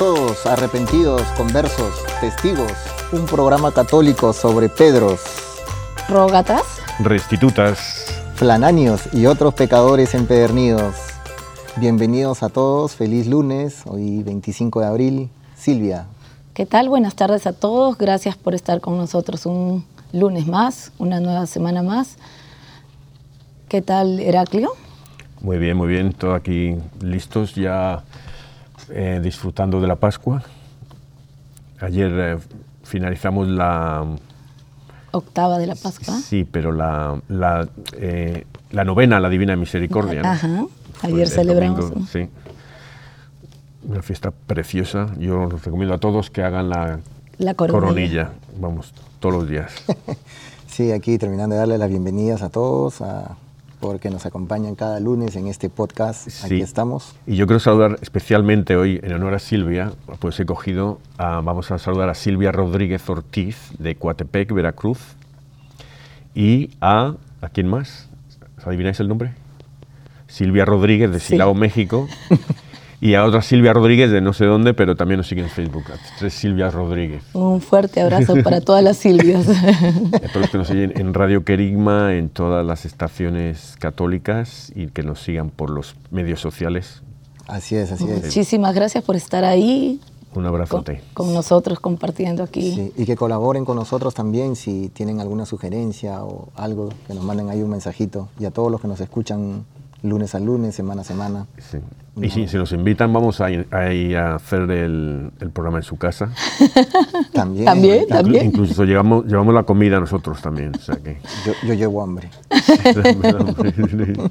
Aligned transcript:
Todos, 0.00 0.46
arrepentidos, 0.46 1.20
conversos, 1.36 1.92
testigos, 2.22 2.72
un 3.12 3.26
programa 3.26 3.70
católico 3.70 4.32
sobre 4.32 4.70
Pedros, 4.70 5.20
Rógatas, 6.08 6.62
Restitutas, 7.00 8.06
Flananios 8.34 9.12
y 9.12 9.26
otros 9.26 9.52
pecadores 9.52 10.14
empedernidos. 10.14 10.94
Bienvenidos 11.76 12.42
a 12.42 12.48
todos, 12.48 12.96
feliz 12.96 13.26
lunes, 13.26 13.82
hoy 13.84 14.22
25 14.22 14.80
de 14.80 14.86
abril. 14.86 15.30
Silvia. 15.54 16.06
¿Qué 16.54 16.64
tal? 16.64 16.88
Buenas 16.88 17.14
tardes 17.14 17.46
a 17.46 17.52
todos, 17.52 17.98
gracias 17.98 18.38
por 18.38 18.54
estar 18.54 18.80
con 18.80 18.96
nosotros 18.96 19.44
un 19.44 19.84
lunes 20.14 20.46
más, 20.46 20.92
una 20.96 21.20
nueva 21.20 21.44
semana 21.44 21.82
más. 21.82 22.16
¿Qué 23.68 23.82
tal, 23.82 24.18
Heraclio? 24.18 24.72
Muy 25.42 25.58
bien, 25.58 25.76
muy 25.76 25.88
bien, 25.88 26.14
todo 26.14 26.32
aquí 26.32 26.76
listos 27.02 27.54
ya 27.54 28.02
eh, 28.90 29.20
disfrutando 29.22 29.80
de 29.80 29.86
la 29.86 29.96
Pascua. 29.96 30.42
Ayer 31.80 32.10
eh, 32.14 32.38
finalizamos 32.82 33.48
la... 33.48 34.06
Octava 35.12 35.58
de 35.58 35.66
la 35.66 35.74
Pascua. 35.74 36.14
Sí, 36.14 36.44
pero 36.44 36.72
la, 36.72 37.20
la, 37.28 37.68
eh, 37.96 38.46
la 38.70 38.84
novena, 38.84 39.18
la 39.18 39.28
Divina 39.28 39.56
Misericordia. 39.56 40.22
Ajá, 40.24 40.66
ayer 41.02 41.28
celebramos. 41.28 41.92
sí. 42.10 42.28
Una 43.82 44.02
fiesta 44.02 44.30
preciosa. 44.30 45.08
Yo 45.18 45.48
les 45.50 45.64
recomiendo 45.64 45.94
a 45.94 45.98
todos 45.98 46.30
que 46.30 46.42
hagan 46.42 46.68
la, 46.68 47.00
la 47.38 47.54
coronilla. 47.54 47.80
coronilla. 47.80 48.30
Vamos, 48.60 48.92
todos 49.18 49.34
los 49.34 49.48
días. 49.48 49.72
sí, 50.66 50.92
aquí 50.92 51.18
terminando 51.18 51.54
de 51.54 51.60
darle 51.60 51.78
las 51.78 51.88
bienvenidas 51.88 52.42
a 52.42 52.50
todos, 52.50 53.00
a 53.00 53.36
porque 53.80 54.10
nos 54.10 54.26
acompañan 54.26 54.74
cada 54.74 55.00
lunes 55.00 55.34
en 55.36 55.46
este 55.46 55.70
podcast. 55.70 56.28
Aquí 56.44 56.60
estamos. 56.60 57.16
Y 57.26 57.36
yo 57.36 57.46
quiero 57.46 57.60
saludar 57.60 57.98
especialmente 58.02 58.76
hoy, 58.76 59.00
en 59.02 59.12
honor 59.14 59.34
a 59.34 59.38
Silvia, 59.38 59.92
pues 60.18 60.38
he 60.38 60.46
cogido, 60.46 61.00
vamos 61.18 61.70
a 61.70 61.78
saludar 61.78 62.10
a 62.10 62.14
Silvia 62.14 62.52
Rodríguez 62.52 63.08
Ortiz 63.08 63.56
de 63.78 63.94
Coatepec, 63.96 64.52
Veracruz, 64.52 64.98
y 66.34 66.70
a, 66.80 67.14
¿a 67.40 67.48
quién 67.48 67.68
más? 67.68 68.08
¿Adivináis 68.64 69.00
el 69.00 69.08
nombre? 69.08 69.32
Silvia 70.28 70.64
Rodríguez 70.64 71.10
de 71.10 71.18
Silao, 71.18 71.54
México. 71.54 72.06
y 73.00 73.14
a 73.14 73.24
otra 73.24 73.40
Silvia 73.40 73.72
Rodríguez 73.72 74.10
de 74.10 74.20
no 74.20 74.34
sé 74.34 74.44
dónde, 74.44 74.74
pero 74.74 74.94
también 74.94 75.18
nos 75.18 75.28
sigue 75.28 75.40
en 75.40 75.48
Facebook. 75.48 75.84
Tres 76.18 76.34
Silvias 76.34 76.74
Rodríguez. 76.74 77.22
Un 77.32 77.62
fuerte 77.62 78.02
abrazo 78.02 78.34
para 78.42 78.60
todas 78.60 78.84
las 78.84 78.98
Silvias. 78.98 79.48
Espero 80.22 80.48
que 80.50 80.58
nos 80.58 80.68
siguen 80.68 80.92
en 80.96 81.14
Radio 81.14 81.44
Querigma, 81.44 82.14
en 82.14 82.28
todas 82.28 82.64
las 82.64 82.84
estaciones 82.84 83.76
católicas 83.78 84.70
y 84.74 84.88
que 84.88 85.02
nos 85.02 85.22
sigan 85.22 85.48
por 85.48 85.70
los 85.70 85.96
medios 86.10 86.40
sociales. 86.40 87.02
Así 87.46 87.74
es, 87.74 87.90
así 87.90 88.04
es. 88.04 88.22
Muchísimas 88.22 88.74
gracias 88.74 89.02
por 89.02 89.16
estar 89.16 89.44
ahí. 89.44 89.98
Un 90.34 90.46
abrazo 90.46 90.84
con, 90.84 90.96
con, 91.14 91.34
nosotros 91.34 91.80
compartiendo 91.80 92.44
aquí. 92.44 92.72
Sí, 92.72 92.92
y 92.96 93.04
que 93.06 93.16
colaboren 93.16 93.64
con 93.64 93.76
nosotros 93.76 94.14
también 94.14 94.54
si 94.54 94.90
tienen 94.90 95.20
alguna 95.20 95.46
sugerencia 95.46 96.22
o 96.22 96.50
algo, 96.54 96.90
que 97.06 97.14
nos 97.14 97.24
manden 97.24 97.48
ahí 97.48 97.62
un 97.62 97.70
mensajito. 97.70 98.28
Y 98.38 98.44
a 98.44 98.50
todos 98.50 98.70
los 98.70 98.80
que 98.80 98.86
nos 98.86 99.00
escuchan 99.00 99.64
lunes 100.02 100.34
a 100.34 100.40
lunes, 100.40 100.74
semana 100.74 101.02
a 101.02 101.04
semana. 101.04 101.46
Sí. 101.58 101.78
Y 102.16 102.28
si, 102.28 102.56
nos 102.56 102.72
invitan, 102.72 103.12
vamos 103.12 103.40
a, 103.40 103.50
ir, 103.50 103.66
a, 103.72 104.34
hacer 104.34 104.70
el, 104.70 105.30
programa 105.52 105.78
en 105.78 105.84
su 105.84 105.96
casa. 105.96 106.30
también. 107.32 107.64
También, 107.64 108.06
también. 108.08 108.46
Incluso 108.46 108.84
llevamos, 108.84 109.24
llevamos 109.26 109.54
la 109.54 109.62
comida 109.62 110.00
nosotros 110.00 110.42
también. 110.42 110.72
yo, 111.66 111.74
llevo 111.74 112.02
hambre. 112.02 112.30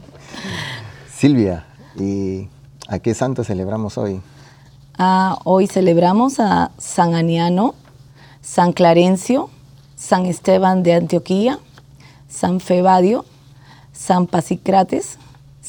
Silvia, 1.11 1.65
¿y 1.97 2.47
a 2.87 2.99
qué 2.99 3.13
santo 3.13 3.43
celebramos 3.43 3.97
hoy? 3.97 4.21
Ah, 4.97 5.39
hoy 5.45 5.67
celebramos 5.67 6.39
a 6.39 6.71
San 6.77 7.15
Aniano, 7.15 7.73
San 8.41 8.73
Clarencio, 8.73 9.49
San 9.95 10.25
Esteban 10.25 10.83
de 10.83 10.93
Antioquía, 10.93 11.59
San 12.27 12.59
Febadio, 12.59 13.25
San 13.91 14.27
Pasicrates, 14.27 15.17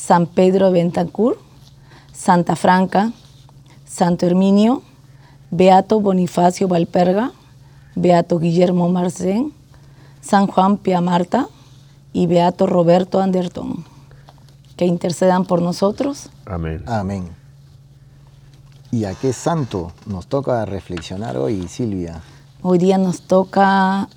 San 0.01 0.27
Pedro 0.27 0.71
Bentancur, 0.71 1.39
Santa 2.11 2.57
Franca, 2.57 3.13
Santo 3.85 4.25
Herminio, 4.25 4.83
Beato 5.51 6.01
Bonifacio 6.01 6.69
Valperga, 6.69 7.33
Beato 7.95 8.39
Guillermo 8.39 8.89
Marcén, 8.89 9.53
San 10.23 10.47
Juan 10.47 10.79
Pia 10.79 11.03
Marta 11.03 11.49
y 12.15 12.27
Beato 12.27 12.67
Roberto 12.67 13.21
Anderton. 13.21 13.85
Que 14.79 14.87
intercedan 14.87 15.45
por 15.45 15.61
nosotros. 15.61 16.31
Amén. 16.47 16.83
Amén. 16.87 17.29
¿Y 18.91 19.05
a 19.05 19.15
qué 19.15 19.35
santo 19.35 19.93
nos 20.07 20.29
toca 20.29 20.65
reflexionar 20.65 21.37
hoy, 21.37 21.69
Silvia? 21.69 22.23
Hoy 22.63 22.79
día 22.79 22.97
nos 22.97 23.21
toca 23.21 24.09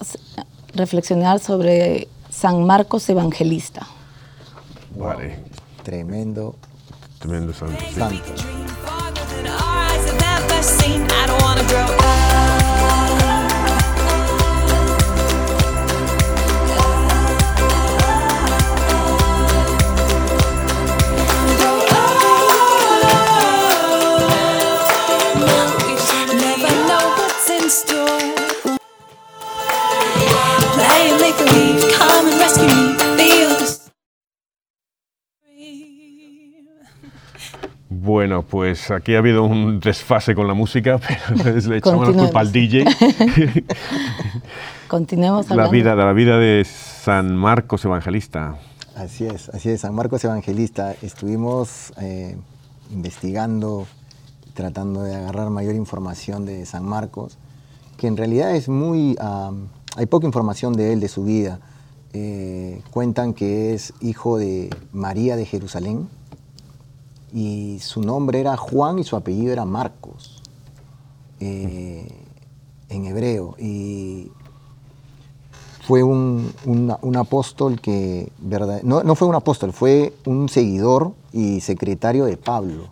reflexionar 0.73 1.39
sobre 1.39 2.07
San 2.29 2.65
Marcos 2.65 3.09
Evangelista. 3.09 3.85
Vale. 4.95 5.43
Tremendo. 5.83 6.55
Tremendo 7.19 7.53
santo. 7.53 7.83
santo. 7.93 8.53
Pues 38.53 38.91
aquí 38.91 39.15
ha 39.15 39.17
habido 39.17 39.43
un 39.45 39.79
desfase 39.79 40.35
con 40.35 40.47
la 40.47 40.53
música, 40.53 40.99
pero 41.43 41.59
le 41.59 41.77
echamos 41.77 42.07
la 42.07 42.13
culpa 42.13 42.39
al 42.39 42.51
DJ. 42.51 42.85
Continuemos 44.87 45.49
hablando. 45.49 45.71
La 45.71 45.75
vida, 45.75 45.95
de 45.95 46.03
la 46.05 46.13
vida 46.13 46.37
de 46.37 46.63
San 46.63 47.35
Marcos 47.35 47.83
Evangelista. 47.83 48.59
Así 48.95 49.25
es, 49.25 49.49
así 49.49 49.71
es, 49.71 49.81
San 49.81 49.95
Marcos 49.95 50.23
Evangelista. 50.23 50.93
Estuvimos 51.01 51.93
eh, 51.99 52.37
investigando, 52.91 53.87
tratando 54.53 55.01
de 55.01 55.15
agarrar 55.15 55.49
mayor 55.49 55.73
información 55.73 56.45
de 56.45 56.67
San 56.67 56.85
Marcos, 56.85 57.39
que 57.97 58.05
en 58.05 58.17
realidad 58.17 58.55
es 58.55 58.69
muy, 58.69 59.17
hay 59.95 60.05
poca 60.05 60.27
información 60.27 60.73
de 60.73 60.93
él, 60.93 60.99
de 60.99 61.07
su 61.07 61.23
vida. 61.23 61.59
Eh, 62.13 62.83
cuentan 62.91 63.33
que 63.33 63.73
es 63.73 63.95
hijo 63.99 64.37
de 64.37 64.69
María 64.91 65.37
de 65.37 65.47
Jerusalén, 65.47 66.07
y 67.33 67.79
su 67.79 68.01
nombre 68.01 68.39
era 68.39 68.55
Juan 68.55 68.99
y 68.99 69.03
su 69.03 69.15
apellido 69.15 69.51
era 69.51 69.65
Marcos, 69.65 70.43
eh, 71.39 72.07
en 72.89 73.05
hebreo. 73.05 73.55
Y 73.57 74.31
fue 75.81 76.03
un, 76.03 76.53
apóstol 77.17 77.81
que, 77.81 78.31
verdad, 78.37 78.83
no, 78.83 79.15
fue 79.15 79.27
un 79.27 79.33
apóstol, 79.33 79.73
fue 79.73 80.13
un 80.25 80.47
seguidor 80.47 81.13
y 81.31 81.61
secretario 81.61 82.25
de 82.25 82.37
Pablo. 82.37 82.83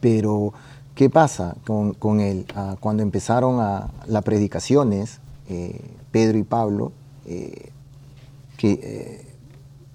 Pero, 0.00 0.54
¿qué 0.94 1.10
pasa 1.10 1.54
con, 1.66 2.20
él? 2.20 2.46
Ah, 2.56 2.76
cuando 2.80 3.02
empezaron 3.02 3.58
las 4.06 4.24
predicaciones, 4.24 5.20
eh, 5.50 5.80
Pedro 6.10 6.38
y 6.38 6.44
Pablo, 6.44 6.92
eh, 7.26 7.70
que 8.56 9.26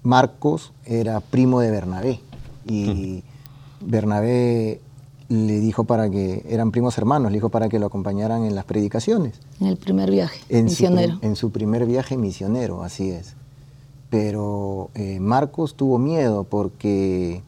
Marcos 0.02 0.72
era 0.84 1.20
primo 1.20 1.60
de 1.60 1.70
Bernabé 1.70 2.20
y 2.68 3.24
Bernabé 3.80 4.80
le 5.28 5.60
dijo 5.60 5.84
para 5.84 6.08
que, 6.08 6.44
eran 6.48 6.70
primos 6.70 6.96
hermanos, 6.96 7.30
le 7.30 7.36
dijo 7.36 7.50
para 7.50 7.68
que 7.68 7.78
lo 7.78 7.86
acompañaran 7.86 8.44
en 8.44 8.54
las 8.54 8.64
predicaciones. 8.64 9.40
En 9.60 9.66
el 9.66 9.76
primer 9.76 10.10
viaje 10.10 10.40
misionero. 10.62 11.18
en 11.20 11.36
su 11.36 11.50
primer 11.50 11.86
viaje 11.86 12.16
misionero, 12.16 12.82
así 12.82 13.10
es. 13.10 13.34
Pero 14.10 14.90
eh, 14.94 15.20
Marcos 15.20 15.74
tuvo 15.74 15.98
miedo 15.98 16.44
porque 16.44 17.42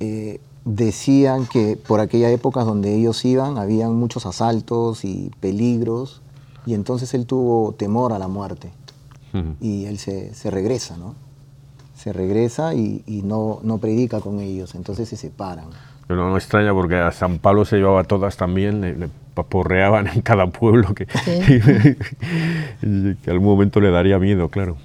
eh, 0.00 0.40
decían 0.64 1.46
que 1.46 1.76
por 1.76 2.00
aquella 2.00 2.30
época 2.30 2.64
donde 2.64 2.94
ellos 2.96 3.24
iban 3.24 3.56
habían 3.56 3.94
muchos 3.94 4.26
asaltos 4.26 5.04
y 5.04 5.30
peligros 5.38 6.22
y 6.66 6.74
entonces 6.74 7.14
él 7.14 7.26
tuvo 7.26 7.72
temor 7.72 8.12
a 8.12 8.18
la 8.18 8.28
muerte 8.28 8.72
y 9.60 9.84
él 9.84 9.98
se, 9.98 10.34
se 10.34 10.50
regresa, 10.50 10.96
¿no? 10.96 11.14
Se 12.00 12.12
regresa 12.14 12.74
y, 12.74 13.02
no, 13.24 13.60
no, 13.62 13.78
predica 13.78 14.20
con 14.20 14.40
ellos, 14.40 14.74
entonces 14.74 15.08
se 15.08 15.16
separan. 15.16 15.66
Pero 16.06 16.24
no 16.24 16.32
me 16.32 16.38
extraña 16.38 16.72
porque 16.72 16.96
a 16.96 17.12
San 17.12 17.38
Pablo 17.38 17.66
se 17.66 17.76
llevaba 17.76 18.04
todas 18.04 18.36
también, 18.38 18.80
le, 18.80 19.08
porreaban 19.48 20.06
en 20.06 20.20
cada 20.20 20.46
pueblo 20.48 20.94
que, 20.94 21.06
que, 22.80 23.30
algún 23.30 23.46
momento 23.46 23.80
le 23.80 23.90
daría 23.90 24.18
miedo, 24.18 24.48
claro. 24.48 24.76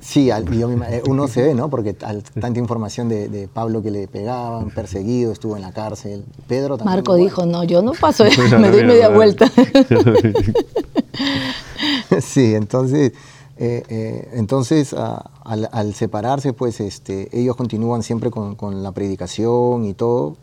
Sí, 0.00 0.30
eh, 0.30 1.02
uno 1.06 1.28
se 1.28 1.42
ve, 1.42 1.54
¿no? 1.54 1.68
Porque 1.68 1.92
tanta 1.92 2.58
información 2.58 3.08
de, 3.08 3.48
Pablo 3.52 3.82
que 3.82 3.90
le 3.90 4.08
pegaban, 4.08 4.70
perseguido, 4.70 5.32
estuvo 5.32 5.56
en 5.56 5.62
la 5.62 5.72
cárcel. 5.72 6.24
Pedro 6.48 6.78
también. 6.78 6.96
Marco 6.96 7.14
dijo, 7.14 7.46
no, 7.46 7.62
yo 7.64 7.82
no 7.82 7.92
paso, 7.92 8.24
me 8.58 8.70
doy 8.70 8.84
media 8.84 9.08
vuelta. 9.10 9.50
sí, 12.20 12.54
entonces 12.54 13.12
eh, 13.58 13.82
eh, 13.88 14.28
entonces, 14.34 14.94
al, 14.94 15.94
separarse, 15.94 16.52
pues 16.52 16.80
este, 16.80 17.28
ellos 17.38 17.56
continúan 17.56 18.02
siempre 18.02 18.30
con, 18.30 18.82
la 18.82 18.92
predicación 18.92 19.84
y 19.84 19.94
todo, 19.94 20.36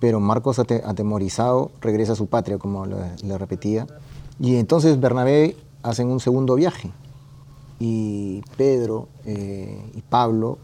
pero 0.00 0.20
Marcos, 0.20 0.58
atemorizado, 0.58 1.70
regresa 1.80 2.12
a 2.12 2.16
su 2.16 2.26
patria, 2.26 2.58
como 2.58 2.86
le, 2.86 3.38
repetía. 3.38 3.86
Y 4.40 4.56
entonces 4.56 5.00
Bernabé 5.00 5.56
hacen 5.82 6.08
un 6.08 6.20
segundo 6.20 6.54
viaje. 6.56 6.90
Y 7.78 8.42
Pedro 8.56 9.08
eh, 9.26 9.78
y 9.94 10.02
Pablo 10.02 10.58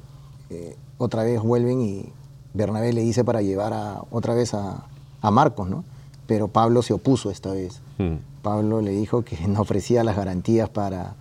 otra 0.98 1.24
vez 1.24 1.40
vuelven 1.40 1.80
y 1.80 2.12
Bernabé 2.52 2.92
le 2.92 3.00
dice 3.00 3.24
para 3.24 3.40
llevar 3.40 3.72
a, 3.72 4.02
otra 4.10 4.34
vez 4.34 4.52
a, 4.54 4.86
Marcos, 5.30 5.70
¿no? 5.70 5.84
Pero 6.26 6.48
Pablo 6.48 6.82
se 6.82 6.92
opuso 6.92 7.30
esta 7.30 7.52
vez. 7.52 7.80
Hmm. 7.96 8.16
Pablo 8.42 8.80
le 8.82 8.90
dijo 8.90 9.22
que 9.22 9.36
no 9.48 9.60
ofrecía 9.60 10.04
las 10.04 10.16
garantías 10.16 10.68
para 10.68 11.14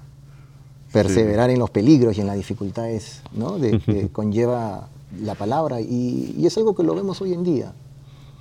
perseverar 0.91 1.49
en 1.49 1.59
los 1.59 1.69
peligros 1.69 2.17
y 2.17 2.21
en 2.21 2.27
las 2.27 2.35
dificultades 2.35 3.21
¿no? 3.31 3.57
de, 3.57 3.79
que 3.85 4.09
conlleva 4.09 4.89
la 5.19 5.35
palabra. 5.35 5.81
Y, 5.81 6.45
es 6.45 6.57
algo 6.57 6.75
que 6.75 6.83
lo 6.83 6.95
vemos 6.95 7.21
hoy 7.21 7.33
en 7.33 7.43
día. 7.43 7.73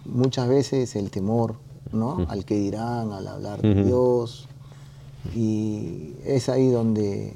Muchas 0.04 0.48
veces 0.48 0.96
el 0.96 1.10
temor 1.10 1.56
¿no? 1.92 2.26
al 2.28 2.44
que 2.44 2.56
dirán, 2.56 3.12
al 3.12 3.26
hablar 3.26 3.62
de 3.62 3.84
Dios. 3.84 4.48
Y 5.34 6.14
es 6.24 6.48
ahí 6.48 6.70
donde 6.70 7.34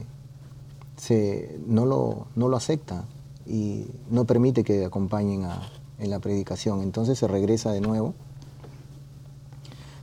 se, 0.96 1.58
no, 1.66 1.84
lo, 1.84 2.26
no 2.34 2.48
lo 2.48 2.56
acepta 2.56 3.04
y 3.46 3.86
no 4.10 4.24
permite 4.24 4.64
que 4.64 4.84
acompañen 4.84 5.44
a, 5.44 5.68
en 5.98 6.10
la 6.10 6.18
predicación. 6.18 6.82
Entonces 6.82 7.18
se 7.18 7.28
regresa 7.28 7.72
de 7.72 7.80
nuevo. 7.80 8.14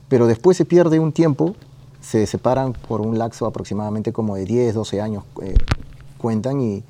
Pero 0.08 0.26
después 0.26 0.56
se 0.56 0.64
pierde 0.64 1.00
un 1.00 1.12
tiempo 1.12 1.56
se 2.02 2.26
separan 2.26 2.72
por 2.72 3.00
un 3.00 3.16
laxo 3.16 3.46
aproximadamente 3.46 4.12
como 4.12 4.34
de 4.34 4.44
10, 4.44 4.74
12 4.74 5.00
años, 5.00 5.24
eh, 5.40 5.54
cuentan, 6.18 6.60
y, 6.60 6.84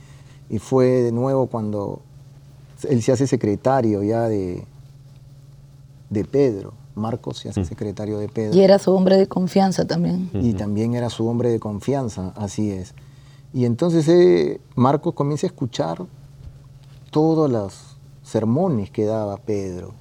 fue 0.59 0.87
de 0.87 1.13
nuevo 1.13 1.47
cuando 1.47 2.03
él 2.87 3.01
se 3.03 3.11
hace 3.11 3.27
secretario 3.27 4.03
ya 4.03 4.29
de, 4.29 4.67
de 6.11 6.25
Pedro. 6.27 6.75
Marcos 6.95 7.39
se 7.39 7.49
hace 7.49 7.63
mm. 7.63 7.65
secretario 7.65 8.19
de 8.19 8.29
Pedro. 8.29 8.55
Y 8.55 8.61
era 8.61 8.79
su 8.79 8.93
hombre 8.93 9.17
de 9.17 9.27
confianza 9.27 9.87
también. 9.87 10.29
Y 10.35 10.53
también 10.53 10.95
era 10.95 11.09
su 11.09 11.27
hombre 11.27 11.49
de 11.49 11.59
confianza, 11.59 12.35
así 12.37 12.71
es. 12.71 12.95
Y 13.55 13.65
entonces 13.65 14.07
eh, 14.09 14.61
Marcos 14.75 15.15
comienza 15.15 15.47
a 15.47 15.49
escuchar 15.49 16.05
todos 17.11 17.51
los 17.51 17.97
sermones 18.23 18.91
que 18.91 19.07
daba 19.07 19.39
Pedro, 19.39 19.95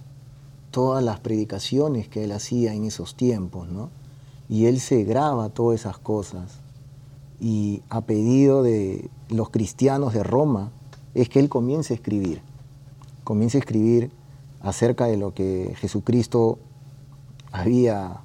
todas 0.70 1.02
las 1.02 1.22
predicaciones 1.22 2.10
que 2.10 2.26
él 2.26 2.34
hacía 2.34 2.74
en 2.74 2.84
esos 2.84 3.16
tiempos, 3.16 3.70
¿no? 3.70 3.90
Y 4.52 4.66
él 4.66 4.82
se 4.82 5.06
graba 5.06 5.48
todas 5.48 5.80
esas 5.80 5.98
cosas. 5.98 6.60
Y 7.40 7.82
a 7.90 8.02
pedido 8.02 8.64
de 8.64 9.10
los 9.30 9.50
cristianos 9.50 10.14
de 10.14 10.24
Roma 10.24 10.72
es 11.14 11.30
que 11.30 11.40
él 11.40 11.48
comience 11.48 11.94
a 11.94 11.96
escribir, 11.96 12.42
comience 13.24 13.58
a 13.58 13.62
escribir 13.62 14.12
acerca 14.60 15.06
de 15.06 15.16
lo 15.16 15.34
que 15.34 15.74
Jesucristo 15.78 16.60
había 17.54 18.24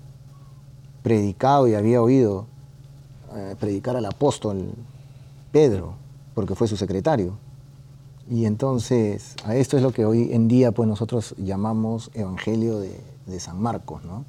predicado 1.04 1.68
y 1.68 1.74
había 1.74 2.02
oído 2.02 2.46
eh, 3.36 3.54
predicar 3.60 3.94
al 3.96 4.06
apóstol 4.06 4.70
Pedro, 5.52 5.94
porque 6.34 6.56
fue 6.56 6.66
su 6.66 6.76
secretario. 6.76 7.38
Y 8.28 8.46
entonces 8.46 9.36
a 9.44 9.54
esto 9.54 9.76
es 9.76 9.82
lo 9.84 9.92
que 9.92 10.04
hoy 10.04 10.32
en 10.32 10.48
día 10.48 10.72
pues 10.72 10.88
nosotros 10.88 11.36
llamamos 11.38 12.10
Evangelio 12.14 12.80
de, 12.80 13.00
de 13.26 13.38
San 13.38 13.62
Marcos, 13.62 14.04
¿no? 14.04 14.24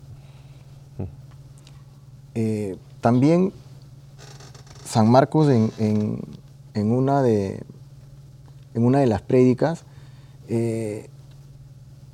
Eh, 2.40 2.78
también 3.02 3.52
San 4.86 5.10
Marcos 5.10 5.50
en, 5.50 6.22
una, 6.76 7.24
de, 7.24 7.64
en 8.76 8.86
una 8.86 9.00
de 9.00 9.08
las 9.08 9.24
prédicas, 9.24 9.86
eh, 10.48 11.10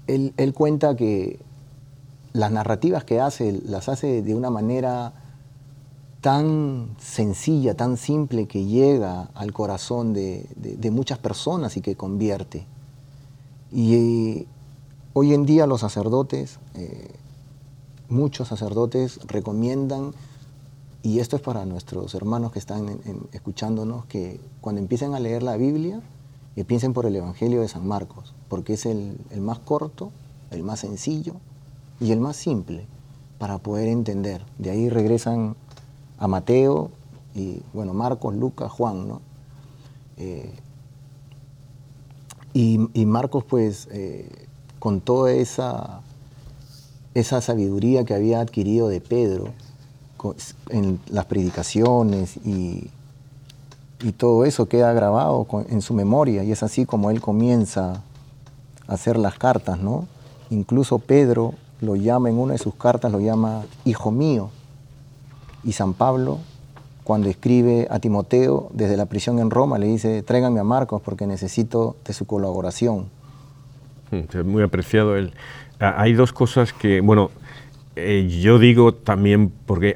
él, 0.08 0.54
cuenta 0.56 0.96
que 0.96 1.42
las 2.32 2.54
narrativas 2.54 3.04
que 3.04 3.20
hace, 3.20 3.52
las 3.66 3.90
hace 3.90 4.22
de 4.22 4.34
una 4.34 4.50
manera 4.50 5.12
tan 6.22 6.96
sencilla, 7.00 7.76
tan 7.76 7.98
simple, 7.98 8.48
que 8.48 8.64
llega 8.64 9.24
al 9.36 9.52
corazón 9.52 10.14
de, 10.14 10.48
muchas 10.90 11.18
personas 11.18 11.76
y 11.76 11.82
que 11.82 11.98
convierte. 11.98 12.66
Y 13.74 13.96
eh, 13.96 14.48
hoy 15.12 15.34
en 15.34 15.46
día 15.46 15.68
los 15.68 15.82
sacerdotes 15.82 16.60
muchos 18.14 18.48
sacerdotes 18.48 19.20
recomiendan, 19.28 20.14
y 21.02 21.20
esto 21.20 21.36
es 21.36 21.42
para 21.42 21.66
nuestros 21.66 22.16
hermanos 22.16 22.54
que 22.54 22.60
están 22.60 23.00
escuchándonos, 23.34 24.06
que 24.06 24.40
cuando 24.62 24.80
empiecen 24.80 25.14
a 25.14 25.20
leer 25.20 25.44
la 25.44 25.58
Biblia, 25.58 26.02
piensen 26.64 26.94
por 26.94 27.06
el 27.06 27.16
Evangelio 27.16 27.62
de 27.62 27.68
San 27.68 27.86
Marcos, 27.88 28.34
porque 28.48 28.74
es 28.74 28.86
el, 28.86 29.18
más 29.40 29.60
corto, 29.60 30.12
el 30.52 30.64
más 30.64 30.80
sencillo 30.80 31.34
y 32.00 32.12
el 32.12 32.20
más 32.20 32.38
simple 32.38 32.86
para 33.40 33.58
poder 33.58 33.90
entender. 33.90 34.46
De 34.60 34.70
ahí 34.70 34.90
regresan 34.90 35.56
a 36.20 36.28
Mateo 36.28 36.92
y, 37.34 37.62
bueno, 37.74 37.94
Marcos, 37.94 38.36
Lucas, 38.36 38.72
Juan, 38.72 39.08
¿no? 39.08 39.22
Eh, 40.18 40.54
y, 42.54 42.78
Marcos, 43.08 43.44
pues, 43.44 43.88
eh, 43.92 44.30
con 44.78 45.02
toda 45.02 45.32
esa 45.32 46.02
esa 47.14 47.42
sabiduría 47.42 48.06
que 48.06 48.14
había 48.14 48.42
adquirido 48.42 48.88
de 48.88 49.02
Pedro 49.02 49.54
en 50.70 51.00
las 51.10 51.26
predicaciones 51.26 52.38
y, 52.38 52.90
todo 54.18 54.44
eso 54.44 54.66
queda 54.68 54.92
grabado 54.92 55.48
en 55.70 55.82
su 55.82 55.94
memoria 55.94 56.44
y 56.44 56.52
es 56.52 56.62
así 56.62 56.86
como 56.86 57.10
él 57.10 57.22
comienza 57.22 58.04
hacer 58.86 59.16
las 59.16 59.36
cartas, 59.38 59.80
¿no? 59.80 60.10
Incluso 60.50 61.00
Pedro 61.00 61.54
lo 61.80 61.96
llama 61.96 62.30
en 62.30 62.38
una 62.38 62.52
de 62.52 62.60
sus 62.60 62.76
cartas, 62.76 63.14
lo 63.14 63.22
llama 63.22 63.64
hijo 63.86 64.12
mío. 64.12 64.50
Y 65.64 65.72
San 65.72 65.94
Pablo, 65.94 66.40
cuando 67.06 67.30
escribe 67.30 67.88
a 67.90 68.00
Timoteo 68.00 68.70
desde 68.74 68.98
la 68.98 69.06
prisión 69.06 69.40
en 69.40 69.50
Roma, 69.50 69.80
le 69.80 69.88
dice, 69.88 70.22
tráiganme 70.22 70.60
a 70.60 70.66
Marcos 70.66 71.02
porque 71.02 71.26
necesito 71.26 71.96
de 72.06 72.14
su 72.14 72.26
colaboración. 72.26 73.06
Mm, 74.12 74.46
muy 74.46 74.64
apreciado 74.64 75.16
él. 75.16 75.34
Hay 75.84 76.14
dos 76.14 76.32
cosas 76.32 76.72
que, 76.72 77.02
bueno, 77.02 77.32
eh, 77.96 78.28
yo 78.42 78.58
digo 78.58 78.94
también, 78.94 79.52
porque 79.66 79.94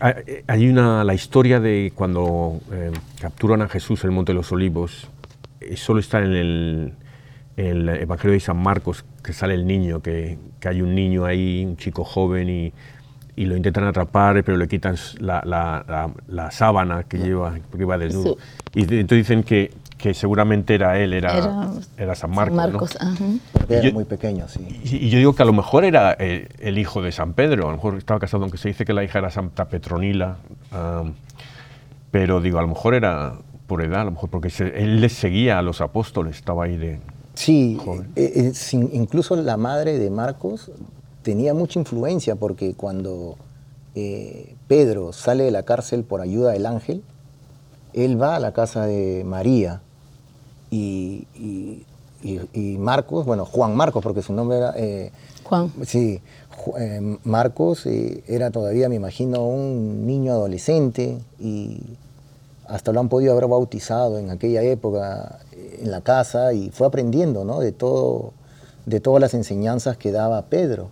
hay 0.48 0.70
una, 0.70 1.03
la 1.03 1.13
historia 1.13 1.60
de 1.60 1.91
cuando 1.96 2.60
eh, 2.72 2.91
capturan 3.20 3.62
a 3.62 3.70
Jesús 3.70 4.03
en 4.03 4.12
el 4.12 4.15
Monte 4.15 4.34
de 4.34 4.36
los 4.36 4.51
Olivos, 4.51 5.10
eh, 5.62 5.77
solo 5.77 6.00
está 6.00 6.20
en 6.20 6.34
el, 6.34 6.94
el, 7.56 7.89
Evangelio 7.89 8.34
de 8.34 8.39
San 8.39 8.62
Marcos, 8.62 9.03
que 9.24 9.34
sale 9.34 9.56
el 9.56 9.65
niño, 9.65 10.01
que, 10.01 10.38
que 10.60 10.67
hay 10.67 10.82
un 10.82 10.94
niño 10.94 11.25
ahí, 11.25 11.65
un 11.65 11.77
chico 11.77 12.03
joven, 12.03 12.50
y, 12.50 12.74
y, 13.36 13.46
lo 13.46 13.56
intentan 13.56 13.86
atrapar, 13.86 14.44
pero 14.44 14.58
le 14.58 14.67
quitan 14.67 14.96
la, 15.20 15.41
la, 15.44 16.12
la, 16.27 16.51
sábana 16.51 17.03
que 17.03 17.17
lleva, 17.17 17.58
porque 17.72 17.84
iba 17.84 17.98
desnudo. 17.98 18.38
Y 18.75 18.82
entonces 18.82 19.27
dicen 19.27 19.44
que, 19.44 19.72
que 20.07 20.13
seguramente 20.13 20.73
era 20.73 20.97
él, 20.97 21.11
era, 21.11 21.69
era, 21.97 22.15
San 22.15 22.31
Marcos. 22.31 22.55
Marcos 22.55 22.97
Era 23.67 23.91
muy 23.91 24.05
pequeño, 24.05 24.47
sí. 24.47 24.65
Y, 24.85 25.09
yo 25.09 25.17
digo 25.17 25.35
que 25.35 25.43
a 25.43 25.45
lo 25.45 25.51
mejor 25.51 25.83
era 25.83 26.15
eh, 26.17 26.47
el, 26.59 26.77
hijo 26.77 27.01
de 27.01 27.11
San 27.11 27.33
Pedro, 27.33 27.67
a 27.67 27.71
lo 27.71 27.75
mejor 27.75 27.97
estaba 27.97 28.17
casado, 28.17 28.43
aunque 28.43 28.57
se 28.57 28.69
dice 28.69 28.85
que 28.85 28.93
la 28.93 29.03
hija 29.03 29.19
era 29.19 29.29
Santa 29.29 29.65
Petronila, 29.65 30.37
pero 32.09 32.39
digo, 32.39 32.57
a 32.57 32.61
lo 32.61 32.69
mejor 32.69 32.93
era 32.95 33.33
por 33.67 33.83
edad, 33.83 34.01
a 34.01 34.05
lo 34.05 34.11
mejor 34.11 34.29
porque 34.29 34.49
él 34.75 35.01
les 35.01 35.11
seguía 35.11 35.59
a 35.59 35.61
los 35.61 35.81
apóstoles, 35.81 36.37
estaba 36.37 36.63
ahí 36.63 36.77
de... 36.77 37.01
Sí, 37.33 37.77
eh, 38.15 38.53
eh, 38.55 38.89
incluso 38.93 39.35
la 39.35 39.57
madre 39.57 39.99
de 39.99 40.09
Marcos 40.09 40.71
tenía 41.21 41.53
mucha 41.53 41.79
influencia 41.79 42.37
porque 42.37 42.75
cuando 42.75 43.35
Pedro 44.69 45.11
sale 45.11 45.43
de 45.43 45.51
la 45.51 45.63
cárcel 45.63 46.05
por 46.05 46.21
ayuda 46.21 46.51
del 46.51 46.65
ángel, 46.65 47.03
él 47.91 48.21
va 48.21 48.37
a 48.37 48.39
la 48.39 48.53
casa 48.53 48.85
de 48.85 49.23
María 49.25 49.81
y, 50.71 51.86
Marcos, 52.79 53.25
bueno, 53.25 53.45
Juan 53.45 53.75
Marcos, 53.75 54.03
porque 54.03 54.21
su 54.21 54.33
nombre 54.33 54.57
era... 54.57 54.74
Eh, 54.75 55.12
Juan. 55.43 55.71
Sí, 55.86 56.21
eh, 56.77 57.17
Marcos 57.24 57.86
eh, 57.86 58.24
era 58.27 58.51
todavía, 58.51 58.89
me 58.89 58.95
imagino, 58.95 59.45
un 59.45 60.05
niño 60.05 60.33
adolescente 60.33 61.19
y 61.39 61.81
hasta 62.67 62.91
lo 62.91 63.00
han 63.00 63.07
podido 63.07 63.31
haber 63.31 63.47
bautizado 63.47 64.17
en 64.19 64.29
aquella 64.29 64.62
época 64.62 65.39
en 65.79 65.91
la 65.91 66.01
casa 66.01 66.53
y 66.53 66.69
fue 66.69 66.88
aprendiendo 66.88 67.45
¿no? 67.45 67.59
de, 67.59 67.71
todo, 67.71 68.33
de 68.86 69.00
todas 69.00 69.21
las 69.21 69.33
enseñanzas 69.33 69.97
que 69.97 70.12
daba 70.12 70.41
Pedro. 70.43 70.89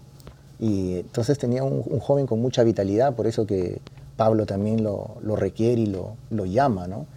Y 0.59 0.99
entonces 0.99 1.37
tenía 1.37 1.63
un, 1.63 1.99
joven 1.99 2.27
con 2.27 2.41
mucha 2.41 2.63
vitalidad, 2.63 3.13
por 3.13 3.27
eso 3.27 3.45
que 3.45 3.81
Pablo 4.15 4.45
también 4.45 4.83
lo, 4.83 5.17
requiere 5.35 5.81
y 5.81 5.85
lo, 5.87 6.15
lo 6.29 6.45
llama. 6.45 6.87
¿no? 6.87 7.07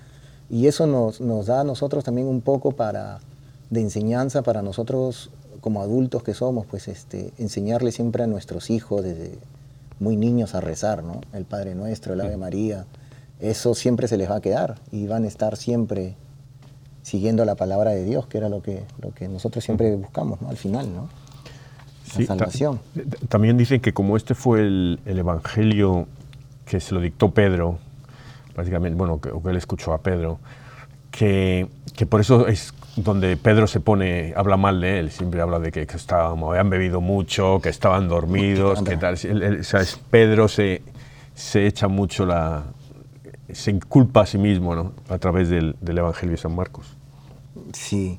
Y 0.50 0.66
eso 0.66 0.86
nos, 0.86 1.20
nos, 1.20 1.46
da 1.46 1.60
a 1.60 1.64
nosotros 1.64 2.04
también 2.04 2.26
un 2.26 2.40
poco 2.40 2.72
para, 2.72 3.20
de 3.70 3.80
enseñanza 3.80 4.42
para 4.42 4.62
nosotros 4.62 5.30
como 5.60 5.82
adultos 5.82 6.22
que 6.22 6.34
somos, 6.34 6.66
pues 6.66 6.88
este, 6.88 7.32
enseñarle 7.38 7.92
siempre 7.92 8.22
a 8.22 8.26
nuestros 8.26 8.70
hijos 8.70 9.02
desde 9.02 9.38
muy 10.00 10.16
niños 10.16 10.54
a 10.54 10.60
rezar, 10.60 11.02
¿no? 11.02 11.20
El 11.32 11.44
Padre 11.44 11.74
Nuestro, 11.74 12.14
el 12.14 12.20
Ave 12.20 12.36
María, 12.36 12.86
eso 13.40 13.74
siempre 13.74 14.08
se 14.08 14.16
les 14.16 14.30
va 14.30 14.36
a 14.36 14.40
quedar 14.40 14.76
y 14.92 15.06
van 15.06 15.24
a 15.24 15.26
estar 15.26 15.56
siempre 15.56 16.14
siguiendo 17.02 17.44
la 17.44 17.54
palabra 17.54 17.90
de 17.90 18.04
Dios, 18.04 18.26
que 18.26 18.38
era 18.38 18.48
lo 18.48 18.62
que, 18.62 18.84
lo 19.00 19.12
que 19.12 19.28
nosotros 19.28 19.64
siempre 19.64 19.94
buscamos, 19.96 20.40
¿no? 20.40 20.48
Al 20.48 20.56
final, 20.56 20.94
¿no? 20.94 21.08
La 22.16 22.26
salvación. 22.26 22.80
también 23.28 23.58
dicen 23.58 23.80
que 23.80 23.92
como 23.92 24.16
este 24.16 24.34
fue 24.34 24.60
el, 24.60 25.00
el 25.04 25.18
Evangelio 25.18 26.06
que 26.64 26.80
se 26.80 26.94
lo 26.94 27.00
dictó 27.00 27.32
Pedro, 27.32 27.78
básicamente, 28.58 28.98
bueno, 28.98 29.20
que, 29.20 29.30
que 29.30 29.48
él 29.48 29.56
escuchó 29.56 29.94
a 29.94 29.98
Pedro, 29.98 30.38
que, 31.10 31.68
que, 31.96 32.04
por 32.04 32.20
eso 32.20 32.46
es 32.48 32.74
donde 32.96 33.36
Pedro 33.36 33.66
se 33.66 33.80
pone, 33.80 34.34
habla 34.36 34.56
mal 34.56 34.80
de 34.80 34.98
él, 34.98 35.10
siempre 35.10 35.40
habla 35.40 35.58
de 35.58 35.72
que, 35.72 35.86
que 35.86 35.96
habían 36.10 36.68
bebido 36.68 37.00
mucho, 37.00 37.60
que 37.62 37.68
estaban 37.68 38.08
dormidos, 38.08 38.82
que 38.82 38.96
tal. 38.96 39.14
o 39.14 39.62
sea, 39.64 39.82
Pedro 40.10 40.48
se, 40.48 40.82
se 41.34 41.66
echa 41.66 41.88
mucho 41.88 42.26
la. 42.26 42.64
se 43.52 43.70
inculpa 43.70 44.22
a 44.22 44.26
sí 44.26 44.38
mismo, 44.38 44.74
¿no? 44.74 44.92
A 45.08 45.18
través 45.18 45.48
del, 45.48 45.76
del 45.80 45.98
Evangelio 45.98 46.32
de 46.32 46.42
San 46.42 46.54
Marcos. 46.54 46.96
Sí. 47.72 48.18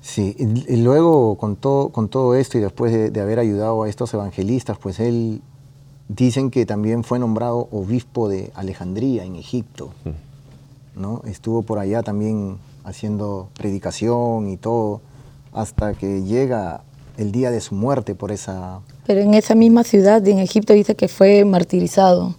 Sí, 0.00 0.36
y 0.38 0.76
luego 0.84 1.36
con 1.36 1.56
todo, 1.56 1.88
con 1.88 2.08
todo 2.08 2.36
esto 2.36 2.58
y 2.58 2.60
después 2.60 2.92
de, 2.92 3.10
de, 3.10 3.20
haber 3.20 3.40
ayudado 3.40 3.82
a 3.82 3.88
estos 3.88 4.14
evangelistas, 4.14 4.78
pues 4.78 5.00
él 5.00 5.42
Dicen 6.08 6.50
que 6.50 6.66
también 6.66 7.04
fue 7.04 7.18
nombrado 7.18 7.68
obispo 7.72 8.28
de 8.28 8.52
Alejandría, 8.54 9.24
en 9.24 9.36
Egipto. 9.36 9.90
Mm. 10.04 10.26
¿no? 10.96 11.22
Estuvo 11.26 11.62
por 11.62 11.78
allá 11.78 12.02
también 12.02 12.56
haciendo 12.84 13.48
predicación 13.54 14.48
y 14.48 14.56
todo, 14.56 15.00
hasta 15.52 15.94
que 15.94 16.22
llega 16.22 16.82
el 17.16 17.32
día 17.32 17.50
de 17.50 17.60
su 17.60 17.74
muerte 17.74 18.14
por 18.14 18.32
esa... 18.32 18.80
Pero 19.06 19.20
en 19.20 19.34
esa 19.34 19.54
misma 19.54 19.84
ciudad, 19.84 20.26
en 20.26 20.38
Egipto, 20.38 20.72
dice 20.72 20.94
que 20.94 21.08
fue 21.08 21.44
martirizado 21.44 22.34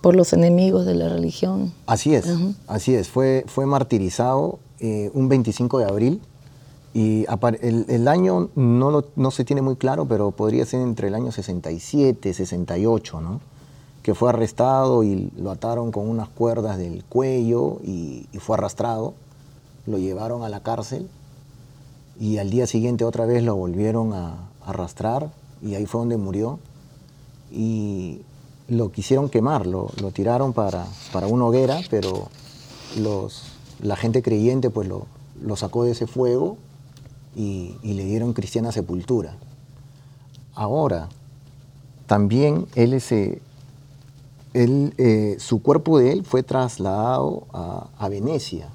por 0.00 0.16
los 0.16 0.32
enemigos 0.32 0.86
de 0.86 0.94
la 0.94 1.08
religión. 1.08 1.72
Así 1.86 2.14
es, 2.14 2.26
así 2.66 2.94
es. 2.94 3.08
Fue, 3.08 3.44
fue 3.46 3.66
martirizado 3.66 4.58
eh, 4.80 5.10
un 5.14 5.28
25 5.28 5.78
de 5.78 5.84
abril 5.84 6.20
y 6.98 7.26
el, 7.60 8.08
año 8.08 8.48
no, 8.56 9.04
no 9.14 9.30
se 9.30 9.44
tiene 9.44 9.62
muy 9.62 9.76
claro, 9.76 10.06
pero 10.06 10.32
podría 10.32 10.66
ser 10.66 10.80
entre 10.80 11.06
el 11.06 11.14
año 11.14 11.30
67, 11.30 12.34
68, 12.34 13.20
¿no? 13.20 13.40
Que 14.02 14.16
fue 14.16 14.30
arrestado 14.30 15.04
y 15.04 15.30
lo 15.36 15.52
ataron 15.52 15.92
con 15.92 16.08
unas 16.08 16.28
cuerdas 16.28 16.76
del 16.76 17.04
cuello 17.04 17.78
y, 17.84 18.26
fue 18.40 18.56
arrastrado. 18.56 19.14
Lo 19.86 19.98
llevaron 19.98 20.42
a 20.42 20.48
la 20.48 20.64
cárcel 20.64 21.08
y 22.18 22.38
al 22.38 22.50
día 22.50 22.66
siguiente 22.66 23.04
otra 23.04 23.26
vez 23.26 23.44
lo 23.44 23.54
volvieron 23.54 24.12
a 24.12 24.48
arrastrar 24.66 25.30
y 25.62 25.76
ahí 25.76 25.86
fue 25.86 26.00
donde 26.00 26.16
murió. 26.16 26.58
Y 27.52 28.22
lo 28.66 28.90
quisieron 28.90 29.28
quemar, 29.28 29.68
lo, 29.68 29.92
lo 30.02 30.10
tiraron 30.10 30.52
para, 30.52 30.84
para 31.12 31.28
una 31.28 31.44
hoguera, 31.44 31.78
pero 31.90 32.26
los, 32.98 33.44
la 33.80 33.94
gente 33.94 34.20
creyente 34.20 34.68
pues 34.68 34.88
lo, 34.88 35.06
lo 35.40 35.54
sacó 35.54 35.84
de 35.84 35.92
ese 35.92 36.08
fuego 36.08 36.58
y, 37.38 37.78
le 37.82 38.04
dieron 38.04 38.32
cristiana 38.32 38.72
sepultura. 38.72 39.36
Ahora, 40.54 41.08
también 42.06 42.66
él, 42.74 42.92
ese, 42.92 43.40
él 44.54 44.92
eh, 44.98 45.36
su 45.38 45.62
cuerpo 45.62 45.98
de 45.98 46.12
él 46.12 46.24
fue 46.24 46.42
trasladado 46.42 47.46
a, 47.52 48.08
Venecia. 48.08 48.70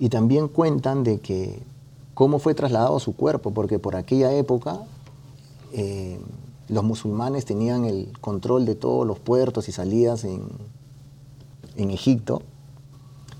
Y 0.00 0.08
también 0.08 0.48
cuentan 0.48 1.04
de 1.04 1.20
que 1.20 1.62
cómo 2.14 2.38
fue 2.38 2.54
trasladado 2.54 2.98
su 3.00 3.14
cuerpo, 3.14 3.52
porque 3.52 3.78
por 3.78 3.96
aquella 3.96 4.32
época 4.32 4.80
eh, 5.72 6.18
los 6.68 6.84
musulmanes 6.84 7.44
tenían 7.44 7.84
el 7.84 8.08
control 8.20 8.64
de 8.64 8.74
todos 8.74 9.06
los 9.06 9.18
puertos 9.18 9.68
y 9.68 9.72
salidas 9.72 10.24
en, 10.24 10.48
en 11.76 11.90
Egipto. 11.90 12.42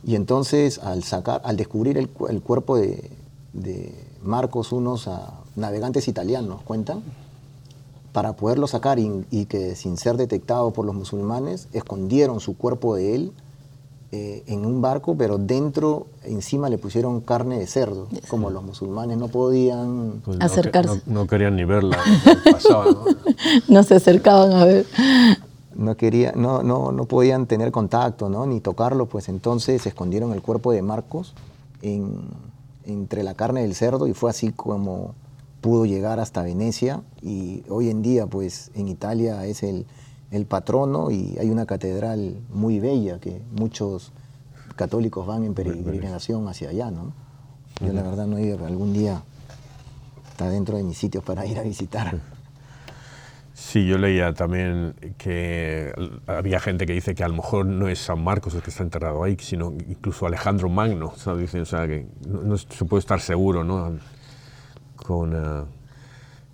Y 0.07 0.17
entonces 0.17 0.79
al, 0.81 1.03
sacar, 1.03 1.41
al 1.45 1.57
descubrir 1.57 1.97
el, 1.97 2.09
cuerpo 2.09 2.77
de, 2.77 3.11
Marcos 4.25 4.73
unos 4.73 5.09
navegantes 5.57 6.09
italianos, 6.09 6.63
cuentan, 6.63 7.03
para 8.15 8.35
poderlo 8.35 8.69
sacar 8.69 9.01
y, 9.01 9.47
que 9.47 9.75
sin 9.75 9.97
ser 9.97 10.17
detectado 10.17 10.71
por 10.71 10.87
los 10.87 10.95
musulmanes, 10.95 11.69
escondieron 11.73 12.39
su 12.39 12.57
cuerpo 12.57 12.95
de 12.95 13.17
él 13.17 13.33
eh, 14.13 14.45
en 14.47 14.65
un 14.65 14.81
barco, 14.81 15.17
pero 15.17 15.37
dentro, 15.37 16.07
encima 16.23 16.69
le 16.69 16.79
pusieron 16.79 17.21
carne 17.21 17.59
de 17.59 17.67
cerdo, 17.67 18.07
como 18.29 18.51
los 18.51 18.63
musulmanes 18.63 19.19
no 19.19 19.27
podían 19.27 20.23
pues 20.25 20.41
acercarse. 20.41 21.03
No, 21.07 21.27
querían 21.27 21.57
ni 21.57 21.65
verla, 21.65 21.99
¿no? 23.69 23.83
se 23.83 23.97
acercaban 23.97 24.53
a 24.53 24.65
ver. 24.65 24.87
No, 25.75 25.97
quería, 25.97 26.33
no, 26.37 26.63
no, 26.63 26.93
no 26.93 27.07
podían 27.07 27.47
tener 27.47 27.73
contacto, 27.73 28.29
¿no? 28.29 28.47
ni 28.47 28.61
tocarlo, 28.61 29.07
pues 29.07 29.29
entonces 29.29 29.85
escondieron 29.87 30.33
el 30.33 30.41
cuerpo 30.41 30.71
de 30.71 30.83
Marcos 30.83 31.35
en, 31.83 32.21
entre 32.87 33.23
la 33.23 33.35
carne 33.35 33.63
del 33.63 33.75
cerdo 33.75 34.07
y 34.07 34.15
fue 34.15 34.31
así 34.31 34.53
como 34.53 35.15
pudo 35.61 35.87
llegar 35.87 36.21
hasta 36.21 36.43
Venecia 36.43 37.03
y 37.23 37.63
hoy 37.69 37.89
en 37.89 38.03
día 38.03 38.27
pues 38.27 38.71
en 38.75 38.89
Italia 38.89 39.47
es 39.47 39.63
el, 39.63 39.87
el 40.31 40.47
patrono 40.47 41.11
y 41.11 41.37
hay 41.39 41.51
una 41.51 41.67
catedral 41.67 42.37
muy 42.51 42.81
bella 42.81 43.19
que 43.19 43.41
muchos 43.57 44.13
católicos 44.77 45.27
van 45.27 45.45
en 45.45 45.55
peregrinación 45.55 46.49
hacia 46.49 46.71
allá, 46.71 46.91
¿no? 46.91 47.13
Yo 47.85 47.93
la 47.93 48.03
verdad 48.03 48.27
no 48.27 48.39
he 48.39 48.43
ido, 48.43 48.57
pero 48.57 48.69
algún 48.69 48.93
día 48.93 49.23
está 50.31 50.49
dentro 50.49 50.77
de 50.77 50.83
mis 50.83 50.99
sitios 50.99 51.25
para 51.25 51.47
ir 51.47 51.59
a 51.59 51.63
visitar. 51.63 52.21
Sí, 53.67 53.87
yo 53.87 53.97
leía 53.97 54.35
también 54.35 54.95
que 55.17 55.93
había 56.27 56.61
gente 56.61 56.85
que 56.85 56.93
dice 56.93 57.15
que 57.15 57.25
a 57.25 57.29
lo 57.29 57.35
mejor 57.35 57.65
no 57.65 57.89
es 57.89 57.99
San 57.99 58.23
Marcos 58.23 58.55
el 58.55 58.63
que 58.63 58.69
está 58.69 58.83
enterrado 58.83 59.25
ahí, 59.25 59.37
sino 59.41 59.73
incluso 59.89 60.27
Alejandro 60.27 60.69
Magno. 60.69 61.07
o 61.07 61.17
sea, 61.17 61.87
que 61.87 62.07
no, 62.29 62.59
se 62.59 62.85
puede 62.85 63.01
estar 63.01 63.21
seguro 63.21 63.65
¿no? 63.65 63.97
con, 64.97 65.33
eh, 65.33 65.65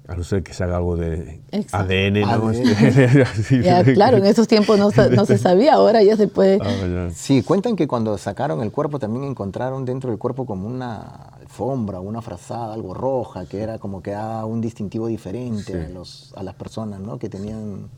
A 0.07 0.15
no 0.17 0.23
ser 0.23 0.45
que 0.45 0.55
se 0.55 0.63
haga 0.63 0.77
algo 0.77 0.97
de 0.97 1.41
ADN, 1.73 2.21
¿no? 2.21 2.53
claro, 3.95 4.19
en 4.19 4.27
esos 4.27 4.47
tiempos 4.47 4.79
no, 4.79 4.91
se 5.27 5.37
sabía, 5.37 5.75
ahora 5.75 6.05
ya 6.05 6.17
se 6.17 6.29
puede. 6.29 6.59
Ah, 6.63 7.09
sí, 7.13 7.43
cuentan 7.43 7.75
que 7.75 7.89
cuando 7.89 8.17
sacaron 8.19 8.63
el 8.63 8.71
cuerpo 8.71 9.01
también 9.01 9.25
encontraron 9.25 9.85
dentro 9.85 10.11
del 10.11 10.19
cuerpo 10.19 10.47
como 10.47 10.69
una 10.69 11.40
alfombra, 11.61 12.01
una 12.01 12.23
frazada, 12.23 12.73
algo 12.73 12.95
roja, 12.95 13.47
que 13.47 13.61
era 13.61 13.79
como 13.79 14.03
que 14.03 14.13
daba 14.13 14.47
un 14.47 14.61
distintivo 14.61 15.07
diferente 15.07 15.87
a, 15.87 15.89
los, 15.89 16.33
a 16.37 16.43
las 16.43 16.55
personas 16.55 17.01
¿no? 17.01 17.19
que 17.19 17.29
tenían 17.29 17.89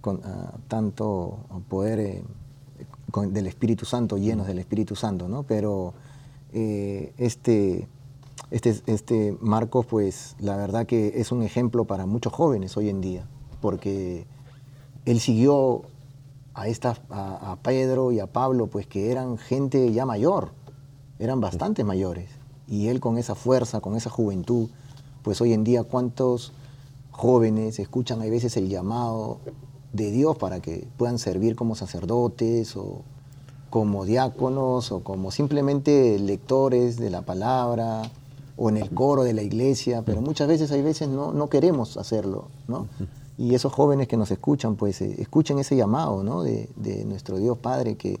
con, 0.00 0.20
ah, 0.24 0.52
tanto 0.68 1.38
poder 1.68 2.00
eh, 2.00 2.24
del 3.28 3.46
Espíritu 3.46 3.84
Santo, 3.84 4.18
llenos 4.18 4.46
del 4.46 4.58
Espíritu 4.58 4.96
Santo, 4.96 5.28
¿no? 5.28 5.44
Pero 5.44 5.94
eh, 6.52 7.12
este 7.18 7.86
este, 8.50 8.82
este 8.86 9.36
Marcos, 9.40 9.86
pues 9.86 10.34
la 10.38 10.56
verdad 10.56 10.84
que 10.86 11.20
es 11.20 11.30
un 11.32 11.42
ejemplo 11.42 11.84
para 11.84 12.04
muchos 12.04 12.32
jóvenes 12.32 12.76
hoy 12.76 12.88
en 12.88 13.00
día, 13.00 13.26
porque 13.60 14.26
él 15.06 15.20
siguió 15.20 15.82
a, 16.54 16.68
esta, 16.68 16.96
a, 17.10 17.56
Pedro 17.62 18.12
y 18.12 18.20
a 18.20 18.26
Pablo, 18.26 18.66
pues 18.66 18.86
que 18.86 19.10
eran 19.10 19.38
gente 19.38 19.92
ya 19.92 20.04
mayor, 20.04 20.50
eran 21.18 21.40
bastante 21.40 21.84
mayores, 21.84 22.28
y 22.72 22.88
él 22.88 23.00
con 23.00 23.18
esa 23.18 23.34
fuerza, 23.34 23.80
con 23.80 23.96
esa 23.96 24.08
juventud, 24.08 24.70
pues 25.22 25.42
hoy 25.42 25.52
en 25.52 25.62
día 25.62 25.84
cuántos 25.84 26.52
jóvenes 27.10 27.78
escuchan 27.78 28.22
a 28.22 28.24
veces 28.24 28.56
el 28.56 28.70
llamado 28.70 29.40
de 29.92 30.10
Dios 30.10 30.38
para 30.38 30.60
que 30.60 30.88
puedan 30.96 31.18
servir 31.18 31.54
como 31.54 31.74
sacerdotes 31.74 32.74
o 32.78 33.02
como 33.68 34.06
diáconos 34.06 34.90
o 34.90 35.04
como 35.04 35.30
simplemente 35.30 36.18
lectores 36.18 36.96
de 36.96 37.10
la 37.10 37.20
palabra 37.20 38.10
o 38.56 38.70
en 38.70 38.78
el 38.78 38.88
coro 38.88 39.22
de 39.22 39.34
la 39.34 39.42
iglesia, 39.42 40.00
pero 40.06 40.22
muchas 40.22 40.48
veces 40.48 40.72
hay 40.72 40.80
veces 40.80 41.10
no, 41.10 41.30
no 41.30 41.50
queremos 41.50 41.98
hacerlo, 41.98 42.48
¿no? 42.68 42.86
Y 43.36 43.54
esos 43.54 43.70
jóvenes 43.70 44.08
que 44.08 44.16
nos 44.16 44.30
escuchan, 44.30 44.76
pues 44.76 45.02
eh, 45.02 45.16
escuchen 45.18 45.58
ese 45.58 45.76
llamado, 45.76 46.22
¿no? 46.22 46.42
De, 46.42 46.70
de, 46.76 47.04
nuestro 47.04 47.36
Dios 47.36 47.58
Padre 47.58 47.96
que 47.96 48.18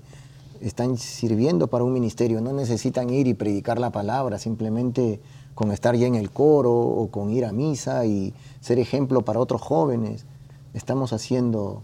están 0.62 0.96
sirviendo 0.96 1.66
para 1.66 1.84
un 1.84 1.92
ministerio, 1.92 2.40
no 2.40 2.52
necesitan 2.52 3.10
ir 3.10 3.26
y 3.26 3.34
predicar 3.34 3.78
la 3.78 3.90
palabra, 3.90 4.38
simplemente 4.38 5.20
con 5.54 5.72
estar 5.72 5.94
ya 5.96 6.06
en 6.06 6.14
el 6.14 6.30
coro 6.30 6.72
o 6.72 7.10
con 7.10 7.30
ir 7.30 7.44
a 7.44 7.52
misa 7.52 8.06
y 8.06 8.32
ser 8.60 8.78
ejemplo 8.78 9.22
para 9.22 9.40
otros 9.40 9.60
jóvenes, 9.60 10.24
estamos 10.72 11.12
haciendo 11.12 11.82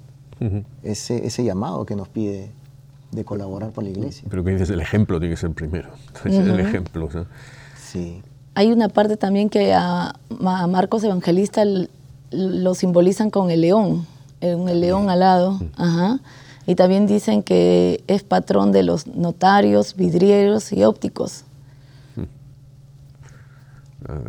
ese, 0.82 1.26
ese 1.26 1.44
llamado 1.44 1.84
que 1.84 1.96
nos 1.96 2.08
pide 2.08 2.52
de 3.10 3.24
colaborar 3.24 3.72
con 3.72 3.84
la 3.84 3.90
iglesia. 3.90 4.26
Pero 4.30 4.44
que 4.44 4.52
dices, 4.52 4.70
el 4.70 4.80
ejemplo 4.80 5.18
tiene 5.18 5.34
que 5.34 5.40
ser 5.40 5.50
primero. 5.50 5.88
El 6.24 6.60
ejemplo. 6.60 7.08
Sí. 7.76 8.22
Hay 8.54 8.70
una 8.70 8.88
parte 8.88 9.16
también 9.16 9.48
que 9.50 9.72
a, 9.74 10.14
Marcos 10.40 11.04
Evangelista 11.04 11.64
lo 12.30 12.74
simbolizan 12.74 13.30
con 13.30 13.50
el 13.50 13.62
león, 13.62 14.06
el 14.40 14.80
león 14.80 15.10
alado. 15.10 15.60
Ajá. 15.76 16.20
Y 16.68 16.74
también 16.74 17.06
dicen 17.06 17.42
que 17.42 18.04
es 18.08 18.22
patrón 18.24 18.72
de 18.72 18.82
los 18.82 19.06
notarios, 19.06 19.96
vidrieros 19.96 20.70
y 20.70 20.84
ópticos. 20.84 21.44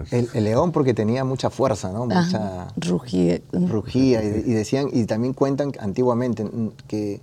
El, 0.10 0.45
león 0.45 0.71
porque 0.71 0.93
tenía 0.93 1.25
mucha 1.25 1.49
fuerza, 1.49 1.91
¿no? 1.91 2.06
Mucha 2.06 2.69
rugía. 2.78 3.41
Rugía. 3.52 4.23
Y, 4.23 4.54
decían, 4.54 4.88
y 4.93 5.04
también 5.04 5.34
cuentan 5.34 5.73
antiguamente 5.82 6.49
que 6.88 7.19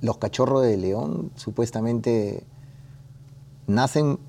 los 0.00 0.18
cachorros 0.18 0.62
de 0.62 0.76
león 0.76 1.32
supuestamente 1.34 2.44
nacen 3.66 4.20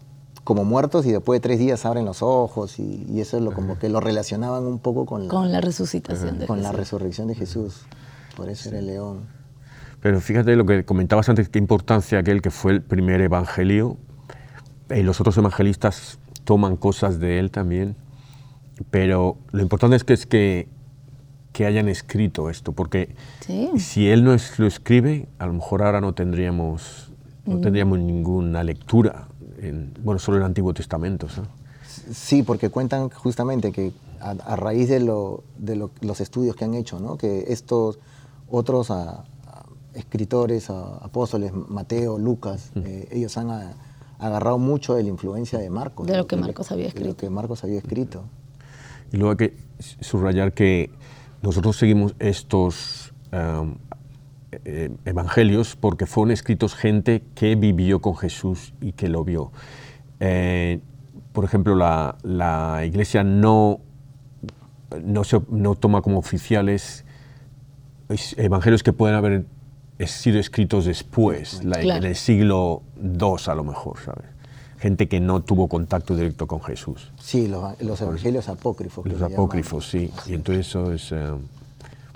como 0.43 0.65
muertos 0.65 1.05
y 1.05 1.11
después 1.11 1.39
de 1.39 1.41
tres 1.41 1.59
días 1.59 1.85
abren 1.85 2.05
los 2.05 2.23
ojos 2.23 2.79
y, 2.79 3.21
eso 3.21 3.37
es 3.37 3.43
lo 3.43 3.53
como 3.53 3.77
que 3.77 3.89
lo 3.89 3.99
relacionaban 3.99 4.63
un 4.63 4.79
poco 4.79 5.05
con 5.05 5.27
la, 5.27 5.29
con 5.29 5.51
la 5.51 5.61
resucitación 5.61 6.39
de 6.39 6.47
con 6.47 6.63
la 6.63 6.71
resurrección 6.71 7.27
de 7.27 7.35
Jesús. 7.35 7.83
Por 8.35 8.49
eso 8.49 8.69
era 8.69 8.79
el 8.79 8.87
león. 8.87 9.42
Pero 10.03 10.21
fíjate 10.21 10.55
lo 10.55 10.65
que 10.65 10.85
comentabas 10.85 11.29
antes, 11.29 11.49
qué 11.49 11.57
importancia 11.57 12.19
aquel 12.19 12.41
que 12.41 12.51
fue 12.51 12.73
el 12.73 12.81
primer 12.81 13.21
evangelio. 13.21 13.97
Y 14.89 15.01
los 15.01 15.19
otros 15.21 15.37
evangelistas 15.37 16.19
toman 16.43 16.75
cosas 16.75 17.19
de 17.19 17.39
él 17.39 17.49
también. 17.49 17.95
Pero 18.91 19.37
lo 19.51 19.61
importante 19.61 19.95
es 19.95 20.03
que, 20.03 20.13
es 20.13 20.25
que, 20.25 20.67
que 21.53 21.65
hayan 21.65 21.87
escrito 21.87 22.49
esto, 22.49 22.73
porque 22.73 23.15
si 23.77 24.09
él 24.09 24.23
no 24.23 24.35
lo 24.57 24.67
escribe, 24.67 25.27
a 25.39 25.45
lo 25.45 25.53
mejor 25.53 25.81
ahora 25.81 26.01
no 26.01 26.13
tendríamos, 26.13 27.11
no 27.45 27.57
mm. 27.57 27.61
tendríamos 27.61 27.99
ninguna 27.99 28.63
lectura 28.63 29.27
bueno, 30.03 30.19
solo 30.19 30.37
el 30.37 30.43
Antiguo 30.43 30.73
Testamento. 30.73 31.27
Sí, 32.11 32.43
porque 32.43 32.69
cuentan 32.69 33.09
justamente 33.09 33.71
que 33.71 33.93
a, 34.19 34.55
raíz 34.55 34.89
de, 34.89 34.99
lo, 34.99 35.43
de 35.57 35.75
los 36.01 36.21
estudios 36.21 36.55
que 36.55 36.65
han 36.65 36.73
hecho, 36.73 36.99
¿no? 36.99 37.17
que 37.17 37.45
estos 37.47 37.99
otros 38.49 38.91
escritores, 39.93 40.69
apóstoles, 40.69 41.53
Mateo, 41.53 42.17
Lucas, 42.17 42.71
eh, 42.75 43.07
ellos 43.11 43.37
han 43.37 43.75
agarrado 44.19 44.57
mucho 44.57 44.95
de 44.95 45.03
la 45.03 45.09
influencia 45.09 45.59
de 45.59 45.69
Marcos. 45.69 46.07
De 46.07 46.17
lo 46.17 46.27
que 46.27 46.35
Marcos 46.35 46.71
había 46.71 46.87
escrito. 46.87 47.05
De 47.05 47.11
lo 47.11 47.17
que 47.17 47.29
Marcos 47.29 47.63
había 47.63 47.77
escrito. 47.77 48.23
Y 49.11 49.17
luego 49.17 49.31
hay 49.31 49.37
que 49.37 49.57
subrayar 50.01 50.53
que 50.53 50.91
nosotros 51.41 51.77
seguimos 51.77 52.15
estos 52.19 53.13
eh, 54.65 54.91
evangelios 55.05 55.75
porque 55.75 56.05
fueron 56.05 56.31
escritos 56.31 56.75
gente 56.75 57.23
que 57.35 57.55
vivió 57.55 58.01
con 58.01 58.15
Jesús 58.15 58.73
y 58.81 58.93
que 58.93 59.09
lo 59.09 59.23
vio. 59.23 59.51
Eh, 60.19 60.79
por 61.31 61.43
ejemplo, 61.43 61.75
la, 61.75 62.17
la, 62.21 62.85
iglesia 62.85 63.23
no, 63.23 63.79
no, 65.03 65.23
se, 65.23 65.41
no 65.49 65.75
toma 65.75 66.01
como 66.01 66.19
oficiales 66.19 67.03
evangelios 68.37 68.83
que 68.83 68.93
pueden 68.93 69.15
haber 69.15 69.45
sido 70.07 70.39
escritos 70.39 70.85
después, 70.85 71.61
en 71.61 72.03
el 72.03 72.15
siglo 72.15 72.81
II 73.01 73.35
a 73.47 73.55
lo 73.55 73.63
mejor, 73.63 73.97
¿sabes? 74.03 74.25
Gente 74.79 75.07
que 75.07 75.19
no 75.19 75.41
tuvo 75.41 75.67
contacto 75.67 76.15
directo 76.15 76.45
con 76.45 76.61
Jesús. 76.61 77.11
Sí, 77.19 77.47
los, 77.47 77.81
los 77.81 78.01
evangelios 78.01 78.49
apócrifos. 78.49 79.05
Los 79.05 79.21
apócrifos, 79.21 79.89
sí. 79.89 80.11
Y 80.27 80.33
entonces 80.33 80.67
eso 80.67 80.91
es... 80.91 81.11
Eh, 81.11 81.31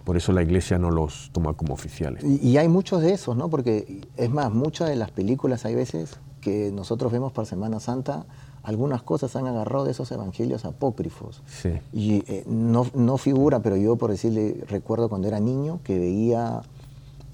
por 0.07 0.15
eso 0.15 0.31
la 0.31 0.41
iglesia 0.41 0.77
no 0.77 0.89
los 0.89 1.31
toma 1.33 1.51
como 1.51 1.73
oficiales. 1.73 2.23
Y, 2.23 2.55
hay 2.55 2.69
muchos 2.69 3.01
de 3.01 3.11
esos, 3.11 3.35
¿no? 3.35 3.49
Porque 3.49 4.07
es 4.15 4.29
más, 4.29 4.53
muchas 4.53 4.87
de 4.87 4.95
las 4.95 5.11
películas 5.11 5.65
hay 5.65 5.75
veces 5.75 6.15
que 6.39 6.71
nosotros 6.71 7.11
vemos 7.11 7.33
para 7.33 7.45
Semana 7.45 7.81
Santa, 7.81 8.25
algunas 8.63 9.01
cosas 9.01 9.35
han 9.35 9.47
agarrado 9.47 9.83
de 9.83 9.91
esos 9.91 10.09
evangelios 10.13 10.63
apócrifos. 10.63 11.41
Sí. 11.45 11.71
Y 11.91 12.23
eh, 12.31 12.45
no, 12.47 12.87
no, 12.93 13.17
figura, 13.17 13.59
pero 13.59 13.75
yo 13.75 13.97
por 13.97 14.09
decirle, 14.09 14.63
recuerdo 14.69 15.09
cuando 15.09 15.27
era 15.27 15.41
niño 15.41 15.81
que 15.83 15.99
veía 15.99 16.61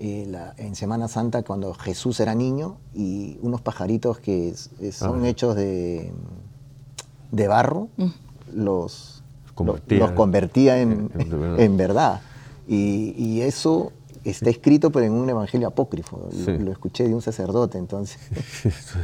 eh, 0.05 0.27
en 0.57 0.75
Semana 0.75 1.07
Santa 1.07 1.43
cuando 1.43 1.73
Jesús 1.73 2.19
era 2.19 2.35
niño 2.35 2.75
y 2.93 3.37
unos 3.41 3.61
pajaritos 3.61 4.19
que 4.19 4.53
son 4.91 5.23
ah. 5.23 5.29
hechos 5.29 5.55
de, 5.55 6.11
de 7.31 7.47
barro, 7.47 7.87
mm. 7.95 8.07
los, 8.53 9.23
convertía, 9.55 9.99
los, 9.99 10.11
convertía 10.11 10.81
en, 10.81 11.09
en 11.57 11.77
verdad. 11.77 12.19
Y, 12.67 13.39
eso 13.43 13.93
está 14.25 14.49
escrito 14.49 14.91
pero 14.91 15.05
en 15.05 15.13
un 15.13 15.29
evangelio 15.29 15.69
apócrifo. 15.69 16.29
Lo, 16.59 16.71
escuché 16.73 17.07
de 17.07 17.15
un 17.15 17.21
sacerdote, 17.21 17.77
entonces. 17.77 18.19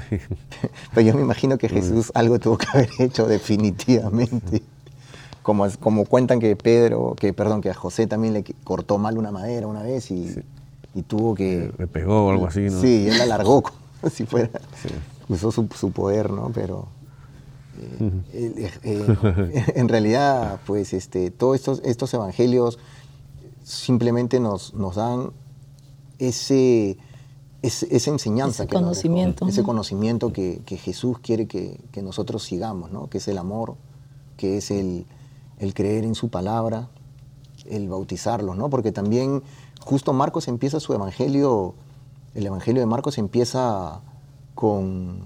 pero 0.94 1.08
yo 1.08 1.16
me 1.16 1.22
imagino 1.22 1.58
que 1.58 1.70
Jesús 1.70 2.12
algo 2.14 2.40
tuvo 2.40 2.58
que 2.58 2.68
haber 2.74 2.90
hecho 3.00 3.26
definitivamente. 3.26 4.64
Como, 5.44 5.66
como 5.80 6.04
cuentan 6.04 6.42
que 6.42 6.58
Pedro, 6.58 7.16
que 7.18 7.32
perdón, 7.32 7.62
que 7.62 7.70
a 7.70 7.74
José 7.74 8.06
también 8.06 8.34
le 8.34 8.44
cortó 8.66 8.98
mal 8.98 9.18
una 9.18 9.32
madera 9.32 9.66
una 9.66 9.82
vez 9.82 10.12
y, 10.12 10.36
tuvo 11.08 11.36
que. 11.36 11.72
Le 11.78 11.88
pegó 11.88 12.28
o 12.28 12.32
algo 12.32 12.48
así, 12.48 12.62
¿no? 12.62 12.82
Sí, 12.82 13.08
él 13.08 13.18
la 13.18 13.24
alargó 13.24 13.64
como 14.02 14.12
si 14.12 14.26
fuera. 14.26 14.50
Usó 15.28 15.52
su, 15.52 15.68
su, 15.76 15.92
poder, 15.92 16.32
¿no? 16.32 16.52
Pero. 16.54 16.88
Eh, 18.34 18.72
eh, 18.84 19.72
en 19.76 19.88
realidad, 19.88 20.60
pues 20.66 20.94
este, 20.94 21.32
todos 21.32 21.56
estos, 21.56 21.82
estos 21.86 22.14
evangelios 22.14 22.78
simplemente 23.64 24.40
nos, 24.40 24.74
nos 24.74 24.96
dan 24.96 25.32
ese, 26.18 26.98
esa 27.62 28.12
enseñanza. 28.12 28.64
Ese 28.64 28.74
conocimiento. 28.74 29.48
ese 29.48 29.64
conocimiento 29.64 30.32
que, 30.34 30.62
Jesús 30.68 31.20
quiere 31.20 31.48
que, 31.48 31.80
nosotros 32.02 32.44
sigamos, 32.44 32.92
¿no? 32.92 33.10
que 33.10 33.18
es 33.20 33.28
el 33.28 33.38
amor, 33.38 33.76
que 34.38 34.58
es 34.58 34.72
el, 34.72 35.06
creer 35.74 36.04
en 36.04 36.16
su 36.16 36.30
palabra, 36.30 36.90
el 37.66 37.88
bautizarlos, 37.90 38.58
¿no? 38.58 38.70
porque 38.70 38.92
también 38.92 39.44
justo 39.80 40.14
Marcos 40.14 40.48
empieza 40.48 40.80
su 40.80 40.94
evangelio, 40.94 41.76
el 42.36 42.46
evangelio 42.46 42.82
de 42.82 42.86
Marcos 42.86 43.18
empieza 43.18 44.02
con 44.56 45.22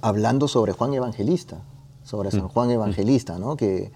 hablando 0.00 0.48
sobre 0.48 0.72
Juan 0.72 0.94
Evangelista, 0.94 1.58
sobre 2.04 2.30
San 2.30 2.44
mm. 2.44 2.48
Juan 2.48 2.70
Evangelista, 2.70 3.38
¿no? 3.38 3.56
que 3.56 3.90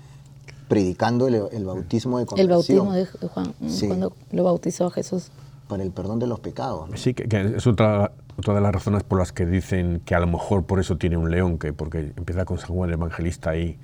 predicando 0.69 1.27
el, 1.27 1.65
bautismo 1.65 2.19
de 2.19 2.27
conversión. 2.27 2.39
El 2.39 2.49
bautismo 2.49 2.93
de 2.93 3.07
Juan, 3.29 3.55
cuando 3.89 4.13
lo 4.31 4.45
bautizó 4.45 4.87
a 4.87 4.91
Jesús. 4.91 5.31
Para 5.69 5.83
el 5.85 5.93
perdón 5.93 6.19
de 6.19 6.27
los 6.27 6.41
pecados. 6.41 6.89
Sí, 6.95 7.15
que, 7.15 7.55
es 7.57 7.67
otra, 7.67 8.13
otra 8.37 8.55
de 8.55 8.61
las 8.61 8.73
razones 8.73 9.05
por 9.05 9.21
las 9.21 9.31
que 9.33 9.47
dicen 9.47 10.03
que 10.05 10.17
a 10.17 10.21
lo 10.21 10.27
mejor 10.27 10.65
por 10.65 10.81
eso 10.81 10.97
tiene 10.97 11.17
un 11.17 11.31
león, 11.31 11.59
que 11.59 11.73
porque 11.73 12.13
empieza 12.17 12.45
con 12.45 12.59
San 12.59 12.71
Juan 12.71 12.91
el 12.91 12.95
Evangelista 12.95 13.51
ahí 13.51 13.79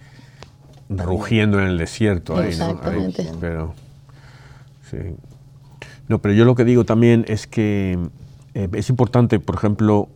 rugiendo 0.89 1.61
en 1.61 1.67
el 1.67 1.79
desierto. 1.79 2.37
Ahí, 2.37 2.49
Exactamente. 2.49 3.31
pero, 3.41 3.75
sí. 4.91 4.99
No, 6.09 6.21
pero 6.21 6.35
yo 6.35 6.45
lo 6.45 6.55
que 6.55 6.65
digo 6.65 6.85
también 6.85 7.25
es 7.29 7.47
que 7.47 7.99
eh, 8.55 8.69
es 8.73 8.89
importante, 8.91 9.41
por 9.41 9.57
ejemplo, 9.57 10.09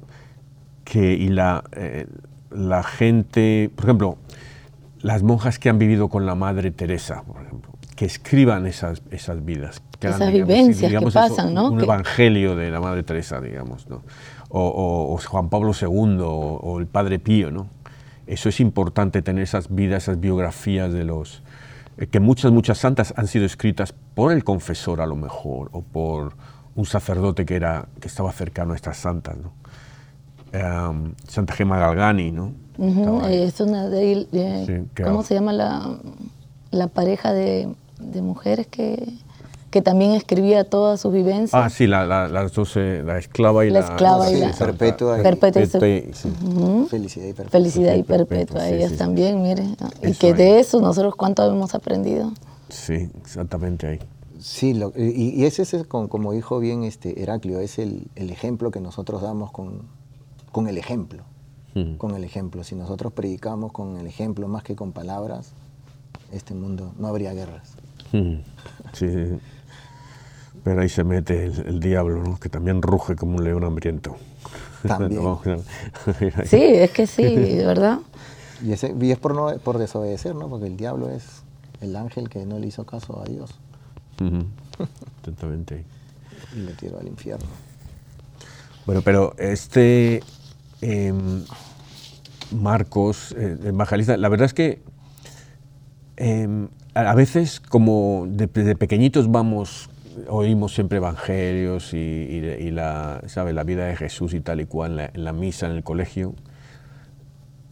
que 0.85 1.15
y 1.15 1.29
la, 1.29 1.65
eh, 1.73 2.07
la 2.51 2.83
gente, 2.83 3.71
por 3.75 3.85
ejemplo, 3.85 4.19
las 5.03 5.23
monjas 5.23 5.59
que 5.59 5.69
han 5.69 5.79
vivido 5.79 6.09
con 6.09 6.27
la 6.27 6.35
Madre 6.35 6.71
Teresa, 6.71 7.23
por 7.23 7.43
ejemplo, 7.43 7.73
que 7.97 8.05
escriban 8.05 8.67
esas, 8.67 9.03
esas 9.11 9.45
vidas. 9.45 9.83
Que 9.99 10.09
esas 10.09 10.33
vivencias 10.33 10.91
que 10.91 11.11
pasan, 11.11 11.53
¿no? 11.55 11.71
Un 11.71 11.81
evangelio 11.81 12.57
de 12.57 12.71
la 12.71 12.81
Madre 12.81 13.03
Teresa, 13.03 13.41
digamos, 13.41 13.89
¿no? 13.89 14.03
O, 14.49 15.19
Juan 15.25 15.49
Pablo 15.49 15.73
II 15.79 16.19
o, 16.23 16.79
el 16.81 16.87
Padre 16.87 17.19
Pío, 17.19 17.51
¿no? 17.51 17.67
Eso 18.27 18.49
es 18.49 18.61
importante, 18.61 19.23
tener 19.23 19.43
esas 19.43 19.75
vidas, 19.75 20.05
esas 20.05 20.21
biografías 20.21 20.93
de 20.93 21.05
los... 21.05 21.43
Eh, 22.01 22.07
que 22.07 22.19
muchas, 22.19 22.51
muchas 22.51 22.79
santas 22.79 23.15
han 23.17 23.29
sido 23.29 23.45
escritas 23.45 23.95
por 24.15 24.33
el 24.33 24.43
confesor 24.43 25.01
a 25.01 25.07
lo 25.07 25.15
mejor, 25.15 25.69
o 25.73 25.83
por 25.83 26.35
un 26.75 26.87
sacerdote 26.87 27.45
que, 27.45 27.55
era, 27.55 27.87
que 28.01 28.09
estaba 28.09 28.33
cercano 28.33 28.73
a 28.73 28.77
estas 28.77 28.97
santas, 28.97 29.37
¿no? 29.37 29.53
Em, 30.53 31.15
Santa 31.29 31.55
Gema 31.55 31.79
Galgani, 31.79 32.33
¿no? 32.33 32.53
es 33.29 33.61
una 33.61 33.89
de, 33.89 34.27
eh, 34.33 34.87
¿Cómo 35.05 35.23
se 35.23 35.35
llama 35.35 35.53
la, 35.53 35.99
la 36.71 36.89
pareja 36.89 37.33
de, 37.33 37.69
de 37.99 38.23
mujeres 38.23 38.67
que, 38.67 39.07
que 39.71 39.83
también 39.83 40.13
escribía 40.13 40.65
todas 40.65 41.01
sus 41.01 41.13
vivencias. 41.13 41.55
Ah, 41.55 41.71
sí, 41.71 41.87
la, 41.87 42.05
la, 42.05 42.29
las 42.29 42.53
dos, 42.53 42.75
la 42.77 43.19
esclava 43.19 43.65
y 43.65 43.71
la... 43.71 43.81
esclava 43.81 44.31
y 44.31 44.37
la... 44.41 44.53
Perpetua. 44.53 45.23
Perpetua. 45.23 45.63
Felicidad 46.89 47.27
y 47.27 47.33
perpetua. 47.33 47.51
Felicidad 47.51 47.95
y 47.95 48.03
perpetua, 48.03 48.69
ellas 48.69 48.97
también, 48.97 49.43
mire. 49.43 49.65
Y 50.03 50.15
que 50.15 50.35
de 50.35 50.59
eso 50.59 50.81
nosotros 50.81 51.15
cuánto 51.15 51.49
hemos 51.49 51.75
aprendido. 51.75 52.33
Sí, 52.69 53.11
exactamente 53.21 53.87
ahí. 53.87 53.99
Sí, 54.41 54.75
y, 54.97 55.45
ese 55.45 55.63
es, 55.63 55.87
como 55.87 56.33
dijo 56.33 56.59
bien 56.59 56.83
este 56.83 57.23
Heraclio, 57.23 57.61
es 57.61 57.79
el, 57.79 58.09
el 58.17 58.31
ejemplo 58.31 58.71
que 58.71 58.81
nosotros 58.81 59.23
damos 59.23 59.53
con, 59.53 59.83
con 60.51 60.67
el 60.67 60.79
ejemplo. 60.79 61.25
Con 61.99 62.17
el 62.17 62.25
ejemplo. 62.25 62.65
Si 62.65 62.75
nosotros 62.75 63.13
predicamos 63.13 63.71
con 63.71 63.97
el 63.97 64.09
ejemplo 64.09 64.49
más 64.49 64.65
que 64.65 64.75
con 64.75 64.91
palabras, 64.91 65.53
este 66.33 66.53
mundo 66.53 66.93
no 66.99 67.07
habría 67.07 67.33
guerras. 67.33 67.75
Sí, 68.11 69.09
sí. 69.09 69.39
Pero 70.63 70.83
ahí 70.83 70.89
se 70.89 71.05
mete 71.05 71.47
el, 71.47 71.81
diablo, 71.81 72.23
¿no? 72.23 72.39
que 72.39 72.49
también 72.49 72.83
ruge 72.83 73.17
como 73.17 73.39
un 73.39 73.45
león 73.45 73.65
hambriento. 73.65 74.17
También. 74.87 75.23
sí, 76.45 76.63
es 76.63 76.91
que 76.91 77.07
sí, 77.07 77.37
¿verdad? 77.59 78.01
Y, 78.63 78.73
ese, 78.73 78.95
y 79.01 79.11
es 79.11 79.19
por, 79.19 79.35
no, 79.35 79.57
por 79.59 79.79
desobedecer, 79.79 80.35
¿no? 80.35 80.49
Porque 80.49 80.67
el 80.67 80.77
diablo 80.77 81.09
es 81.11 81.43
el 81.81 81.97
ángel 81.97 82.29
que 82.29 82.45
no 82.45 82.59
le 82.59 82.67
hizo 82.67 82.85
caso 82.85 83.21
a 83.21 83.25
Dios. 83.25 83.59
Exactamente. 85.21 85.85
y 86.55 86.61
le 86.61 86.73
tiró 86.75 86.99
al 86.99 87.09
infierno. 87.09 87.47
Bueno, 88.87 89.03
pero 89.03 89.35
este 89.39 90.23
em, 90.81 91.45
Marcos, 92.53 93.35
eh, 93.37 93.59
evangelista, 93.65 94.17
la 94.17 94.29
verdad 94.29 94.47
es 94.47 94.55
que 94.55 94.83
em, 96.17 96.69
a 96.95 97.15
veces 97.15 97.61
como 97.61 98.27
desde 98.27 98.75
pequeñitos 98.75 99.31
vamos 99.31 99.90
oímos 100.29 100.75
siempre 100.75 100.99
evangelios 100.99 101.95
y, 101.95 102.71
la, 102.71 103.23
¿sabe? 103.27 103.53
la 103.53 103.65
vida 103.65 103.87
de 103.87 103.97
Jesús 103.97 104.35
y 104.35 104.41
tal 104.41 104.61
y 104.61 104.67
cual 104.67 105.11
en 105.13 105.25
la, 105.25 105.33
misa, 105.33 105.67
en 105.67 105.73
el 105.73 105.83
colegio. 105.83 106.35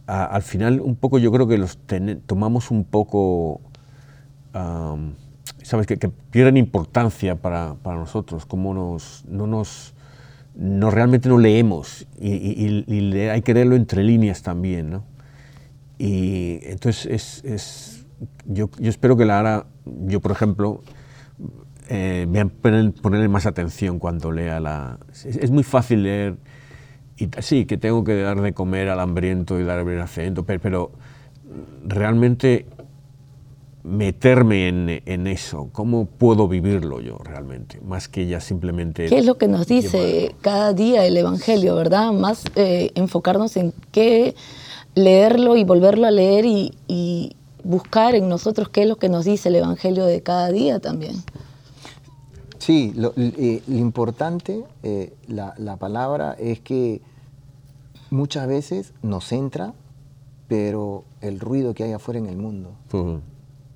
al 0.07 0.41
final, 0.41 0.81
un 0.81 0.95
poco 0.95 1.19
yo 1.19 1.31
creo 1.31 1.47
que 1.47 1.57
los 1.57 1.77
tomamos 2.25 2.71
un 2.71 2.83
poco, 2.83 3.61
¿sabes? 5.61 5.87
Que, 5.87 5.97
pierden 5.97 6.57
importancia 6.57 7.35
para, 7.35 7.75
para, 7.75 7.97
nosotros, 7.97 8.45
como 8.45 8.73
nos, 8.73 9.25
no 9.27 9.47
nos, 9.47 9.93
no 10.55 10.91
realmente 10.91 11.29
no 11.29 11.37
leemos 11.37 12.07
y, 12.19 12.87
hay 13.29 13.41
que 13.41 13.53
leerlo 13.53 13.75
entre 13.75 14.03
líneas 14.03 14.41
también, 14.41 14.89
¿no? 14.89 15.03
Y 15.97 16.59
entonces 16.63 17.05
es, 17.05 17.43
es 17.43 18.05
yo, 18.45 18.69
yo 18.79 18.89
espero 18.89 19.17
que 19.17 19.25
la 19.25 19.39
hará, 19.39 19.65
yo 19.85 20.21
por 20.21 20.31
ejemplo, 20.31 20.81
eh, 21.91 22.27
voy 22.29 22.39
a 22.39 22.45
ponerle 22.45 23.27
más 23.27 23.47
atención 23.47 23.97
cuando 23.97 24.31
lea 24.31 24.59
la... 24.59 24.99
Es, 25.25 25.49
muy 25.49 25.63
fácil 25.63 26.03
leer, 26.03 26.37
y 27.17 27.29
sí, 27.39 27.65
que 27.65 27.77
tengo 27.77 28.03
que 28.03 28.21
dar 28.21 28.39
de 28.41 28.53
comer 28.53 28.89
al 28.89 28.99
hambriento 28.99 29.59
y 29.59 29.63
darle 29.63 29.95
el 29.95 30.01
acento, 30.01 30.43
pero, 30.43 30.61
pero 30.61 30.91
realmente 31.83 32.67
meterme 33.83 34.67
en, 34.67 35.01
en, 35.03 35.25
eso, 35.25 35.69
cómo 35.71 36.05
puedo 36.05 36.47
vivirlo 36.47 37.01
yo 37.01 37.17
realmente, 37.23 37.79
más 37.81 38.07
que 38.07 38.27
ya 38.27 38.39
simplemente... 38.39 39.07
¿Qué 39.07 39.17
es 39.17 39.25
lo 39.25 39.39
que 39.39 39.47
nos 39.47 39.65
dice 39.65 40.35
cada 40.41 40.73
día 40.73 41.07
el 41.07 41.17
Evangelio, 41.17 41.75
verdad? 41.75 42.11
Más 42.11 42.43
eh, 42.55 42.91
enfocarnos 42.93 43.57
en 43.57 43.73
qué 43.91 44.35
leerlo 44.93 45.55
y 45.55 45.63
volverlo 45.63 46.05
a 46.05 46.11
leer 46.11 46.45
y, 46.45 46.73
y 46.87 47.35
buscar 47.63 48.13
en 48.13 48.29
nosotros 48.29 48.69
qué 48.69 48.83
es 48.83 48.87
lo 48.87 48.97
que 48.97 49.09
nos 49.09 49.25
dice 49.25 49.49
el 49.49 49.55
Evangelio 49.55 50.05
de 50.05 50.21
cada 50.21 50.51
día 50.51 50.79
también. 50.79 51.15
Sí, 52.59 52.93
lo, 52.95 53.13
eh, 53.15 53.63
importante, 53.67 54.63
eh, 54.83 55.13
la, 55.27 55.77
palabra 55.77 56.35
es 56.37 56.59
que 56.59 57.01
muchas 58.09 58.47
veces 58.47 58.93
nos 59.01 59.31
entra, 59.31 59.73
pero 60.47 61.05
el 61.21 61.39
ruido 61.39 61.73
que 61.73 61.85
hay 61.85 61.93
afuera 61.93 62.19
en 62.19 62.27
el 62.27 62.37
mundo. 62.37 62.73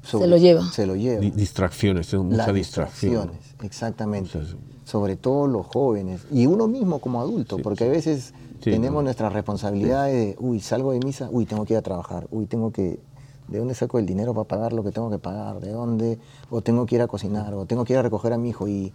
se 0.04 0.28
lo 0.28 0.38
lleva. 0.38 0.70
Se 0.72 0.86
lo 0.86 0.96
lleva. 0.96 1.22
distracciones, 1.22 2.14
muchas 2.14 2.54
distracciones. 2.54 3.56
Exactamente. 3.64 4.40
Sobre 4.84 5.16
todo 5.16 5.48
los 5.48 5.66
jóvenes. 5.66 6.26
Y 6.30 6.46
uno 6.46 6.68
mismo 6.68 7.00
como 7.00 7.22
adulto, 7.22 7.58
porque 7.60 7.86
a 7.86 7.90
veces 7.90 8.34
tenemos 8.62 9.04
nuestras 9.04 9.32
responsabilidades 9.32 10.14
de, 10.14 10.36
uy, 10.40 10.60
salgo 10.60 10.92
de 10.92 11.00
misa, 11.00 11.30
uy, 11.32 11.46
tengo 11.46 11.66
que 11.66 11.74
ir 11.74 11.78
a 11.78 11.82
trabajar, 11.82 12.28
uy, 12.32 12.48
tengo 12.48 12.72
que 12.72 13.00
¿De 13.48 13.60
dónde 13.60 13.76
saco 13.76 14.00
el 14.00 14.06
dinero 14.06 14.34
para 14.34 14.48
pagar 14.48 14.74
lo 14.74 14.84
que 14.84 14.92
tengo 14.92 15.10
que 15.10 15.20
pagar? 15.20 15.60
¿De 15.60 15.72
dónde? 15.72 16.20
O 16.50 16.62
tengo 16.62 16.86
que 16.86 16.96
ir 16.96 17.02
a 17.02 17.08
cocinar, 17.08 17.54
o 17.54 17.66
tengo 17.66 17.86
que 17.86 17.94
ir 17.94 18.00
a 18.00 18.02
recoger 18.02 18.34
a 18.34 18.38
mi 18.38 18.50
hijo. 18.50 18.68
Y, 18.68 18.94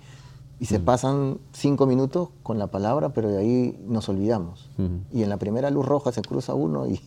y 0.61 0.67
se 0.67 0.81
pasan 0.81 1.39
cinco 1.53 1.87
minutos 1.87 2.31
con 2.43 2.59
la 2.59 2.67
palabra, 2.67 3.11
pero 3.11 3.29
de 3.29 3.39
ahí 3.39 3.79
nos 3.87 4.09
olvidamos. 4.09 4.69
Y 5.13 5.23
en 5.23 5.29
la 5.29 5.37
primera 5.37 5.71
luz 5.71 5.87
roja 5.87 6.11
se 6.11 6.23
cruza 6.23 6.55
uno 6.55 6.87
y, 6.89 7.01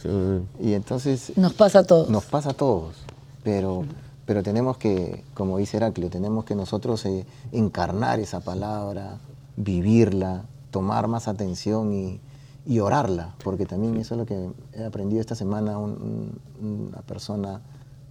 y 0.60 0.74
entonces... 0.74 1.32
Nos 1.36 1.54
pasa 1.54 1.80
a 1.80 1.84
todos. 1.84 2.10
Nos 2.10 2.26
pasa 2.26 2.50
a 2.50 2.54
todos. 2.54 2.94
Pero, 3.42 3.84
pero 4.26 4.42
tenemos 4.42 4.76
que, 4.76 5.24
como 5.32 5.56
dice 5.56 5.78
Heraclio, 5.78 6.10
tenemos 6.10 6.44
que 6.44 6.54
nosotros 6.54 7.06
eh, 7.06 7.24
encarnar 7.52 8.20
esa 8.20 8.40
palabra, 8.40 9.18
vivirla, 9.56 10.44
tomar 10.70 11.08
más 11.08 11.26
atención 11.26 11.94
y, 11.94 12.20
y 12.66 12.78
orarla, 12.78 13.34
porque 13.44 13.66
también 13.66 13.96
eso 13.96 14.14
es 14.14 14.18
lo 14.18 14.26
que 14.26 14.50
he 14.72 14.84
aprendido 14.84 15.20
esta 15.20 15.34
semana. 15.34 15.78
una 15.78 17.02
persona 17.06 17.60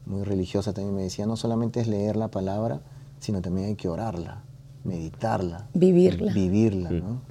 muy 0.05 0.23
religiosa 0.23 0.73
también 0.73 0.95
me 0.95 1.03
decía, 1.03 1.25
no 1.25 1.35
solamente 1.37 1.79
es 1.79 1.87
leer 1.87 2.15
la 2.15 2.29
palabra, 2.29 2.81
sino 3.19 3.41
también 3.41 3.67
hay 3.67 3.75
que 3.75 3.87
orarla, 3.87 4.43
meditarla. 4.83 5.67
Vivirla. 5.73 6.33
Vivirla, 6.33 6.91
¿no? 6.91 7.21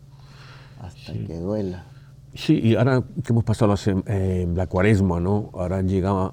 Hasta 0.81 1.13
que 1.13 1.39
duela. 1.39 1.85
Sí, 2.35 2.59
y 2.63 2.77
ahora 2.77 3.03
que 3.23 3.33
hemos 3.33 3.45
pasado 3.45 3.75
la, 3.75 4.03
eh, 4.07 4.49
la 4.55 4.67
cuaresma, 4.67 5.21
¿no? 5.21 5.51
Ahora 5.53 5.83
llegaba 5.83 6.33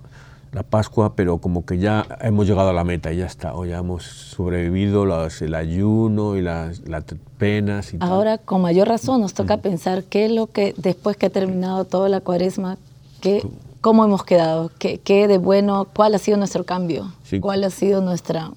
la 0.51 0.63
Pascua, 0.63 1.15
pero 1.15 1.38
como 1.38 1.65
que 1.65 1.77
ya 1.77 2.05
hemos 2.21 2.47
llegado 2.47 2.69
a 2.69 2.73
la 2.73 2.83
meta 2.83 3.13
y 3.13 3.17
ya 3.17 3.25
está, 3.25 3.53
o 3.53 3.65
ya 3.65 3.77
hemos 3.77 4.03
sobrevivido 4.03 5.05
el 5.41 5.55
ayuno 5.55 6.38
y 6.38 6.41
las, 6.41 6.88
las 6.88 7.03
penas. 7.38 7.93
Y 7.93 7.97
Ahora, 7.99 8.38
con 8.38 8.62
mayor 8.62 8.88
razón, 8.88 9.21
nos 9.21 9.33
toca 9.33 9.57
pensar 9.57 10.03
qué 10.03 10.25
es 10.25 10.31
lo 10.31 10.47
que, 10.47 10.73
después 10.77 11.17
que 11.17 11.27
ha 11.27 11.29
terminado 11.29 11.85
toda 11.85 12.09
la 12.09 12.21
cuaresma, 12.21 12.77
qué, 13.21 13.47
cómo 13.81 14.03
hemos 14.03 14.23
quedado, 14.23 14.71
qué, 14.79 14.99
qué 14.99 15.27
de 15.27 15.38
bueno, 15.38 15.88
cuál 15.95 16.15
ha 16.15 16.19
sido 16.19 16.38
nuestro 16.38 16.63
cambio, 16.63 17.12
cuál 17.41 17.63
ha 17.63 17.69
sido 17.69 18.01
nuestra 18.01 18.51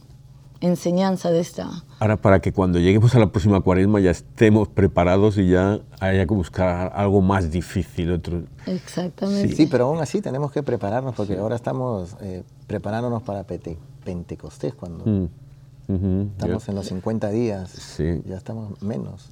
enseñanza 0.62 1.30
de 1.30 1.40
esta. 1.40 1.68
Ahora, 1.98 2.16
para 2.16 2.40
que 2.40 2.52
cuando 2.52 2.78
lleguemos 2.78 3.14
a 3.14 3.18
la 3.18 3.30
próxima 3.30 3.60
cuaresma 3.60 4.00
ya 4.00 4.12
estemos 4.12 4.68
preparados 4.68 5.36
y 5.36 5.48
ya 5.48 5.80
haya 6.00 6.26
que 6.26 6.34
buscar 6.34 6.92
algo 6.94 7.20
más 7.20 7.50
difícil. 7.50 8.12
Otro... 8.12 8.44
Exactamente. 8.66 9.54
Sí. 9.54 9.66
pero 9.66 9.86
aún 9.86 10.00
así 10.00 10.20
tenemos 10.22 10.52
que 10.52 10.62
prepararnos 10.62 11.14
porque 11.14 11.36
ahora 11.36 11.56
estamos 11.56 12.16
eh, 12.20 12.44
preparándonos 12.66 13.22
para 13.22 13.44
Pentecostés 13.44 14.74
cuando 14.74 15.04
mm, 15.04 16.20
estamos 16.32 16.68
en 16.68 16.74
los 16.76 16.86
50 16.86 17.28
días. 17.30 17.98
Ya 18.24 18.36
estamos 18.36 18.80
menos. 18.82 19.30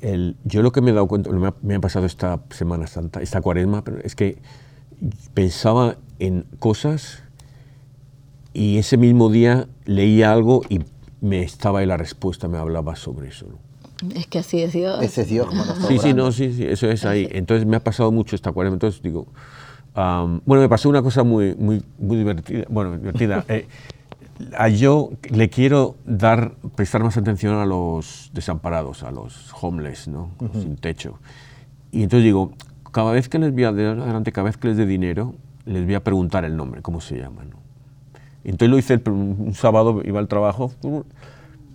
el, 0.00 0.36
yo 0.44 0.62
lo 0.62 0.72
que 0.72 0.80
me 0.80 0.90
he 0.90 0.94
dado 0.94 1.06
cuenta, 1.06 1.30
me 1.30 1.46
ha, 1.46 1.54
me 1.62 1.76
ha 1.76 1.80
pasado 1.80 2.06
esta 2.06 2.40
Semana 2.50 2.86
Santa, 2.86 3.22
esta 3.22 3.40
cuaresma, 3.40 3.82
pero 3.84 3.98
es 4.00 4.14
que 4.16 4.38
pensaba 5.34 5.96
en 6.18 6.46
cosas 6.58 7.22
y 8.56 8.78
ese 8.78 8.96
mismo 8.96 9.28
día 9.28 9.68
leía 9.84 10.32
algo 10.32 10.62
y 10.70 10.80
me 11.20 11.42
estaba 11.42 11.80
ahí 11.80 11.86
la 11.86 11.98
respuesta, 11.98 12.48
me 12.48 12.56
hablaba 12.56 12.96
sobre 12.96 13.28
eso. 13.28 13.46
Es 14.14 14.26
que 14.28 14.38
así 14.38 14.62
es 14.62 14.72
Dios. 14.72 15.02
Ese 15.02 15.22
es 15.22 15.28
Dios. 15.28 15.48
sí, 15.86 15.98
sí, 15.98 16.14
no, 16.14 16.32
sí, 16.32 16.54
sí, 16.54 16.64
eso 16.64 16.88
es 16.88 17.04
ahí. 17.04 17.28
Entonces 17.32 17.66
me 17.66 17.76
ha 17.76 17.84
pasado 17.84 18.10
mucho 18.12 18.34
esta 18.34 18.52
cuaresma. 18.52 18.76
Entonces 18.76 19.02
digo, 19.02 19.26
bueno, 19.94 20.62
me 20.62 20.70
pasó 20.70 20.88
una 20.88 21.02
cosa 21.02 21.22
muy, 21.22 21.54
muy, 21.54 21.84
muy 21.98 22.16
divertida. 22.16 22.64
Bueno, 22.70 22.96
divertida. 22.96 23.44
Eh, 23.48 23.68
a 24.56 24.68
yo 24.68 25.10
le 25.30 25.50
quiero 25.50 25.96
dar, 26.06 26.54
prestar 26.76 27.02
más 27.02 27.16
atención 27.18 27.54
a 27.56 27.66
los 27.66 28.30
desamparados, 28.32 29.02
a 29.02 29.10
los 29.10 29.52
homeless, 29.60 30.08
¿no? 30.08 30.30
Sin 30.52 30.76
techo. 30.76 31.18
Y 31.92 32.02
entonces 32.02 32.24
digo, 32.24 32.52
cada 32.90 33.12
vez 33.12 33.28
que 33.28 33.38
les 33.38 33.52
voy 33.52 33.64
a 33.64 33.68
adelante, 33.68 34.32
cada 34.32 34.46
vez 34.46 34.56
que 34.56 34.68
les 34.68 34.78
dé 34.78 34.86
dinero, 34.86 35.34
les 35.66 35.84
voy 35.84 35.94
a 35.94 36.04
preguntar 36.04 36.44
el 36.46 36.56
nombre, 36.56 36.80
cómo 36.82 37.02
se 37.02 37.18
llaman. 37.18 37.50
¿no? 37.50 37.65
Entonces 38.50 38.70
lo 38.70 38.78
hice 38.78 39.00
un 39.10 39.54
sábado, 39.54 40.02
iba 40.04 40.20
al 40.20 40.28
trabajo 40.28 40.72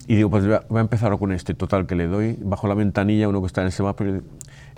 y 0.08 0.16
digo, 0.16 0.30
pues 0.30 0.46
voy 0.46 0.78
a 0.78 0.82
empezar 0.82 1.18
con 1.18 1.32
este, 1.32 1.54
total, 1.54 1.86
que 1.86 1.96
le 1.96 2.08
doy 2.08 2.38
bajo 2.42 2.68
la 2.68 2.74
ventanilla 2.74 3.28
uno 3.28 3.42
que 3.42 3.48
está 3.48 3.62
en 3.62 3.68
el 3.68 3.74
semáforo 3.74 4.22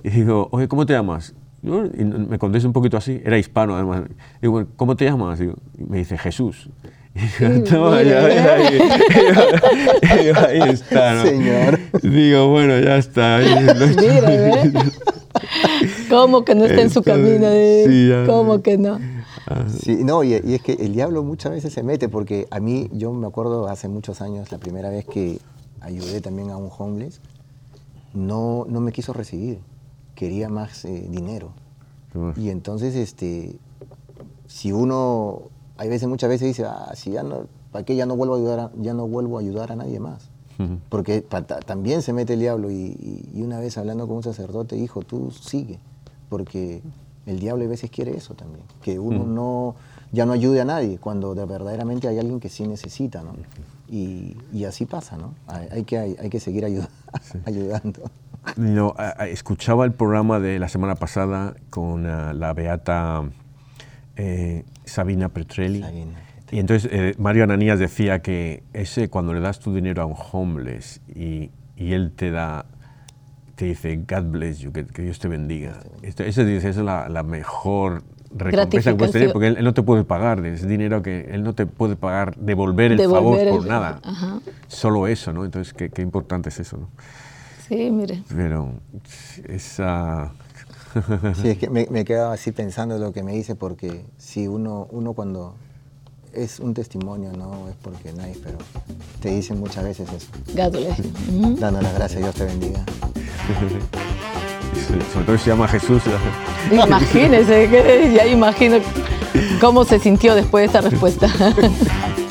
y 0.03 0.09
digo, 0.09 0.49
oye, 0.51 0.67
¿cómo 0.67 0.85
te 0.85 0.93
llamas? 0.93 1.33
Y 1.61 1.69
me 2.03 2.37
contesta 2.39 2.67
un 2.67 2.73
poquito 2.73 2.97
así, 2.97 3.21
era 3.23 3.37
hispano 3.37 3.75
además. 3.75 4.03
Digo, 4.41 4.65
¿cómo 4.75 4.97
te 4.97 5.05
llamas? 5.05 5.39
y 5.39 5.49
me 5.77 5.99
dice, 5.99 6.17
Jesús. 6.17 6.69
Y 7.15 7.51
digo, 7.51 7.93
ahí, 10.47 10.61
está, 10.69 11.13
¿no? 11.13 11.23
Señor. 11.23 11.79
Digo, 12.01 12.47
bueno, 12.49 12.79
ya 12.79 12.97
está. 12.97 13.39
Mira, 13.39 13.75
¿Cómo 16.09 16.43
que 16.43 16.55
no 16.55 16.65
está 16.65 16.81
en 16.81 16.89
su 16.89 17.03
camino? 17.03 17.47
Sí, 17.85 18.11
¿Cómo 18.25 18.63
que 18.63 18.77
no? 18.77 18.99
Sí, 19.79 20.03
no, 20.03 20.23
y, 20.23 20.33
es 20.33 20.61
que 20.61 20.73
el 20.73 20.93
diablo 20.93 21.23
muchas 21.23 21.51
veces 21.51 21.73
se 21.73 21.83
mete, 21.83 22.09
porque 22.09 22.47
a 22.51 22.59
mí, 22.59 22.89
yo 22.93 23.11
me 23.13 23.27
acuerdo 23.27 23.67
hace 23.67 23.87
muchos 23.87 24.21
años, 24.21 24.51
la 24.51 24.57
primera 24.57 24.89
vez 24.89 25.05
que 25.05 25.39
ayudé 25.81 26.21
también 26.21 26.49
a 26.49 26.57
un 26.57 26.69
homeless, 26.75 27.19
no, 28.13 28.65
no 28.69 28.79
me 28.79 28.91
quiso 28.91 29.11
recibir, 29.13 29.59
quería 30.15 30.49
más 30.49 30.85
eh, 30.85 31.07
dinero. 31.09 31.51
Y 32.37 32.49
entonces, 32.49 32.95
este, 32.95 33.55
si 34.45 34.71
uno, 34.71 35.41
hay 35.77 35.89
veces, 35.89 36.07
muchas 36.07 36.29
veces 36.29 36.47
dice, 36.47 36.65
ah, 36.65 36.91
si 36.95 37.11
ya 37.11 37.23
no, 37.23 37.47
¿para 37.71 37.83
qué 37.83 37.95
ya 37.95 38.05
no 38.05 38.15
vuelvo 38.15 38.35
a 38.35 38.37
ayudar 38.37 38.59
a, 38.59 38.71
ya 38.77 38.93
no 38.93 39.07
vuelvo 39.07 39.37
a, 39.37 39.41
ayudar 39.41 39.71
a 39.71 39.75
nadie 39.75 39.99
más? 39.99 40.29
Porque 40.87 41.21
también 41.65 42.03
se 42.03 42.13
mete 42.13 42.33
el 42.33 42.39
diablo 42.39 42.71
y, 42.71 43.27
y, 43.33 43.41
una 43.41 43.59
vez 43.59 43.77
hablando 43.77 44.07
con 44.07 44.17
un 44.17 44.23
sacerdote 44.23 44.75
dijo, 44.75 45.01
tú 45.01 45.31
sigue, 45.31 45.79
porque 46.29 46.81
el 47.25 47.39
diablo 47.39 47.65
a 47.65 47.67
veces 47.67 47.89
quiere 47.89 48.15
eso 48.15 48.33
también, 48.33 48.65
que 48.81 48.99
uno 48.99 49.23
mm. 49.25 49.33
no, 49.33 49.75
ya 50.11 50.25
no 50.25 50.33
ayude 50.33 50.61
a 50.61 50.65
nadie, 50.65 50.97
cuando 50.99 51.35
de 51.35 51.45
verdaderamente 51.45 52.07
hay 52.07 52.19
alguien 52.19 52.39
que 52.39 52.49
sí 52.49 52.67
necesita, 52.67 53.23
¿no? 53.23 53.35
Y, 53.89 54.37
y 54.51 54.65
así 54.65 54.85
pasa, 54.85 55.17
¿no? 55.17 55.33
Hay, 55.47 55.83
que, 55.83 55.97
hay, 55.97 56.29
que 56.29 56.39
seguir 56.39 56.65
ayudando. 57.45 58.01
No, 58.57 58.95
escuchaba 59.27 59.85
el 59.85 59.93
programa 59.93 60.39
de 60.39 60.59
la 60.59 60.67
semana 60.67 60.95
pasada 60.95 61.55
con 61.69 62.05
ah, 62.05 62.33
la 62.33 62.53
beata 62.53 63.23
eh, 64.15 64.65
Sabina 64.85 65.29
Petrelli. 65.29 65.83
Y 66.51 66.59
entonces 66.59 66.91
eh, 66.91 67.15
Mario 67.17 67.45
Ananías 67.45 67.79
decía 67.79 68.21
que 68.21 68.63
ese 68.73 69.09
cuando 69.09 69.33
le 69.33 69.39
das 69.39 69.59
tu 69.59 69.73
dinero 69.73 70.03
a 70.03 70.05
un 70.05 70.15
homeless 70.31 71.01
y, 71.07 71.49
y 71.75 71.93
él 71.93 72.11
te 72.11 72.31
da 72.31 72.65
te 73.63 73.69
dice, 73.69 73.95
God 73.95 74.23
bless 74.23 74.59
you, 74.59 74.73
que, 74.73 74.83
Dios 74.83 75.19
te 75.19 75.29
bendiga. 75.29 75.79
Esa 76.01 76.23
es 76.25 76.77
la, 76.77 77.07
la, 77.07 77.23
mejor 77.23 78.03
recompensa 78.35 78.91
que 78.91 78.97
puedes 78.97 79.13
tener, 79.13 79.31
porque 79.31 79.47
él, 79.47 79.63
no 79.63 79.73
te 79.73 79.81
puede 79.83 80.03
pagar, 80.03 80.45
es 80.45 80.67
dinero 80.67 81.01
que 81.01 81.29
él 81.31 81.43
no 81.43 81.53
te 81.55 81.65
puede 81.65 81.95
pagar, 81.95 82.35
devolver 82.35 82.91
el 82.91 83.09
favor 83.09 83.39
por 83.47 83.65
nada. 83.65 84.01
Solo 84.67 85.07
eso, 85.07 85.31
¿no? 85.31 85.45
Entonces, 85.45 85.73
qué, 85.73 85.89
qué, 85.89 86.01
importante 86.01 86.49
es 86.49 86.59
eso, 86.59 86.75
¿no? 86.75 86.89
Sí, 87.65 87.89
mire. 87.89 88.21
Pero 88.35 88.73
esa... 89.47 90.33
sí, 91.41 91.47
es 91.47 91.57
que 91.57 91.69
me, 91.69 91.87
me 91.89 92.03
quedaba 92.03 92.33
así 92.33 92.51
pensando 92.51 92.99
lo 92.99 93.13
que 93.13 93.23
me 93.23 93.31
dice, 93.31 93.55
porque 93.55 94.03
si 94.17 94.45
uno, 94.45 94.89
uno 94.91 95.13
cuando 95.13 95.55
es 96.33 96.59
un 96.59 96.73
testimonio, 96.73 97.31
no 97.31 97.69
es 97.69 97.75
porque 97.81 98.11
nadie, 98.11 98.35
pero 98.43 98.57
te 99.21 99.29
dicen 99.29 99.57
muchas 99.57 99.85
veces 99.85 100.11
eso. 100.11 100.27
Gándole. 100.53 100.89
Dando 101.59 101.81
las 101.81 101.93
gracias, 101.93 102.21
Dios 102.21 102.35
te 102.35 102.43
bendiga. 102.43 102.83
Sobre 105.13 105.25
todo 105.25 105.37
se 105.37 105.49
llama 105.49 105.67
Jesús. 105.67 106.01
Imagínese, 106.71 108.11
ya 108.13 108.25
imagino 108.25 108.77
cómo 109.59 109.85
se 109.85 109.99
sintió 109.99 110.35
después 110.35 110.61
de 110.61 110.65
esta 110.77 110.89
respuesta. 110.89 111.27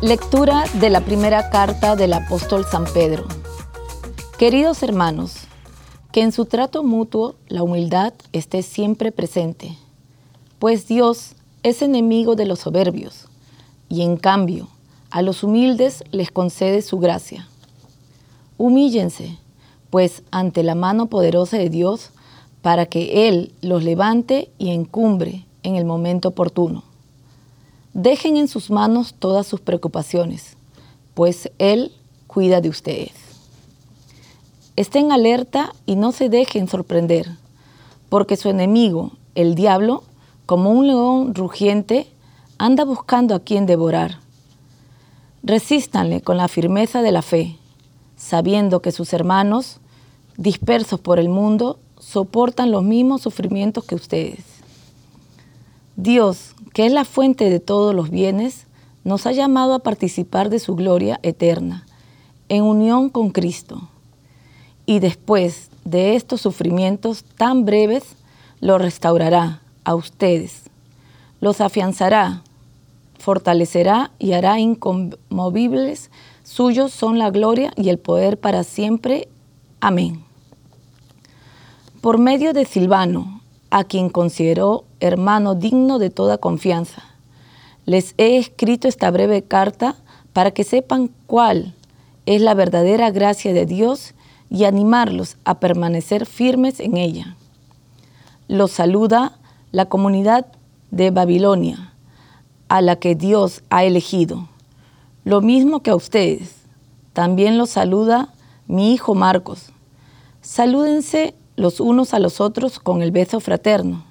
Lectura 0.00 0.62
de 0.74 0.90
la 0.90 1.00
primera 1.00 1.50
carta 1.50 1.96
del 1.96 2.12
apóstol 2.12 2.64
San 2.64 2.84
Pedro. 2.84 3.26
Queridos 4.38 4.84
hermanos, 4.84 5.38
que 6.12 6.22
en 6.22 6.30
su 6.30 6.44
trato 6.44 6.84
mutuo 6.84 7.34
la 7.48 7.64
humildad 7.64 8.12
esté 8.32 8.62
siempre 8.62 9.10
presente, 9.10 9.76
pues 10.60 10.86
Dios 10.86 11.34
es 11.64 11.82
enemigo 11.82 12.36
de 12.36 12.46
los 12.46 12.60
soberbios 12.60 13.26
y 13.88 14.02
en 14.02 14.18
cambio 14.18 14.68
a 15.10 15.20
los 15.20 15.42
humildes 15.42 16.04
les 16.12 16.30
concede 16.30 16.82
su 16.82 17.00
gracia. 17.00 17.48
Humíllense, 18.56 19.36
pues 19.90 20.22
ante 20.30 20.62
la 20.62 20.76
mano 20.76 21.06
poderosa 21.06 21.58
de 21.58 21.70
Dios, 21.70 22.10
para 22.62 22.86
que 22.86 23.26
Él 23.26 23.52
los 23.62 23.82
levante 23.82 24.52
y 24.58 24.70
encumbre 24.70 25.44
en 25.64 25.74
el 25.74 25.84
momento 25.84 26.28
oportuno. 26.28 26.84
Dejen 27.98 28.36
en 28.36 28.46
sus 28.46 28.70
manos 28.70 29.12
todas 29.18 29.44
sus 29.44 29.60
preocupaciones, 29.60 30.56
pues 31.14 31.50
Él 31.58 31.90
cuida 32.28 32.60
de 32.60 32.68
ustedes. 32.68 33.10
Estén 34.76 35.10
alerta 35.10 35.72
y 35.84 35.96
no 35.96 36.12
se 36.12 36.28
dejen 36.28 36.68
sorprender, 36.68 37.28
porque 38.08 38.36
su 38.36 38.50
enemigo, 38.50 39.10
el 39.34 39.56
diablo, 39.56 40.04
como 40.46 40.70
un 40.70 40.86
león 40.86 41.34
rugiente, 41.34 42.06
anda 42.56 42.84
buscando 42.84 43.34
a 43.34 43.40
quien 43.40 43.66
devorar. 43.66 44.20
Resístanle 45.42 46.20
con 46.20 46.36
la 46.36 46.46
firmeza 46.46 47.02
de 47.02 47.10
la 47.10 47.22
fe, 47.22 47.56
sabiendo 48.16 48.80
que 48.80 48.92
sus 48.92 49.12
hermanos, 49.12 49.80
dispersos 50.36 51.00
por 51.00 51.18
el 51.18 51.28
mundo, 51.28 51.80
soportan 51.98 52.70
los 52.70 52.84
mismos 52.84 53.22
sufrimientos 53.22 53.82
que 53.82 53.96
ustedes. 53.96 54.44
Dios, 56.00 56.54
que 56.78 56.86
es 56.86 56.92
la 56.92 57.04
fuente 57.04 57.50
de 57.50 57.58
todos 57.58 57.92
los 57.92 58.08
bienes, 58.08 58.68
nos 59.02 59.26
ha 59.26 59.32
llamado 59.32 59.74
a 59.74 59.80
participar 59.80 60.48
de 60.48 60.60
su 60.60 60.76
gloria 60.76 61.18
eterna, 61.24 61.84
en 62.48 62.62
unión 62.62 63.08
con 63.08 63.30
Cristo. 63.30 63.88
Y 64.86 65.00
después 65.00 65.72
de 65.84 66.14
estos 66.14 66.40
sufrimientos 66.40 67.24
tan 67.36 67.64
breves, 67.64 68.04
lo 68.60 68.78
restaurará 68.78 69.60
a 69.82 69.96
ustedes, 69.96 70.70
los 71.40 71.60
afianzará, 71.60 72.44
fortalecerá 73.18 74.12
y 74.20 74.34
hará 74.34 74.60
inconmovibles. 74.60 76.12
Suyos 76.44 76.92
son 76.92 77.18
la 77.18 77.30
gloria 77.30 77.72
y 77.74 77.88
el 77.88 77.98
poder 77.98 78.38
para 78.38 78.62
siempre. 78.62 79.26
Amén. 79.80 80.22
Por 82.00 82.18
medio 82.18 82.52
de 82.52 82.64
Silvano, 82.64 83.40
a 83.70 83.82
quien 83.82 84.10
consideró 84.10 84.84
hermano 85.00 85.54
digno 85.54 85.98
de 85.98 86.10
toda 86.10 86.38
confianza. 86.38 87.02
Les 87.86 88.14
he 88.18 88.38
escrito 88.38 88.88
esta 88.88 89.10
breve 89.10 89.42
carta 89.42 89.96
para 90.32 90.50
que 90.50 90.64
sepan 90.64 91.10
cuál 91.26 91.74
es 92.26 92.42
la 92.42 92.54
verdadera 92.54 93.10
gracia 93.10 93.52
de 93.52 93.66
Dios 93.66 94.14
y 94.50 94.64
animarlos 94.64 95.36
a 95.44 95.60
permanecer 95.60 96.26
firmes 96.26 96.80
en 96.80 96.96
ella. 96.96 97.36
Los 98.48 98.72
saluda 98.72 99.38
la 99.72 99.86
comunidad 99.86 100.46
de 100.90 101.10
Babilonia, 101.10 101.92
a 102.68 102.80
la 102.80 102.96
que 102.96 103.14
Dios 103.14 103.62
ha 103.70 103.84
elegido. 103.84 104.48
Lo 105.24 105.40
mismo 105.40 105.80
que 105.80 105.90
a 105.90 105.96
ustedes. 105.96 106.56
También 107.12 107.58
los 107.58 107.70
saluda 107.70 108.32
mi 108.66 108.92
hijo 108.92 109.14
Marcos. 109.14 109.70
Salúdense 110.40 111.34
los 111.56 111.80
unos 111.80 112.14
a 112.14 112.18
los 112.18 112.40
otros 112.40 112.78
con 112.78 113.02
el 113.02 113.10
beso 113.10 113.40
fraterno. 113.40 114.07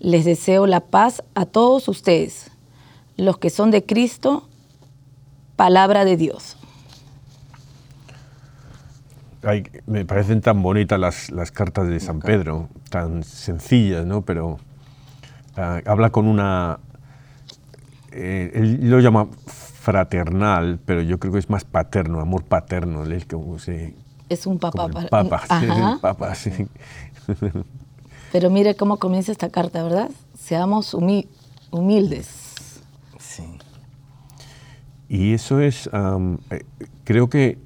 Les 0.00 0.24
deseo 0.24 0.66
la 0.66 0.80
paz 0.80 1.22
a 1.34 1.46
todos 1.46 1.86
ustedes, 1.88 2.50
los 3.16 3.38
que 3.38 3.50
son 3.50 3.70
de 3.70 3.84
Cristo, 3.84 4.48
palabra 5.56 6.04
de 6.04 6.16
Dios. 6.16 6.56
me 9.86 10.04
parecen 10.04 10.40
tan 10.40 10.62
bonitas 10.62 10.98
las, 10.98 11.30
las 11.30 11.50
cartas 11.52 11.88
de 11.88 12.00
San 12.00 12.20
Pedro, 12.20 12.68
tan 12.88 13.22
sencillas, 13.22 14.04
¿no? 14.06 14.22
Pero 14.22 14.58
ah, 15.56 15.80
habla 15.86 16.10
con 16.10 16.26
una... 16.26 16.78
Eh, 18.12 18.50
él 18.54 18.90
lo 18.90 19.00
llama 19.00 19.28
fraternal, 19.46 20.80
pero 20.84 21.00
yo 21.02 21.18
creo 21.20 21.32
que 21.34 21.38
es 21.38 21.48
más 21.48 21.64
paterno, 21.64 22.20
amor 22.20 22.44
paterno. 22.44 23.04
Él, 23.04 23.26
como 23.26 23.58
se, 23.58 23.94
es 24.30 24.46
un 24.46 24.58
papá. 24.60 24.88
Papá, 24.88 25.42
papá, 26.00 26.34
sí. 26.36 26.52
Pero 28.32 28.50
mire 28.50 28.74
cómo 28.74 28.98
comienza 28.98 29.32
esta 29.32 29.48
carta, 29.48 29.82
¿verdad? 29.82 30.10
Seamos 30.38 30.94
humildes. 30.94 32.28
Sí. 33.18 33.44
Y 35.08 35.34
eso 35.34 35.60
es, 35.60 35.90
eh, 35.92 36.64
creo 37.04 37.28
que 37.28 37.58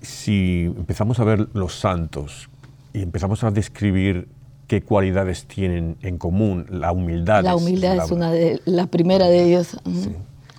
si 0.00 0.72
empezamos 0.76 1.20
a 1.20 1.24
ver 1.24 1.48
los 1.52 1.74
santos 1.74 2.48
y 2.94 3.02
empezamos 3.02 3.44
a 3.44 3.50
describir 3.50 4.28
qué 4.66 4.82
cualidades 4.82 5.46
tienen 5.46 5.96
en 6.02 6.18
común, 6.18 6.66
la 6.70 6.92
humildad. 6.92 7.42
La 7.42 7.56
humildad 7.56 7.96
es, 8.04 8.10
una 8.10 8.30
de 8.30 8.60
la 8.64 8.86
primera 8.86 9.26
de 9.26 9.44
ellos. 9.44 9.76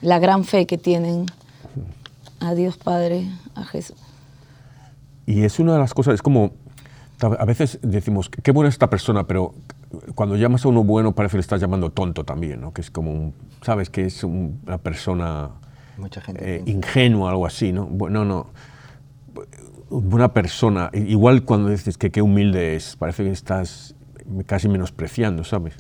La 0.01 0.19
gran 0.19 0.43
fe 0.43 0.65
que 0.65 0.77
tienen 0.77 1.25
a 2.39 2.53
Dios 2.53 2.77
Padre, 2.77 3.27
a 3.55 3.63
Jesús. 3.65 3.97
Y 5.25 5.43
es 5.43 5.59
una 5.59 5.73
de 5.73 5.79
las 5.79 5.93
cosas, 5.93 6.15
es 6.15 6.21
como, 6.21 6.51
a 7.21 7.45
veces 7.45 7.79
decimos, 7.81 8.29
qué 8.29 8.51
buena 8.51 8.69
esta 8.69 8.89
persona, 8.89 9.25
pero 9.27 9.53
cuando 10.15 10.35
llamas 10.35 10.65
a 10.65 10.69
uno 10.69 10.83
bueno 10.83 11.13
parece 11.13 11.33
que 11.33 11.37
le 11.37 11.41
estás 11.41 11.59
llamando 11.59 11.89
tonto 11.91 12.23
también, 12.23 12.61
¿no? 12.61 12.73
Que 12.73 12.81
es 12.81 12.91
como, 12.91 13.33
sabes, 13.61 13.89
que 13.89 14.05
es 14.05 14.23
una 14.23 14.77
persona 14.77 15.49
Mucha 15.97 16.21
gente 16.21 16.57
eh, 16.57 16.63
ingenua, 16.65 17.31
algo 17.31 17.45
así, 17.45 17.71
¿no? 17.71 17.85
Bueno, 17.85 18.23
no, 18.23 18.47
una 19.89 20.33
persona, 20.33 20.91
igual 20.93 21.43
cuando 21.43 21.69
dices 21.69 21.97
que 21.97 22.11
qué 22.11 22.21
humilde 22.21 22.75
es, 22.75 22.95
parece 22.95 23.23
que 23.23 23.31
estás 23.31 23.95
casi 24.45 24.69
menospreciando, 24.69 25.43
¿sabes? 25.43 25.73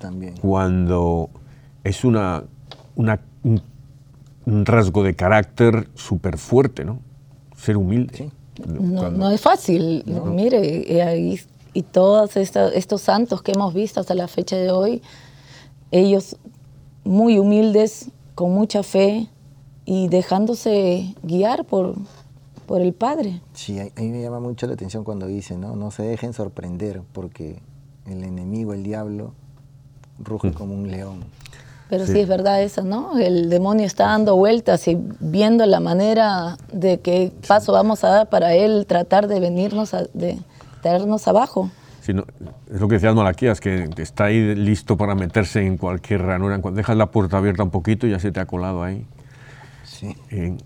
También. 0.00 0.34
Cuando 0.38 1.30
es 1.84 2.04
una, 2.04 2.44
una 2.96 3.20
un, 3.42 4.66
rasgo 4.66 5.02
de 5.02 5.14
carácter 5.14 5.88
súper 5.94 6.38
fuerte, 6.38 6.84
¿no? 6.84 7.00
Ser 7.56 7.76
humilde. 7.76 8.16
Sí. 8.16 8.32
No, 8.66 9.30
es 9.30 9.40
fácil. 9.40 10.04
Mire, 10.06 11.18
y, 11.18 11.40
y 11.72 11.82
todos 11.82 12.36
estos 12.36 13.02
santos 13.02 13.42
que 13.42 13.52
hemos 13.52 13.74
visto 13.74 14.00
hasta 14.00 14.14
la 14.14 14.28
fecha 14.28 14.56
de 14.56 14.70
hoy, 14.70 15.02
ellos 15.90 16.36
muy 17.04 17.38
humildes, 17.38 18.10
con 18.34 18.52
mucha 18.52 18.82
fe 18.82 19.28
y 19.84 20.08
dejándose 20.08 21.14
guiar 21.22 21.64
por, 21.64 21.94
por 22.66 22.80
el 22.80 22.92
Padre. 22.92 23.40
Sí, 23.52 23.78
a 23.78 24.00
mí 24.00 24.08
me 24.08 24.22
llama 24.22 24.40
mucho 24.40 24.66
la 24.66 24.74
atención 24.74 25.04
cuando 25.04 25.26
dice, 25.26 25.56
¿no? 25.56 25.76
No 25.76 25.90
se 25.90 26.02
dejen 26.02 26.32
sorprender 26.32 27.02
porque 27.12 27.60
el 28.06 28.24
enemigo, 28.24 28.72
el 28.72 28.82
diablo, 28.82 29.32
ruge 30.18 30.50
mm. 30.50 30.54
como 30.54 30.74
un 30.74 30.90
león. 30.90 31.24
Pero 31.88 32.06
sí. 32.06 32.18
es 32.18 32.28
verdad 32.28 32.62
eso, 32.62 32.82
¿no? 32.82 33.18
El 33.18 33.50
demonio 33.50 33.84
está 33.84 34.06
dando 34.06 34.36
vueltas 34.36 34.88
y 34.88 34.96
viendo 35.20 35.66
la 35.66 35.80
manera 35.80 36.56
de 36.72 37.00
qué 37.00 37.30
paso 37.46 37.72
vamos 37.72 38.04
a 38.04 38.08
dar 38.08 38.28
para 38.30 38.54
él 38.54 38.86
tratar 38.88 39.28
de 39.28 39.38
venirnos, 39.38 39.92
a, 39.92 40.04
de 40.14 40.38
traernos 40.82 41.28
abajo. 41.28 41.70
Sí, 42.00 42.12
es 42.70 42.80
lo 42.80 42.88
que 42.88 42.94
decía 42.94 43.12
Malaquías, 43.14 43.60
que 43.60 43.88
está 43.96 44.24
ahí 44.24 44.54
listo 44.54 44.96
para 44.96 45.14
meterse 45.14 45.64
en 45.64 45.78
cualquier 45.78 46.22
ranura. 46.22 46.60
Cuando 46.60 46.78
dejas 46.78 46.96
la 46.96 47.10
puerta 47.10 47.38
abierta 47.38 47.62
un 47.62 47.70
poquito, 47.70 48.06
ya 48.06 48.18
se 48.18 48.32
te 48.32 48.40
ha 48.40 48.46
colado 48.46 48.82
ahí. 48.82 49.06
Sí. 49.84 50.14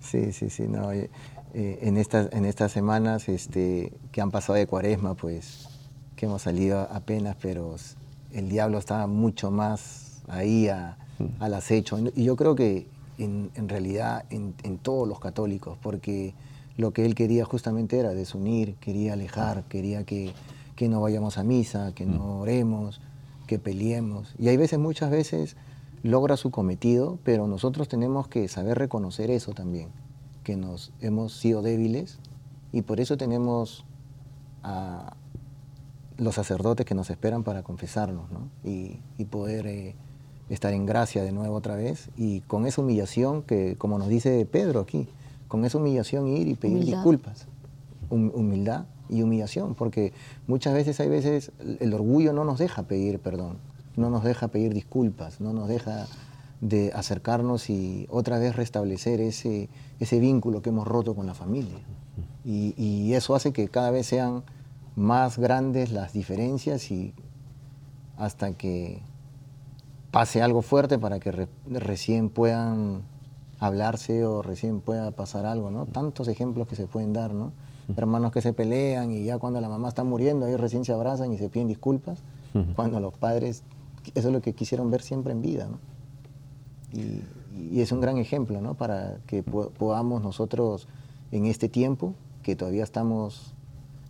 sí, 0.00 0.32
sí, 0.32 0.50
sí. 0.50 0.64
No, 0.68 0.92
eh, 0.92 1.10
eh, 1.54 1.78
en, 1.82 1.96
estas, 1.96 2.28
en 2.32 2.44
estas 2.44 2.72
semanas 2.72 3.30
este, 3.30 3.92
que 4.12 4.20
han 4.20 4.30
pasado 4.30 4.58
de 4.58 4.66
cuaresma, 4.66 5.14
pues 5.14 5.68
que 6.16 6.26
hemos 6.26 6.42
salido 6.42 6.80
apenas, 6.92 7.36
pero 7.40 7.76
el 8.32 8.48
diablo 8.48 8.76
está 8.76 9.06
mucho 9.06 9.50
más 9.50 10.05
ahí 10.28 10.68
al 10.68 11.54
acecho. 11.54 11.98
Y 12.14 12.24
yo 12.24 12.36
creo 12.36 12.54
que 12.54 12.86
en, 13.18 13.68
realidad 13.68 14.24
en, 14.30 14.78
todos 14.78 15.08
los 15.08 15.20
católicos, 15.20 15.78
porque 15.82 16.34
lo 16.76 16.92
que 16.92 17.06
él 17.06 17.14
quería 17.14 17.44
justamente 17.44 17.98
era 17.98 18.10
desunir, 18.10 18.74
quería 18.76 19.14
alejar, 19.14 19.64
quería 19.64 20.04
que, 20.04 20.32
no 20.80 21.00
vayamos 21.00 21.38
a 21.38 21.44
misa, 21.44 21.92
que 21.94 22.04
no 22.06 22.18
mm. 22.18 22.40
oremos, 22.40 23.00
que 23.46 23.58
peleemos. 23.58 24.34
Y 24.38 24.48
hay 24.48 24.56
veces, 24.56 24.78
muchas 24.78 25.10
veces, 25.10 25.56
logra 26.02 26.36
su 26.36 26.50
cometido, 26.50 27.18
pero 27.24 27.46
nosotros 27.46 27.88
tenemos 27.88 28.28
que 28.28 28.48
saber 28.48 28.78
reconocer 28.78 29.30
eso 29.30 29.52
también, 29.52 29.88
que 30.44 30.56
nos 30.56 30.92
hemos 31.00 31.32
sido 31.32 31.62
débiles 31.62 32.18
y 32.72 32.82
por 32.82 33.00
eso 33.00 33.16
tenemos 33.16 33.84
a 34.62 35.16
los 36.18 36.34
sacerdotes 36.34 36.86
que 36.86 36.94
nos 36.94 37.10
esperan 37.10 37.42
para 37.42 37.62
confesarnos 37.62 38.26
y, 38.64 38.98
poder 39.30 39.66
eh, 39.66 39.94
estar 40.48 40.72
en 40.72 40.86
gracia 40.86 41.24
de 41.24 41.32
nuevo 41.32 41.56
otra 41.56 41.74
vez 41.74 42.08
y 42.16 42.40
con 42.42 42.66
esa 42.66 42.80
humillación 42.80 43.42
que, 43.42 43.76
como 43.76 43.98
nos 43.98 44.08
dice 44.08 44.46
Pedro 44.46 44.80
aquí, 44.80 45.08
con 45.48 45.64
esa 45.64 45.78
humillación 45.78 46.28
ir 46.28 46.48
y 46.48 46.54
pedir 46.54 46.84
disculpas. 46.84 47.46
humildad 48.10 48.84
y 49.08 49.22
humillación, 49.22 49.74
porque 49.74 50.12
muchas 50.46 50.74
veces 50.74 50.98
hay 51.00 51.08
veces 51.08 51.52
el 51.80 51.94
orgullo 51.94 52.32
no 52.32 52.44
nos 52.44 52.58
deja 52.58 52.84
pedir 52.84 53.18
perdón, 53.18 53.58
no 53.96 54.10
nos 54.10 54.24
deja 54.24 54.48
pedir 54.48 54.74
disculpas, 54.74 55.40
no 55.40 55.52
nos 55.52 55.68
deja 55.68 56.06
de 56.60 56.92
acercarnos 56.94 57.68
y 57.70 58.06
otra 58.10 58.38
vez 58.38 58.56
restablecer 58.56 59.20
ese, 59.20 59.68
ese 60.00 60.20
vínculo 60.20 60.62
que 60.62 60.70
hemos 60.70 60.86
roto 60.86 61.14
con 61.14 61.26
la 61.26 61.34
familia. 61.34 61.78
Y, 62.44 62.74
y 62.76 63.14
eso 63.14 63.34
hace 63.34 63.52
que 63.52 63.68
cada 63.68 63.90
vez 63.90 64.06
sean 64.06 64.42
más 64.94 65.38
grandes 65.38 65.92
las 65.92 66.12
diferencias 66.12 66.90
y 66.90 67.12
hasta 68.16 68.52
que 68.52 69.02
pase 70.16 70.40
algo 70.40 70.62
fuerte 70.62 70.98
para 70.98 71.20
que 71.20 71.46
recién 71.68 72.30
puedan 72.30 73.02
hablarse 73.60 74.24
o 74.24 74.40
recién 74.40 74.80
pueda 74.80 75.10
pasar 75.10 75.44
algo, 75.44 75.70
¿no? 75.70 75.84
Tantos 75.84 76.26
ejemplos 76.28 76.66
que 76.66 76.74
se 76.74 76.86
pueden 76.86 77.12
dar, 77.12 77.34
¿no? 77.34 77.52
Hermanos 77.94 78.32
que 78.32 78.40
se 78.40 78.54
pelean 78.54 79.12
y 79.12 79.24
ya 79.24 79.36
cuando 79.36 79.60
la 79.60 79.68
mamá 79.68 79.88
está 79.88 80.04
muriendo, 80.04 80.46
ahí 80.46 80.56
recién 80.56 80.86
se 80.86 80.94
abrazan 80.94 81.34
y 81.34 81.36
se 81.36 81.50
piden 81.50 81.68
disculpas, 81.68 82.22
cuando 82.74 82.98
los 82.98 83.12
padres, 83.12 83.62
eso 84.14 84.28
es 84.28 84.32
lo 84.32 84.40
que 84.40 84.54
quisieron 84.54 84.90
ver 84.90 85.02
siempre 85.02 85.32
en 85.32 85.42
vida, 85.42 85.68
¿no? 85.68 85.78
Y, 86.98 87.22
es 87.78 87.92
un 87.92 88.00
gran 88.00 88.16
ejemplo, 88.16 88.62
¿no? 88.62 88.72
Para 88.72 89.18
que 89.26 89.42
podamos 89.42 90.22
nosotros 90.22 90.88
en 91.30 91.44
este 91.44 91.68
tiempo, 91.68 92.14
que 92.42 92.56
todavía 92.56 92.84
estamos 92.84 93.52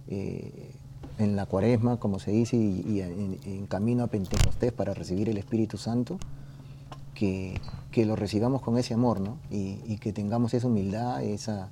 eh, 0.06 0.70
en 1.18 1.36
la 1.36 1.46
cuaresma, 1.46 1.98
como 1.98 2.18
se 2.18 2.30
dice, 2.30 2.56
y, 2.56 3.00
en, 3.00 3.66
camino 3.66 4.04
a 4.04 4.06
Pentecostés 4.08 4.72
para 4.72 4.94
recibir 4.94 5.28
el 5.28 5.38
Espíritu 5.38 5.78
Santo, 5.78 6.18
que, 7.14 7.58
que 7.90 8.04
lo 8.04 8.16
recibamos 8.16 8.60
con 8.60 8.76
ese 8.76 8.94
amor, 8.94 9.20
¿no? 9.20 9.38
Y, 9.50 9.96
que 9.98 10.12
tengamos 10.12 10.52
esa 10.54 10.66
humildad, 10.66 11.22
esa, 11.22 11.70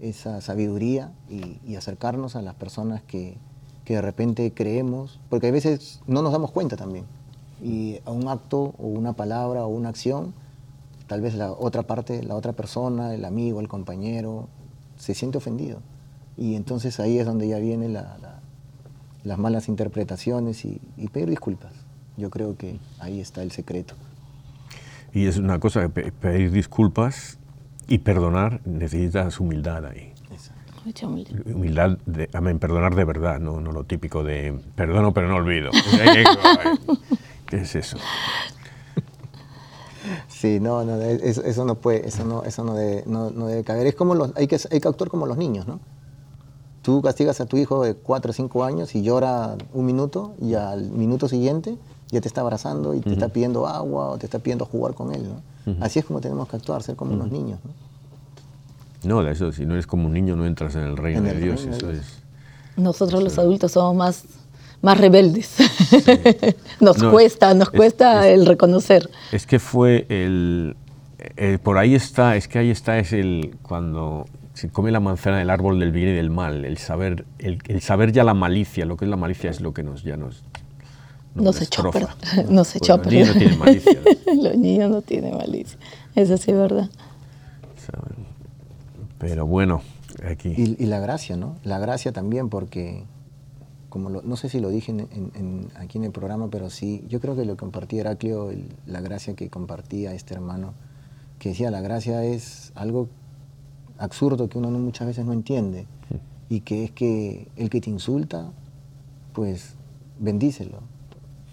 esa 0.00 0.40
sabiduría 0.40 1.12
y, 1.28 1.76
acercarnos 1.76 2.36
a 2.36 2.42
las 2.42 2.54
personas 2.54 3.02
que, 3.02 3.36
que, 3.84 3.94
de 3.94 4.02
repente 4.02 4.52
creemos, 4.52 5.20
porque 5.28 5.48
a 5.48 5.52
veces 5.52 6.00
no 6.06 6.22
nos 6.22 6.32
damos 6.32 6.50
cuenta 6.50 6.76
también. 6.76 7.04
Y 7.62 8.00
a 8.04 8.10
un 8.10 8.28
acto 8.28 8.74
o 8.78 8.86
una 8.86 9.12
palabra 9.12 9.64
o 9.64 9.68
una 9.68 9.90
acción, 9.90 10.34
tal 11.06 11.20
vez 11.20 11.34
la 11.34 11.52
otra 11.52 11.82
parte, 11.82 12.22
la 12.22 12.34
otra 12.34 12.52
persona, 12.52 13.14
el 13.14 13.24
amigo, 13.24 13.60
el 13.60 13.68
compañero, 13.68 14.48
se 14.96 15.14
siente 15.14 15.38
ofendido. 15.38 15.78
Y 16.36 16.54
entonces 16.56 16.98
ahí 17.00 17.18
es 17.18 17.26
donde 17.26 17.48
ya 17.48 17.58
viene 17.58 17.88
la 17.88 18.16
las 19.24 19.38
malas 19.38 19.68
interpretaciones 19.68 20.64
y, 20.64 20.80
pedir 21.12 21.28
disculpas. 21.28 21.72
Yo 22.16 22.30
creo 22.30 22.56
que 22.56 22.78
ahí 22.98 23.20
está 23.20 23.42
el 23.42 23.50
secreto. 23.50 23.94
Y 25.12 25.26
es 25.26 25.38
una 25.38 25.58
cosa, 25.58 25.88
pedir 25.88 26.50
disculpas 26.52 27.38
y 27.88 27.98
perdonar 27.98 28.60
necesitas 28.64 29.40
humildad 29.40 29.86
ahí. 29.86 30.12
Mucha 30.84 31.06
humildad. 31.06 31.40
Humildad, 31.46 31.98
de, 32.06 32.26
perdonar 32.58 32.94
de 32.94 33.04
verdad, 33.04 33.38
no, 33.38 33.60
no 33.60 33.70
lo 33.72 33.84
típico 33.84 34.24
de 34.24 34.58
perdono 34.74 35.12
pero 35.12 35.28
no 35.28 35.36
olvido. 35.36 35.70
¿Qué 37.46 37.56
es 37.58 37.74
eso? 37.74 37.98
Sí, 40.28 40.58
no, 40.58 40.84
no 40.84 41.00
eso, 41.02 41.64
no 41.66 41.74
puede, 41.74 42.08
eso 42.08 42.24
no, 42.24 42.44
eso 42.44 42.64
no 42.64 42.74
debe, 42.74 43.04
no, 43.06 43.30
debe 43.30 43.62
caber. 43.62 43.86
Es 43.86 43.94
como 43.94 44.14
los, 44.14 44.32
hay 44.36 44.46
que, 44.46 44.58
hay 44.70 44.80
que 44.80 44.88
actuar 44.88 45.10
como 45.10 45.26
los 45.26 45.36
niños, 45.36 45.66
¿no? 45.66 45.80
Tú 46.82 47.02
castigas 47.02 47.40
a 47.40 47.46
tu 47.46 47.56
hijo 47.56 47.82
de 47.84 47.94
4 47.94 48.30
o 48.30 48.32
5 48.32 48.64
años 48.64 48.94
y 48.94 49.02
llora 49.02 49.56
un 49.74 49.84
minuto 49.84 50.34
y 50.40 50.54
al 50.54 50.90
minuto 50.90 51.28
siguiente 51.28 51.76
ya 52.08 52.20
te 52.20 52.28
está 52.28 52.40
abrazando 52.40 52.94
y 52.94 53.00
te 53.00 53.12
está 53.12 53.28
pidiendo 53.28 53.66
agua 53.66 54.10
o 54.10 54.18
te 54.18 54.26
está 54.26 54.38
pidiendo 54.38 54.64
jugar 54.64 54.94
con 54.94 55.14
él. 55.14 55.28
Así 55.80 55.98
es 55.98 56.04
como 56.04 56.20
tenemos 56.20 56.48
que 56.48 56.56
actuar, 56.56 56.82
ser 56.82 56.96
como 56.96 57.12
unos 57.12 57.30
niños. 57.30 57.60
¿no? 59.04 59.26
eso, 59.28 59.52
si 59.52 59.66
no 59.66 59.74
eres 59.74 59.86
como 59.86 60.06
un 60.06 60.12
niño 60.12 60.36
no 60.36 60.46
entras 60.46 60.74
en 60.74 60.82
el 60.82 60.96
reino 60.96 61.22
de 61.22 61.34
Dios. 61.34 61.64
eso 61.64 61.90
es, 61.90 62.02
Nosotros 62.76 63.22
los 63.22 63.38
adultos 63.38 63.72
somos 63.72 63.94
más, 63.94 64.24
más 64.82 64.98
rebeldes. 64.98 65.56
nos 66.80 67.02
cuesta, 67.02 67.54
nos 67.54 67.70
cuesta 67.70 68.28
el 68.28 68.46
reconocer. 68.46 69.08
Es 69.32 69.46
que 69.46 69.58
fue 69.58 70.06
el, 70.08 70.76
por 71.62 71.78
ahí 71.78 71.94
está, 71.94 72.36
es 72.36 72.48
que 72.48 72.58
ahí 72.58 72.70
está 72.70 72.98
es 72.98 73.12
el 73.12 73.56
cuando 73.62 74.26
se 74.54 74.68
come 74.68 74.90
la 74.90 75.00
manzana 75.00 75.38
del 75.38 75.50
árbol 75.50 75.78
del 75.78 75.92
bien 75.92 76.08
y 76.08 76.12
del 76.12 76.30
mal, 76.30 76.64
el 76.64 76.78
saber, 76.78 77.24
el, 77.38 77.80
saber 77.80 78.12
ya 78.12 78.24
la 78.24 78.34
malicia, 78.34 78.84
lo 78.84 78.96
que 78.96 79.04
es 79.04 79.10
la 79.10 79.16
malicia 79.16 79.50
es 79.50 79.60
lo 79.60 79.72
que 79.72 79.82
nos 79.82 80.02
ya 80.02 80.16
nos 80.16 80.42
no 81.34 81.52
se 81.52 81.64
echó, 81.64 81.90
no 82.48 82.64
se 82.64 82.78
echó, 82.78 82.96
Los 82.96 83.06
niños 83.06 83.28
no 83.28 83.34
tienen 83.38 83.58
malicia. 83.58 84.00
los 84.42 84.56
niños 84.56 84.90
no 84.90 85.02
tienen 85.02 85.36
malicia, 85.36 85.78
eso 86.16 86.36
sí 86.36 86.50
es 86.50 86.56
verdad. 86.56 86.90
Pero 89.18 89.46
bueno, 89.46 89.82
aquí. 90.28 90.54
Y, 90.56 90.86
la 90.86 90.98
gracia, 90.98 91.36
¿no? 91.36 91.56
La 91.62 91.78
gracia 91.78 92.10
también, 92.12 92.48
porque, 92.48 93.04
como 93.90 94.08
no 94.08 94.36
sé 94.36 94.48
si 94.48 94.60
lo 94.60 94.70
dije 94.70 94.92
aquí 95.76 95.98
en 95.98 96.04
el 96.04 96.10
programa, 96.10 96.48
pero 96.50 96.70
sí, 96.70 97.04
yo 97.08 97.20
creo 97.20 97.36
que 97.36 97.44
lo 97.44 97.56
compartí 97.56 97.98
Heraclio, 97.98 98.50
la 98.86 99.00
gracia 99.00 99.34
que 99.34 99.50
compartía 99.50 100.14
este 100.14 100.34
hermano, 100.34 100.74
que 101.38 101.50
decía, 101.50 101.70
la 101.70 101.80
gracia 101.80 102.24
es 102.24 102.72
algo 102.74 103.08
absurdo 104.00 104.48
que 104.48 104.58
uno 104.58 104.70
muchas 104.70 105.06
veces 105.06 105.24
no 105.24 105.32
entiende, 105.32 105.86
y 106.48 106.60
que 106.60 106.84
es 106.84 106.90
que 106.90 107.46
el 107.56 107.70
que 107.70 107.80
te 107.80 107.90
insulta, 107.90 108.50
pues 109.32 109.74
bendícelo. 110.18 110.78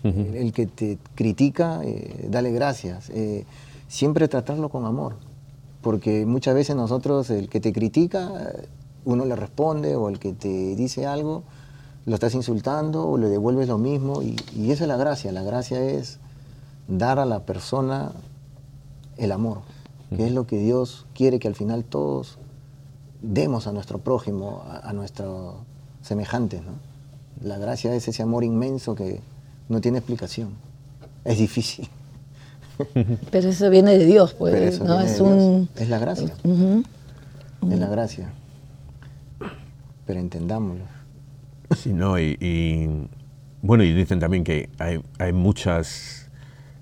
el, 0.03 0.53
que 0.53 0.65
te 0.65 0.97
critica, 1.15 1.81
eh, 1.83 2.27
dale 2.29 2.51
gracias. 2.51 3.09
Eh, 3.09 3.45
siempre 3.87 4.27
tratarlo 4.27 4.69
con 4.69 4.85
amor 4.85 5.15
porque 5.87 6.25
muchas 6.25 6.53
veces 6.53 6.75
nosotros, 6.75 7.29
el 7.29 7.47
que 7.47 7.61
te 7.61 7.71
critica, 7.71 8.51
uno 9.05 9.25
le 9.25 9.37
responde, 9.37 9.95
o 9.95 10.09
el 10.09 10.19
que 10.19 10.33
te 10.33 10.75
dice 10.75 11.05
algo, 11.05 11.43
lo 12.05 12.13
estás 12.13 12.35
insultando 12.35 13.07
o 13.07 13.17
le 13.17 13.29
devuelves 13.29 13.69
lo 13.69 13.77
mismo, 13.77 14.21
y, 14.21 14.35
esa 14.69 14.83
es 14.83 14.87
la 14.89 14.97
gracia. 14.97 15.31
La 15.31 15.43
gracia 15.43 15.79
es 15.81 16.19
dar 16.89 17.19
a 17.19 17.25
la 17.25 17.45
persona 17.45 18.11
el 19.15 19.31
amor, 19.31 19.61
que 20.15 20.25
es 20.25 20.31
lo 20.31 20.47
que 20.47 20.57
Dios 20.57 21.05
quiere 21.13 21.39
que 21.39 21.47
al 21.47 21.55
final 21.55 21.83
todos 21.83 22.37
demos 23.21 23.67
a 23.67 23.71
nuestro 23.71 23.99
prójimo, 23.99 24.63
a, 24.83 24.93
nuestros 24.93 25.55
semejantes. 26.01 26.61
La 27.41 27.57
gracia 27.57 27.93
es 27.93 28.07
ese 28.07 28.23
amor 28.23 28.43
inmenso 28.43 28.95
que 28.95 29.19
no 29.69 29.81
tiene 29.81 29.97
explicación. 29.97 30.51
Es 31.25 31.37
difícil. 31.37 31.89
Pero 33.31 33.49
eso 33.49 33.69
viene 33.69 33.97
de 33.97 34.05
Dios, 34.05 34.33
pues, 34.33 34.79
¿no? 34.79 34.99
Es, 35.01 35.19
un... 35.19 35.67
es 35.75 35.89
la 35.89 35.99
gracia. 35.99 36.33
Es 37.69 37.79
la 37.79 37.87
gracia. 37.87 38.29
Pero 40.05 40.19
entendámoslo. 40.19 40.85
Sí, 41.75 41.91
no, 41.91 42.17
y, 42.17 43.07
bueno, 43.61 43.83
y 43.83 43.93
dicen 43.93 44.19
también 44.19 44.45
que 44.45 44.69
hay, 44.77 45.01
hay 45.19 45.33
muchas 45.33 46.26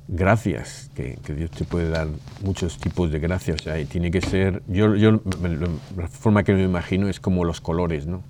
gracias, 0.08 0.90
que, 0.94 1.18
Dios 1.36 1.52
te 1.52 1.66
puede 1.66 1.90
dar 1.90 2.08
muchos 2.44 2.78
tipos 2.78 3.12
de 3.12 3.20
gracias. 3.20 3.66
O 3.68 3.86
tiene 3.88 4.12
que 4.12 4.22
ser, 4.22 4.62
yo, 4.68 4.88
la 4.96 6.08
forma 6.10 6.44
que 6.44 6.54
me 6.54 6.64
imagino 6.64 7.10
es 7.10 7.20
como 7.20 7.44
los 7.44 7.62
colores, 7.62 8.08
¿no? 8.08 8.24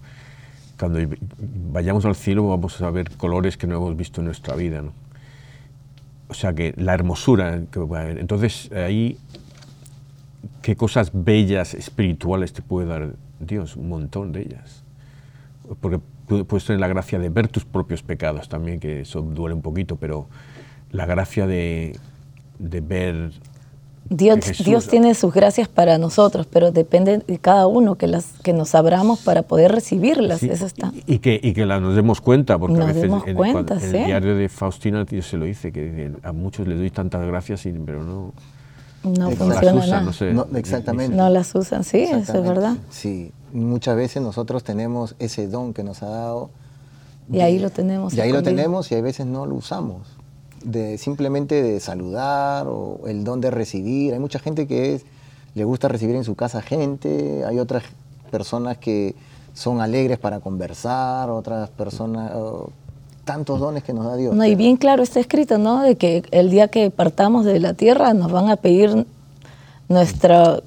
Cuando 0.80 1.00
vayamos 1.72 2.06
al 2.06 2.16
cielo 2.16 2.48
vamos 2.50 2.82
a 2.82 2.90
ver 2.92 3.12
colores 3.12 3.56
que 3.56 3.66
no 3.68 3.78
hemos 3.78 3.96
visto 3.96 4.22
en 4.22 4.26
nuestra 4.26 4.56
vida, 4.56 4.82
¿no? 4.82 4.92
o 6.28 6.34
sea, 6.34 6.54
que 6.54 6.74
la 6.78 6.94
hermosura 6.94 7.62
que 7.72 7.80
Entonces, 8.20 8.72
ahí, 8.72 9.18
¿qué 10.62 10.76
cosas 10.76 11.12
bellas, 11.14 11.74
espirituales 11.74 12.54
te 12.54 12.62
puede 12.62 12.88
dar 12.88 13.14
Dios? 13.40 13.76
Un 13.76 13.90
montón 13.90 14.32
de 14.32 14.42
ellas. 14.42 14.84
Porque 15.82 16.00
puedes 16.28 16.66
tener 16.66 16.80
la 16.80 16.88
gracia 16.88 17.20
de 17.20 17.30
ver 17.30 17.48
tus 17.48 17.66
propios 17.66 18.02
pecados 18.02 18.50
también, 18.50 18.80
que 18.80 19.02
eso 19.02 19.22
duele 19.22 19.56
un 19.56 19.62
poquito, 19.62 19.96
pero 19.98 20.28
la 20.96 21.06
gracia 21.06 21.46
de, 21.46 21.98
de 22.60 22.82
ver 22.82 23.32
Dios, 24.08 24.40
Dios 24.64 24.88
tiene 24.88 25.16
sus 25.16 25.34
gracias 25.34 25.68
para 25.68 25.98
nosotros, 25.98 26.48
pero 26.48 26.72
depende 26.72 27.18
de 27.18 27.40
cada 27.40 27.66
uno 27.66 27.96
que, 27.96 28.06
las, 28.06 28.26
que 28.44 28.54
nos 28.54 28.76
abramos 28.76 29.20
para 29.22 29.42
poder 29.42 29.72
recibirlas. 29.72 30.44
Eso 30.44 30.68
está. 30.68 30.92
Y, 31.08 31.20
que, 31.20 31.40
y 31.42 31.54
que 31.54 31.66
nos 31.66 31.96
demos 31.96 32.22
cuenta, 32.22 32.60
porque 32.60 32.80
a 32.80 32.86
veces 32.86 33.06
en, 33.06 33.72
el 33.72 34.06
diario 34.06 34.36
de 34.36 34.48
Faustina 34.48 35.06
se 35.08 35.38
lo 35.38 35.46
dice, 35.46 35.72
que 35.72 36.12
a 36.22 36.32
muchos 36.32 36.68
les 36.68 36.78
doy 36.78 36.92
tantas 36.92 37.26
gracias, 37.26 37.68
pero 37.84 38.04
no, 38.04 38.32
no 39.04 39.32
funciona 39.32 39.86
nada. 39.88 40.12
No 40.34 40.48
exactamente. 40.56 41.16
No 41.16 41.28
las 41.30 41.56
usan, 41.56 41.84
sí, 41.84 42.04
eso 42.04 42.38
es 42.38 42.44
verdad. 42.44 42.78
Sí, 42.92 43.32
muchas 43.54 43.96
veces 43.96 44.22
nosotros 44.22 44.64
tenemos 44.64 45.16
ese 45.18 45.48
don 45.48 45.74
que 45.74 45.84
nos 45.84 46.04
ha 46.04 46.10
dado. 46.10 46.52
Y 47.32 47.40
ahí 47.40 47.58
lo 47.58 47.72
tenemos. 47.72 48.14
Y 48.14 48.22
ahí 48.22 48.32
lo 48.32 48.44
tenemos 48.44 48.92
y 48.92 48.96
hay 48.96 49.02
veces 49.02 49.26
no 49.26 49.48
lo 49.48 49.56
usamos 49.56 50.15
de 50.66 50.98
simplemente 50.98 51.62
de 51.62 51.80
saludar 51.80 52.68
o 52.68 53.02
el 53.08 53.24
don 53.24 53.40
de 53.40 53.52
recibir. 53.52 54.14
Hay 54.14 54.20
mucha 54.20 54.40
gente 54.40 54.68
que 54.68 54.96
es, 54.96 55.06
le 55.54 55.64
gusta 55.64 55.88
recibir 55.88 56.16
en 56.16 56.24
su 56.24 56.36
casa 56.36 56.62
gente, 56.62 57.46
hay 57.46 57.60
otras 57.60 57.84
personas 58.32 58.78
que 58.78 59.16
son 59.54 59.80
alegres 59.80 60.18
para 60.18 60.40
conversar, 60.40 61.30
otras 61.30 61.70
personas, 61.70 62.34
tantos 63.24 63.60
dones 63.60 63.84
que 63.84 63.94
nos 63.94 64.06
da 64.06 64.16
Dios. 64.18 64.36
No, 64.36 64.44
y 64.46 64.56
bien 64.56 64.76
claro 64.76 65.04
está 65.04 65.20
escrito, 65.20 65.58
¿no? 65.58 65.82
De 65.82 65.96
que 65.96 66.24
el 66.32 66.50
día 66.50 66.68
que 66.68 66.90
partamos 66.92 67.46
de 67.46 67.60
la 67.60 67.74
tierra 67.74 68.14
nos 68.14 68.32
van 68.32 68.50
a 68.50 68.58
pedir 68.58 69.06
nuestra 69.88 70.60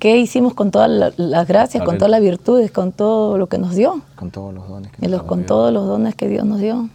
qué 0.00 0.18
hicimos 0.18 0.52
con 0.52 0.70
todas 0.70 1.14
las 1.16 1.48
gracias, 1.48 1.84
con 1.84 1.96
todas 1.96 2.10
las 2.10 2.20
virtudes, 2.20 2.70
con 2.72 2.92
todo 2.92 3.38
lo 3.38 3.46
que 3.46 3.58
nos 3.58 3.74
dio. 3.74 4.02
Con 4.16 4.30
todos 4.30 4.52
los 4.52 4.68
dones 4.68 4.90
que 4.92 5.08
nos 5.08 5.22
Con 5.22 5.44
todos 5.44 5.72
los 5.72 5.86
dones 5.86 6.14
que 6.14 6.28
Dios 6.28 6.44
nos 6.44 6.58
dio 6.58 6.90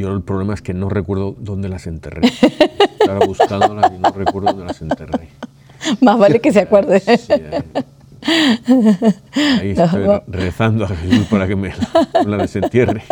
yo 0.00 0.12
el 0.12 0.22
problema 0.22 0.54
es 0.54 0.62
que 0.62 0.74
no 0.74 0.88
recuerdo 0.88 1.34
dónde 1.38 1.68
las 1.68 1.86
enterré. 1.86 2.28
Estaba 3.00 3.26
buscándolas 3.26 3.92
y 3.92 3.98
no 3.98 4.10
recuerdo 4.10 4.48
dónde 4.48 4.64
las 4.66 4.80
enterré. 4.80 5.28
Más 6.00 6.18
vale 6.18 6.40
que 6.40 6.52
se 6.52 6.60
acuerde. 6.60 7.02
ahí, 9.60 9.70
estoy 9.70 10.20
rezando 10.28 10.84
a 10.84 10.88
Jesús 10.88 11.26
para 11.26 11.46
que 11.46 11.56
me 11.56 11.72
la 12.24 12.36
desentierre. 12.38 13.02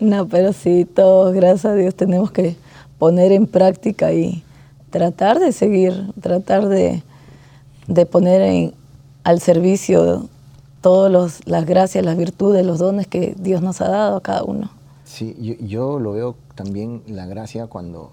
no, 0.00 0.28
pero 0.28 0.52
sí, 0.52 0.84
todos, 0.84 1.34
gracias 1.34 1.72
a 1.72 1.74
Dios, 1.74 1.94
tenemos 1.94 2.30
que 2.30 2.56
poner 2.98 3.32
en 3.32 3.46
práctica 3.46 4.12
y 4.12 4.42
tratar 4.90 5.38
de 5.40 5.52
seguir, 5.52 6.12
tratar 6.20 6.68
de, 6.68 7.02
de 7.86 8.06
poner 8.06 8.42
en, 8.42 8.74
al 9.24 9.40
servicio 9.40 10.28
todas 10.82 11.40
las 11.46 11.64
gracias, 11.64 12.04
las 12.04 12.16
virtudes, 12.16 12.64
los 12.64 12.78
dones 12.78 13.06
que 13.06 13.34
Dios 13.38 13.62
nos 13.62 13.80
ha 13.80 13.88
dado 13.88 14.18
a 14.18 14.20
cada 14.20 14.44
uno. 14.44 14.70
Sí, 15.14 15.56
yo, 15.60 16.00
lo 16.00 16.10
veo 16.10 16.34
también 16.56 17.04
la 17.06 17.24
gracia 17.26 17.68
cuando, 17.68 18.10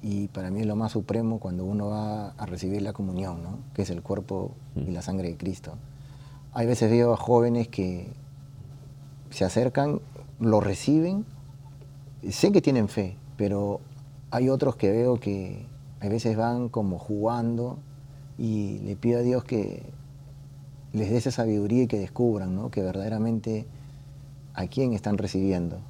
y 0.00 0.28
para 0.28 0.48
mí 0.48 0.60
es 0.60 0.66
lo 0.66 0.76
más 0.76 0.92
supremo, 0.92 1.40
cuando 1.40 1.64
uno 1.64 1.88
va 1.88 2.28
a 2.28 2.46
recibir 2.46 2.82
la 2.82 2.92
comunión, 2.92 3.42
¿no? 3.42 3.58
que 3.74 3.82
es 3.82 3.90
el 3.90 4.00
cuerpo 4.00 4.52
y 4.76 4.92
la 4.92 5.02
sangre 5.02 5.30
de 5.30 5.36
Cristo. 5.36 5.72
Hay 6.52 6.68
veces 6.68 6.88
veo 6.88 7.12
a 7.14 7.16
jóvenes 7.16 7.66
que 7.66 8.12
se 9.30 9.44
acercan, 9.44 10.02
lo 10.38 10.60
reciben, 10.60 11.26
sé 12.30 12.52
que 12.52 12.62
tienen 12.62 12.86
fe, 12.86 13.16
pero 13.36 13.80
hay 14.30 14.50
otros 14.50 14.76
que 14.76 14.92
veo 14.92 15.18
que 15.18 15.66
a 16.00 16.08
veces 16.08 16.36
van 16.36 16.68
como 16.68 17.00
jugando 17.00 17.78
y 18.38 18.78
le 18.84 18.94
pido 18.94 19.18
a 19.18 19.22
Dios 19.22 19.42
que 19.42 19.82
les 20.92 21.10
dé 21.10 21.16
esa 21.16 21.32
sabiduría 21.32 21.82
y 21.82 21.86
que 21.88 21.98
descubran 21.98 22.54
¿no? 22.54 22.70
que 22.70 22.82
verdaderamente 22.82 23.66
a 24.54 24.68
quién 24.68 24.92
están 24.92 25.18
recibiendo 25.18 25.80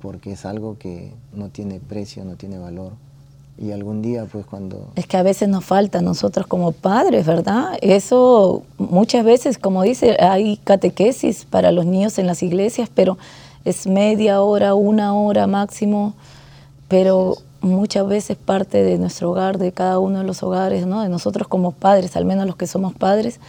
porque 0.00 0.32
es 0.32 0.46
algo 0.46 0.78
que 0.78 1.12
no 1.32 1.48
tiene 1.48 1.80
precio, 1.80 2.24
no 2.24 2.36
tiene 2.36 2.58
valor. 2.58 2.92
Y 3.60 3.72
algún 3.72 4.02
día, 4.02 4.24
pues 4.30 4.46
cuando... 4.46 4.92
Es 4.94 5.06
que 5.08 5.16
a 5.16 5.24
veces 5.24 5.48
nos 5.48 5.64
falta 5.64 6.00
nosotros 6.00 6.46
como 6.46 6.70
padres, 6.70 7.26
¿verdad? 7.26 7.76
Eso 7.82 8.62
muchas 8.78 9.24
veces, 9.24 9.58
como 9.58 9.82
dice, 9.82 10.16
hay 10.20 10.58
catequesis 10.58 11.44
para 11.44 11.72
los 11.72 11.84
niños 11.84 12.18
en 12.18 12.28
las 12.28 12.44
iglesias, 12.44 12.88
pero 12.94 13.18
es 13.64 13.88
media 13.88 14.42
hora, 14.42 14.74
una 14.74 15.12
hora 15.14 15.48
máximo, 15.48 16.14
pero 16.86 17.34
muchas 17.60 18.06
veces 18.06 18.36
parte 18.36 18.84
de 18.84 18.96
nuestro 18.96 19.32
hogar, 19.32 19.58
de 19.58 19.72
cada 19.72 19.98
uno 19.98 20.20
de 20.20 20.24
los 20.24 20.44
hogares, 20.44 20.86
¿no? 20.86 21.02
De 21.02 21.08
nosotros 21.08 21.48
como 21.48 21.72
padres, 21.72 22.16
al 22.16 22.24
menos 22.24 22.46
los 22.46 22.54
que 22.54 22.68
somos 22.68 22.94
padres, 22.94 23.40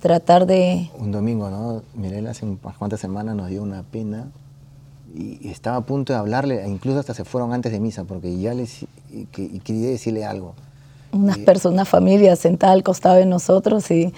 tratar 0.00 0.46
de... 0.46 0.88
Un 0.98 1.12
domingo, 1.12 1.50
¿no? 1.50 1.82
Mirela 1.94 2.30
hace 2.30 2.46
unas 2.46 2.76
cuantas 2.78 3.00
semanas 3.00 3.36
nos 3.36 3.48
dio 3.48 3.62
una 3.62 3.82
pena 3.82 4.28
y 5.14 5.48
estaba 5.48 5.76
a 5.76 5.80
punto 5.80 6.12
de 6.12 6.18
hablarle, 6.18 6.62
e 6.62 6.68
incluso 6.68 6.98
hasta 6.98 7.14
se 7.14 7.24
fueron 7.24 7.52
antes 7.52 7.72
de 7.72 7.80
misa, 7.80 8.04
porque 8.04 8.38
ya 8.38 8.54
les 8.54 8.86
quería 9.32 9.90
decirle 9.90 10.24
algo. 10.24 10.54
Unas 11.12 11.38
personas, 11.38 11.88
familia 11.88 12.36
sentada 12.36 12.72
al 12.72 12.82
costado 12.82 13.16
de 13.16 13.26
nosotros 13.26 13.90
y, 13.90 14.12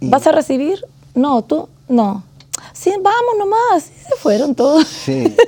y, 0.00 0.08
¿Vas 0.08 0.26
a 0.26 0.32
recibir? 0.32 0.84
No, 1.14 1.42
tú, 1.42 1.68
no. 1.88 2.24
Sí, 2.72 2.90
vamos 2.90 3.34
nomás. 3.38 3.90
Y 3.90 4.08
se 4.08 4.16
fueron 4.16 4.54
todos. 4.54 4.86
Sí. 4.86 5.34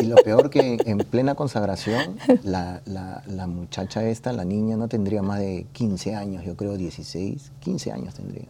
Y 0.00 0.04
lo 0.04 0.14
peor 0.16 0.48
que 0.48 0.78
en 0.84 0.98
plena 0.98 1.34
consagración, 1.34 2.16
la, 2.44 2.82
la, 2.84 3.24
la, 3.26 3.46
muchacha 3.48 4.04
esta, 4.04 4.32
la 4.32 4.44
niña, 4.44 4.76
no 4.76 4.86
tendría 4.86 5.22
más 5.22 5.40
de 5.40 5.66
15 5.72 6.14
años, 6.14 6.44
yo 6.44 6.56
creo 6.56 6.76
16, 6.76 7.50
15 7.58 7.90
años 7.90 8.14
tendría. 8.14 8.44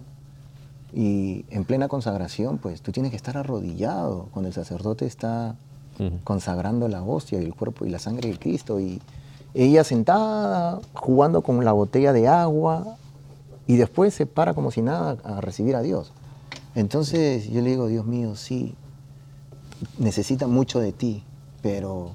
Y 0.95 1.45
en 1.51 1.65
plena 1.65 1.89
consagración, 1.89 2.59
pues 2.59 2.83
tú 2.83 2.93
tienes 2.93 3.11
que 3.11 3.17
estar 3.17 3.37
arrodillado 3.37 4.29
cuando 4.33 4.49
el 4.49 4.55
sacerdote 4.55 5.07
está 5.07 5.57
consagrando 6.25 6.89
la 6.89 7.03
hostia 7.03 7.41
y 7.41 7.45
el 7.45 7.55
cuerpo 7.55 7.87
y 7.87 7.91
la 7.91 7.99
sangre 7.99 8.31
de 8.31 8.39
Cristo. 8.39 8.81
Y 8.81 9.01
ella 9.55 9.85
sentada, 9.85 10.81
jugando 10.95 11.43
con 11.43 11.65
la 11.65 11.73
botella 11.73 12.13
de 12.13 12.29
agua, 12.29 12.97
y 13.67 13.77
después 13.77 14.13
se 14.15 14.27
para 14.27 14.55
como 14.55 14.71
si 14.71 14.83
nada 14.83 15.17
a 15.25 15.41
recibir 15.41 15.77
a 15.77 15.83
Dios. 15.83 16.13
Entonces 16.75 17.49
yo 17.51 17.61
le 17.61 17.71
digo, 17.71 17.87
Dios 17.87 18.05
mío, 18.07 18.35
sí, 18.37 18.75
necesita 19.99 20.47
mucho 20.47 20.81
de 20.81 20.93
ti, 20.93 21.25
pero 21.63 22.11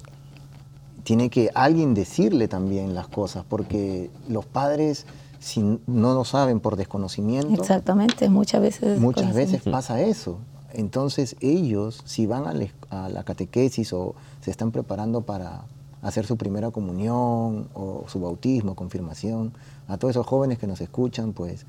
tiene 1.04 1.30
que 1.30 1.50
alguien 1.54 1.94
decirle 1.94 2.48
también 2.48 2.94
las 2.94 3.08
cosas, 3.08 3.44
porque 3.48 4.10
los 4.28 4.44
padres 4.44 5.06
si 5.38 5.80
no 5.86 6.14
lo 6.14 6.24
saben 6.24 6.60
por 6.60 6.76
desconocimiento. 6.76 7.60
Exactamente, 7.60 8.28
muchas 8.28 8.60
veces. 8.60 9.00
Muchas 9.00 9.34
veces 9.34 9.62
pasa 9.62 10.00
eso. 10.00 10.38
Entonces 10.72 11.36
ellos, 11.40 12.02
si 12.04 12.26
van 12.26 12.44
a, 12.90 13.08
la 13.08 13.24
catequesis 13.24 13.92
o 13.92 14.14
se 14.40 14.50
están 14.50 14.70
preparando 14.70 15.22
para 15.22 15.64
hacer 16.02 16.26
su 16.26 16.36
primera 16.36 16.70
comunión 16.70 17.68
o 17.74 18.04
su 18.06 18.20
bautismo, 18.20 18.74
confirmación, 18.74 19.52
a 19.86 19.96
todos 19.96 20.12
esos 20.12 20.26
jóvenes 20.26 20.58
que 20.58 20.66
nos 20.66 20.80
escuchan, 20.80 21.32
pues 21.32 21.64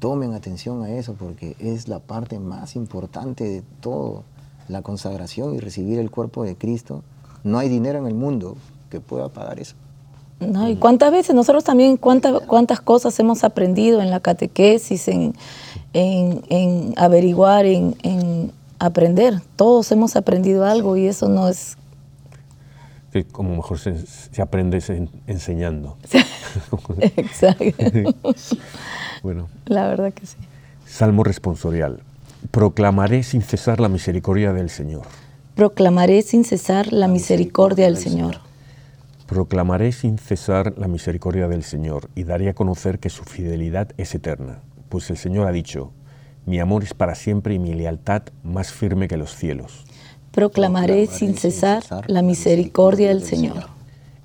tomen 0.00 0.34
atención 0.34 0.82
a 0.82 0.90
eso 0.90 1.14
porque 1.14 1.56
es 1.60 1.86
la 1.86 2.00
parte 2.00 2.38
más 2.40 2.74
importante 2.74 3.44
de 3.44 3.62
todo, 3.80 4.24
la 4.68 4.82
consagración 4.82 5.54
y 5.54 5.60
recibir 5.60 5.98
el 6.00 6.10
cuerpo 6.10 6.42
de 6.42 6.56
Cristo. 6.56 7.02
No 7.44 7.58
hay 7.58 7.68
dinero 7.68 7.98
en 7.98 8.06
el 8.06 8.14
mundo 8.14 8.56
que 8.90 9.00
pueda 9.00 9.28
pagar 9.28 9.60
eso. 9.60 9.76
No, 10.48 10.68
y 10.68 10.76
cuántas 10.76 11.12
veces 11.12 11.34
nosotros 11.34 11.64
también, 11.64 11.96
cuántas, 11.96 12.40
cuántas 12.42 12.80
cosas 12.80 13.18
hemos 13.20 13.44
aprendido 13.44 14.00
en 14.00 14.10
la 14.10 14.20
catequesis, 14.20 15.08
en, 15.08 15.34
en, 15.92 16.94
averiguar, 16.96 17.66
en, 17.66 18.52
aprender. 18.78 19.40
Todos 19.56 19.92
hemos 19.92 20.16
aprendido 20.16 20.64
algo 20.64 20.96
y 20.96 21.06
eso 21.06 21.28
no 21.28 21.48
es... 21.48 21.76
como 23.30 23.56
mejor 23.56 23.78
se, 23.78 24.42
aprende 24.42 24.82
enseñando. 25.26 25.96
Exacto. 26.98 28.14
bueno. 29.22 29.48
La 29.66 29.86
verdad 29.86 30.12
que 30.12 30.26
sí. 30.26 30.36
Salmo 30.86 31.22
responsorial. 31.22 32.00
Proclamaré 32.50 33.22
sin 33.22 33.42
cesar 33.42 33.80
la 33.80 33.88
misericordia 33.88 34.52
del 34.52 34.68
Señor. 34.68 35.02
Proclamaré 35.54 36.22
sin 36.22 36.44
cesar 36.44 36.92
la 36.92 37.06
misericordia 37.06 37.84
del 37.84 37.96
Señor. 37.96 38.40
Proclamaré 39.32 39.92
sin 39.92 40.18
cesar 40.18 40.74
la 40.76 40.88
misericordia 40.88 41.48
del 41.48 41.62
Señor 41.62 42.10
y 42.14 42.24
daré 42.24 42.50
a 42.50 42.54
conocer 42.54 42.98
que 42.98 43.08
su 43.08 43.24
fidelidad 43.24 43.88
es 43.96 44.14
eterna, 44.14 44.60
pues 44.90 45.08
el 45.08 45.16
Señor 45.16 45.46
ha 45.46 45.52
dicho, 45.52 45.90
mi 46.44 46.60
amor 46.60 46.82
es 46.82 46.92
para 46.92 47.14
siempre 47.14 47.54
y 47.54 47.58
mi 47.58 47.72
lealtad 47.72 48.24
más 48.44 48.72
firme 48.72 49.08
que 49.08 49.16
los 49.16 49.34
cielos. 49.34 49.86
Proclamaré, 50.32 51.06
sin, 51.06 51.34
cesar 51.34 51.82
la 52.08 52.20
misericordia 52.20 53.08
del 53.08 53.22
Señor. 53.22 53.68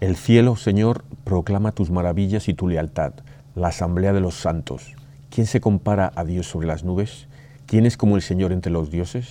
El 0.02 0.18
cielo, 0.18 0.58
Señor, 0.58 1.06
proclama 1.24 1.72
tus 1.72 1.90
maravillas 1.90 2.50
y 2.50 2.54
tu 2.54 2.68
lealtad, 2.68 3.14
la 3.56 3.70
asamblea 3.70 4.12
de 4.12 4.20
los 4.20 4.36
santos. 4.36 4.94
¿Quién 5.30 5.48
se 5.48 5.62
compara 5.62 6.12
a 6.16 6.26
Dios 6.26 6.48
sobre 6.48 6.68
las 6.68 6.84
nubes? 6.84 7.30
¿Quién 7.66 7.86
es 7.86 7.96
como 7.96 8.18
el 8.18 8.22
Señor 8.22 8.52
entre 8.52 8.74
los 8.74 8.92
dioses? 8.92 9.30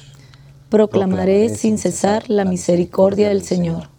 Proclamaré 0.70 1.51
sin 1.51 1.77
cesar 1.77 2.31
la 2.31 2.47
misericordia 2.47 3.29
del 3.29 3.43
Señor. 3.43 3.83
Señor, 3.83 3.96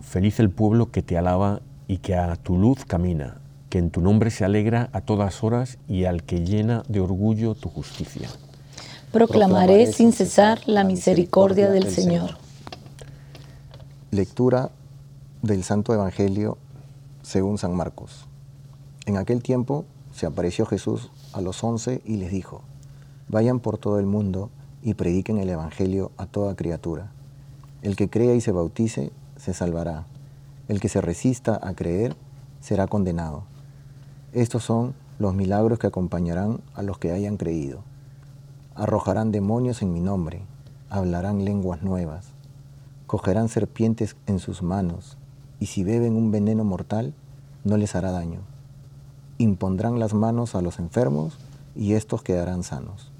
feliz 0.00 0.40
el 0.40 0.50
pueblo 0.50 0.90
que 0.90 1.02
te 1.02 1.16
alaba 1.16 1.60
y 1.86 1.98
que 1.98 2.16
a 2.16 2.34
tu 2.34 2.58
luz 2.58 2.84
camina, 2.84 3.40
que 3.70 3.78
en 3.78 3.90
tu 3.90 4.00
nombre 4.00 4.30
se 4.30 4.44
alegra 4.44 4.90
a 4.92 5.02
todas 5.02 5.44
horas 5.44 5.78
y 5.86 6.04
al 6.04 6.24
que 6.24 6.44
llena 6.44 6.82
de 6.88 7.00
orgullo 7.00 7.54
tu 7.54 7.68
justicia. 7.68 8.28
Proclamaré 9.12 9.92
sin 9.92 10.12
cesar 10.12 10.60
la 10.66 10.82
misericordia 10.82 11.70
del 11.70 11.88
Señor. 11.88 12.30
Lectura 14.10 14.70
del 15.42 15.62
Santo 15.62 15.94
Evangelio 15.94 16.58
según 17.22 17.56
San 17.56 17.74
Marcos. 17.74 18.26
En 19.06 19.16
aquel 19.16 19.44
tiempo 19.44 19.84
se 20.12 20.26
apareció 20.26 20.66
Jesús 20.66 21.10
a 21.32 21.40
los 21.40 21.62
once 21.62 22.00
y 22.04 22.16
les 22.16 22.32
dijo, 22.32 22.62
vayan 23.28 23.60
por 23.60 23.78
todo 23.78 24.00
el 24.00 24.06
mundo 24.06 24.50
y 24.82 24.94
prediquen 24.94 25.38
el 25.38 25.50
Evangelio 25.50 26.10
a 26.16 26.26
toda 26.26 26.56
criatura. 26.56 27.12
El 27.82 27.94
que 27.94 28.10
crea 28.10 28.34
y 28.34 28.40
se 28.40 28.50
bautice 28.50 29.12
se 29.46 29.54
salvará. 29.54 30.06
El 30.66 30.80
que 30.80 30.88
se 30.88 31.00
resista 31.00 31.60
a 31.62 31.74
creer 31.74 32.16
será 32.60 32.88
condenado. 32.88 33.44
Estos 34.32 34.64
son 34.64 34.96
los 35.20 35.34
milagros 35.34 35.78
que 35.78 35.86
acompañarán 35.86 36.58
a 36.74 36.82
los 36.82 36.98
que 36.98 37.12
hayan 37.12 37.36
creído. 37.36 37.84
Arrojarán 38.74 39.30
demonios 39.30 39.82
en 39.82 39.92
mi 39.92 40.00
nombre, 40.00 40.42
hablarán 40.90 41.44
lenguas 41.44 41.80
nuevas, 41.84 42.26
cogerán 43.06 43.48
serpientes 43.48 44.16
en 44.26 44.40
sus 44.40 44.62
manos, 44.62 45.16
y 45.60 45.66
si 45.66 45.84
beben 45.84 46.16
un 46.16 46.32
veneno 46.32 46.64
mortal, 46.64 47.14
no 47.62 47.76
les 47.76 47.94
hará 47.94 48.10
daño. 48.10 48.40
Impondrán 49.38 50.00
las 50.00 50.12
manos 50.12 50.56
a 50.56 50.60
los 50.60 50.80
enfermos, 50.80 51.38
y 51.76 51.92
estos 51.92 52.24
quedarán 52.24 52.64
sanos. 52.64 53.12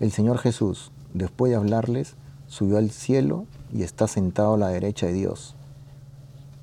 El 0.00 0.12
Señor 0.12 0.38
Jesús, 0.38 0.92
después 1.12 1.50
de 1.50 1.56
hablarles, 1.56 2.14
subió 2.46 2.78
al 2.78 2.90
cielo 2.90 3.44
y 3.72 3.82
está 3.82 4.08
sentado 4.08 4.54
a 4.54 4.58
la 4.58 4.68
derecha 4.68 5.06
de 5.06 5.12
Dios. 5.12 5.54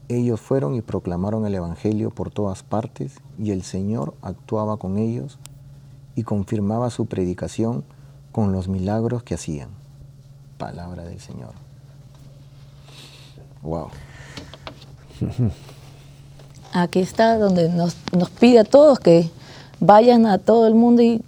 Ellos 0.09 0.41
fueron 0.41 0.75
y 0.75 0.81
proclamaron 0.81 1.45
el 1.45 1.55
Evangelio 1.55 2.09
por 2.09 2.29
todas 2.29 2.63
partes 2.63 3.15
y 3.39 3.51
el 3.51 3.63
Señor 3.63 4.13
actuaba 4.21 4.77
con 4.77 4.97
ellos 4.97 5.39
y 6.15 6.23
confirmaba 6.23 6.89
su 6.89 7.05
predicación 7.05 7.83
con 8.31 8.51
los 8.51 8.67
milagros 8.67 9.23
que 9.23 9.35
hacían. 9.35 9.69
Palabra 10.57 11.03
del 11.03 11.19
Señor. 11.19 11.53
Wow. 13.61 13.89
Aquí 16.73 16.99
está 16.99 17.37
donde 17.37 17.69
nos, 17.69 17.95
pide 18.39 18.59
a 18.59 18.63
todos 18.63 18.99
que 18.99 19.29
vayan 19.79 20.25
a 20.25 20.39
todo 20.39 20.67
el 20.67 20.73
mundo 20.73 21.01
y 21.01 21.23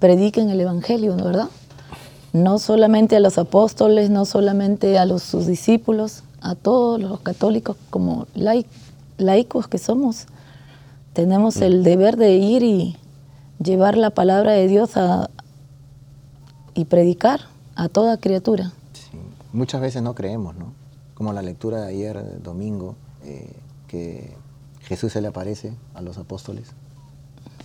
prediquen 0.00 0.50
el 0.50 0.60
Evangelio, 0.60 1.16
¿no 1.16 1.24
verdad? 1.24 1.48
No 2.32 2.58
solamente 2.58 3.16
a 3.16 3.20
los 3.20 3.38
apóstoles, 3.38 4.10
no 4.10 4.24
solamente 4.24 4.98
a 4.98 5.04
los, 5.04 5.22
sus 5.22 5.46
discípulos, 5.46 6.24
a 6.40 6.54
todos 6.54 7.00
los 7.00 7.20
católicos 7.20 7.76
como 7.90 8.26
laicos 8.34 9.68
que 9.68 9.78
somos. 9.78 10.26
Tenemos 11.12 11.58
el 11.58 11.80
mm. 11.80 11.82
deber 11.82 12.16
de 12.16 12.36
ir 12.36 12.62
y 12.62 12.96
llevar 13.62 13.96
la 13.96 14.10
palabra 14.10 14.52
de 14.52 14.66
Dios 14.66 14.96
a, 14.96 15.30
y 16.74 16.86
predicar 16.86 17.40
a 17.74 17.88
toda 17.88 18.16
criatura. 18.16 18.72
Muchas 19.52 19.80
veces 19.80 20.02
no 20.02 20.14
creemos, 20.14 20.56
¿no? 20.56 20.72
Como 21.14 21.32
la 21.32 21.42
lectura 21.42 21.82
de 21.82 21.88
ayer, 21.88 22.42
domingo, 22.42 22.96
eh, 23.22 23.52
que 23.86 24.34
Jesús 24.80 25.12
se 25.12 25.20
le 25.20 25.28
aparece 25.28 25.74
a 25.94 26.00
los 26.00 26.16
apóstoles. 26.16 26.72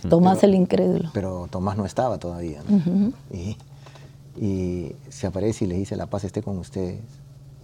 Tomás 0.08 0.44
el 0.44 0.54
incrédulo. 0.54 1.10
Pero 1.12 1.48
Tomás 1.50 1.76
no 1.76 1.84
estaba 1.84 2.18
todavía. 2.18 2.62
y, 3.32 3.56
y 4.40 4.94
se 5.08 5.26
aparece 5.26 5.64
y 5.64 5.68
le 5.68 5.74
dice, 5.74 5.96
la 5.96 6.06
paz 6.06 6.24
esté 6.24 6.42
con 6.42 6.58
ustedes. 6.58 7.00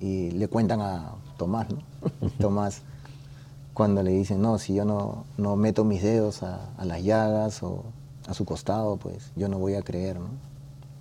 Y 0.01 0.33
le 0.33 0.49
cuentan 0.49 0.81
a 0.81 1.13
Tomás, 1.37 1.69
¿no? 1.71 2.31
Tomás, 2.41 2.83
cuando 3.73 4.03
le 4.03 4.11
dicen, 4.11 4.43
no, 4.43 4.59
si 4.59 4.75
yo 4.75 4.85
no, 4.85 5.25
no 5.37 5.57
meto 5.57 5.85
mis 5.85 6.03
dedos 6.03 6.43
a, 6.43 6.71
las 6.85 7.03
llagas 7.03 7.63
o 7.63 7.85
a 8.27 8.35
su 8.35 8.45
costado, 8.45 8.97
pues 8.97 9.31
yo 9.37 9.49
no 9.49 9.59
voy 9.59 9.75
a 9.75 9.83
creer, 9.83 10.19
¿no? 10.19 10.29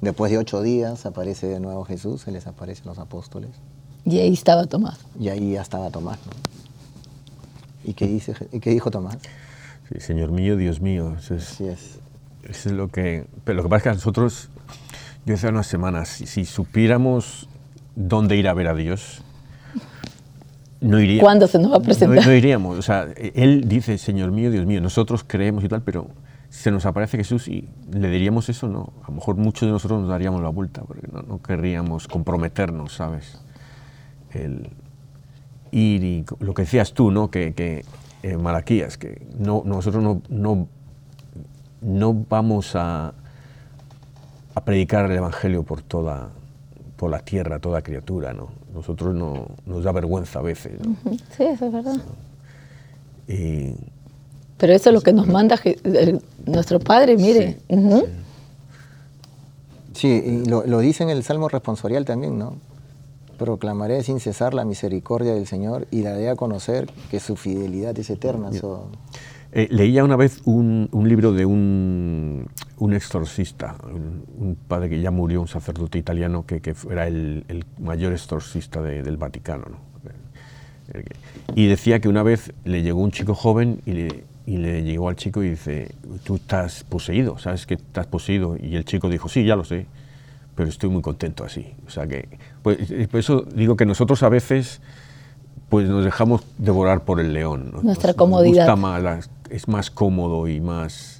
Después 0.01 0.31
de 0.31 0.37
ocho 0.37 0.61
días 0.61 1.05
aparece 1.05 1.47
de 1.47 1.59
nuevo 1.59 1.85
Jesús, 1.85 2.21
se 2.21 2.31
les 2.31 2.45
aparecen 2.45 2.85
los 2.85 2.99
apóstoles. 2.99 3.51
Y 4.05 4.19
ahí 4.19 4.33
estaba 4.33 4.65
Tomás. 4.65 4.99
Y 5.17 5.29
ahí 5.29 5.53
ya 5.53 5.61
estaba 5.61 5.89
Tomás, 5.89 6.19
¿no? 6.25 6.33
¿Y 7.89 7.93
qué, 7.93 8.07
dice, 8.07 8.33
qué 8.61 8.69
dijo 8.69 8.91
Tomás? 8.91 9.17
Sí, 9.89 9.99
Señor 9.99 10.31
mío, 10.31 10.57
Dios 10.57 10.81
mío. 10.81 11.15
Eso 11.17 11.35
es, 11.35 11.51
Así 11.51 11.65
es. 11.65 11.99
Eso 12.43 12.69
es 12.69 12.75
lo 12.75 12.89
que... 12.89 13.25
Pero 13.45 13.57
lo 13.57 13.63
que 13.63 13.69
pasa 13.69 13.77
es 13.77 13.83
que 13.83 13.89
a 13.89 13.93
nosotros 13.93 14.49
yo 15.25 15.35
hace 15.35 15.47
unas 15.47 15.67
semanas, 15.67 16.09
si, 16.09 16.45
supiéramos 16.45 17.47
dónde 17.95 18.35
ir 18.35 18.47
a 18.47 18.53
ver 18.53 18.67
a 18.67 18.75
Dios, 18.75 19.23
no 20.81 20.99
iríamos. 20.99 21.23
¿Cuándo 21.23 21.47
se 21.47 21.59
nos 21.59 21.71
va 21.71 21.77
a 21.77 21.79
presentar? 21.79 22.25
No, 22.25 22.33
iríamos. 22.33 22.77
O 22.77 22.81
sea, 22.81 23.07
Él 23.15 23.67
dice, 23.67 23.97
Señor 23.97 24.31
mío, 24.31 24.51
Dios 24.51 24.65
mío, 24.65 24.81
nosotros 24.81 25.23
creemos 25.25 25.63
y 25.63 25.69
tal, 25.69 25.81
pero 25.81 26.09
se 26.49 26.71
nos 26.71 26.85
aparece 26.85 27.17
Jesús 27.17 27.47
y 27.47 27.69
le 27.91 28.09
diríamos 28.09 28.49
eso, 28.49 28.67
no. 28.67 28.93
A 29.03 29.07
lo 29.07 29.15
mejor 29.15 29.37
muchos 29.37 29.67
de 29.67 29.71
nosotros 29.71 30.01
nos 30.01 30.09
daríamos 30.09 30.41
la 30.41 30.49
vuelta, 30.49 30.81
porque 30.81 31.07
no, 31.07 31.41
querríamos 31.41 32.07
comprometernos, 32.07 32.93
¿sabes? 32.93 33.41
El 34.31 34.69
ir 35.71 36.03
y 36.03 36.25
lo 36.39 36.53
que 36.53 36.63
decías 36.63 36.93
tú, 36.93 37.11
¿no? 37.11 37.31
Que, 37.31 37.53
que 37.53 37.85
eh, 38.21 38.37
Malaquías, 38.37 38.97
que 38.97 39.25
no, 39.39 39.63
nosotros 39.65 40.03
no, 40.03 40.21
no, 40.29 40.67
no 41.81 42.13
vamos 42.13 42.75
a 42.75 43.13
a 44.55 44.63
predicar 44.63 45.09
el 45.09 45.17
Evangelio 45.17 45.63
por 45.63 45.81
toda 45.81 46.29
por 46.95 47.11
la 47.11 47.19
tierra, 47.19 47.59
toda 47.59 47.81
criatura, 47.81 48.31
¿no? 48.31 48.49
Nosotros 48.73 49.13
no, 49.13 49.47
nos 49.65 49.83
da 49.83 49.91
vergüenza 49.91 50.39
a 50.39 50.41
veces, 50.41 50.73
¿no? 50.79 50.95
Sí, 51.35 51.43
eso 51.43 51.65
es 51.65 51.71
verdad. 51.73 51.97
Pero 54.57 54.73
eso 54.73 54.89
es 54.89 54.93
lo 54.93 55.01
que 55.01 55.11
nos 55.11 55.27
manda 55.27 55.59
nuestro 56.45 56.79
Padre, 56.79 57.17
mire. 57.17 57.57
Sí, 59.93 60.07
y 60.07 60.45
lo, 60.45 60.65
lo, 60.65 60.79
dice 60.79 61.03
en 61.03 61.09
el 61.09 61.23
Salmo 61.23 61.49
responsorial 61.49 62.05
también, 62.05 62.39
¿no? 62.39 62.55
Proclamaré 63.37 64.01
sin 64.03 64.19
cesar 64.19 64.53
la 64.53 64.63
misericordia 64.63 65.33
del 65.33 65.45
Señor 65.45 65.87
y 65.91 66.03
daré 66.03 66.29
a 66.29 66.35
conocer 66.35 66.89
que 67.11 67.19
su 67.19 67.35
fidelidad 67.35 67.97
es 67.99 68.09
eterna. 68.09 68.49
Eh, 69.51 69.67
leía 69.69 70.03
una 70.03 70.15
vez 70.15 70.41
un, 70.45 70.89
libro 70.93 71.31
de 71.31 71.45
un, 71.45 72.47
un 72.83 72.93
exorcista, 72.93 73.75
un, 73.85 74.57
padre 74.67 74.89
que 74.89 74.99
ya 74.99 75.09
murió, 75.09 75.39
un 75.39 75.47
sacerdote 75.47 75.97
italiano 75.97 76.45
que, 76.45 76.59
que 76.59 76.75
era 76.91 77.07
el, 77.07 77.45
el, 77.47 77.63
mayor 77.79 78.11
exorcista 78.11 78.81
del 78.81 79.15
Vaticano. 79.15 79.77
Y 81.55 81.67
decía 81.67 82.01
que 82.01 82.09
una 82.09 82.23
vez 82.23 82.51
le 82.65 82.81
llegó 82.81 82.99
un 82.99 83.11
chico 83.11 83.35
joven 83.35 83.79
y 83.85 83.93
le, 83.93 84.23
y 84.45 84.57
le 84.57 84.83
llegó 84.83 85.07
al 85.07 85.15
chico 85.15 85.41
y 85.41 85.51
dice, 85.51 85.95
tú 86.25 86.35
estás 86.35 86.83
poseído, 86.83 87.37
¿sabes 87.37 87.65
que 87.65 87.75
estás 87.75 88.05
poseído? 88.07 88.57
Y 88.61 88.75
el 88.75 88.83
chico 88.83 89.07
dijo, 89.07 89.29
sí, 89.29 89.45
ya 89.45 89.55
lo 89.55 89.63
sé, 89.63 89.85
pero 90.53 90.67
estoy 90.67 90.89
muy 90.89 91.01
contento 91.01 91.45
así. 91.45 91.73
O 91.87 91.89
sea 91.89 92.05
que, 92.05 92.27
pues, 92.63 92.79
por 93.09 93.19
eso 93.21 93.45
digo 93.55 93.77
que 93.77 93.85
nosotros 93.85 94.23
a 94.23 94.29
veces 94.29 94.81
pues 95.69 95.87
nos 95.87 96.03
dejamos 96.03 96.43
devorar 96.57 97.05
por 97.05 97.21
el 97.21 97.31
león. 97.31 97.71
Nuestra 97.81 98.13
comodidad. 98.13 98.75
más, 98.75 99.29
es 99.49 99.69
más 99.69 99.89
cómodo 99.89 100.49
y 100.49 100.59
más... 100.59 101.12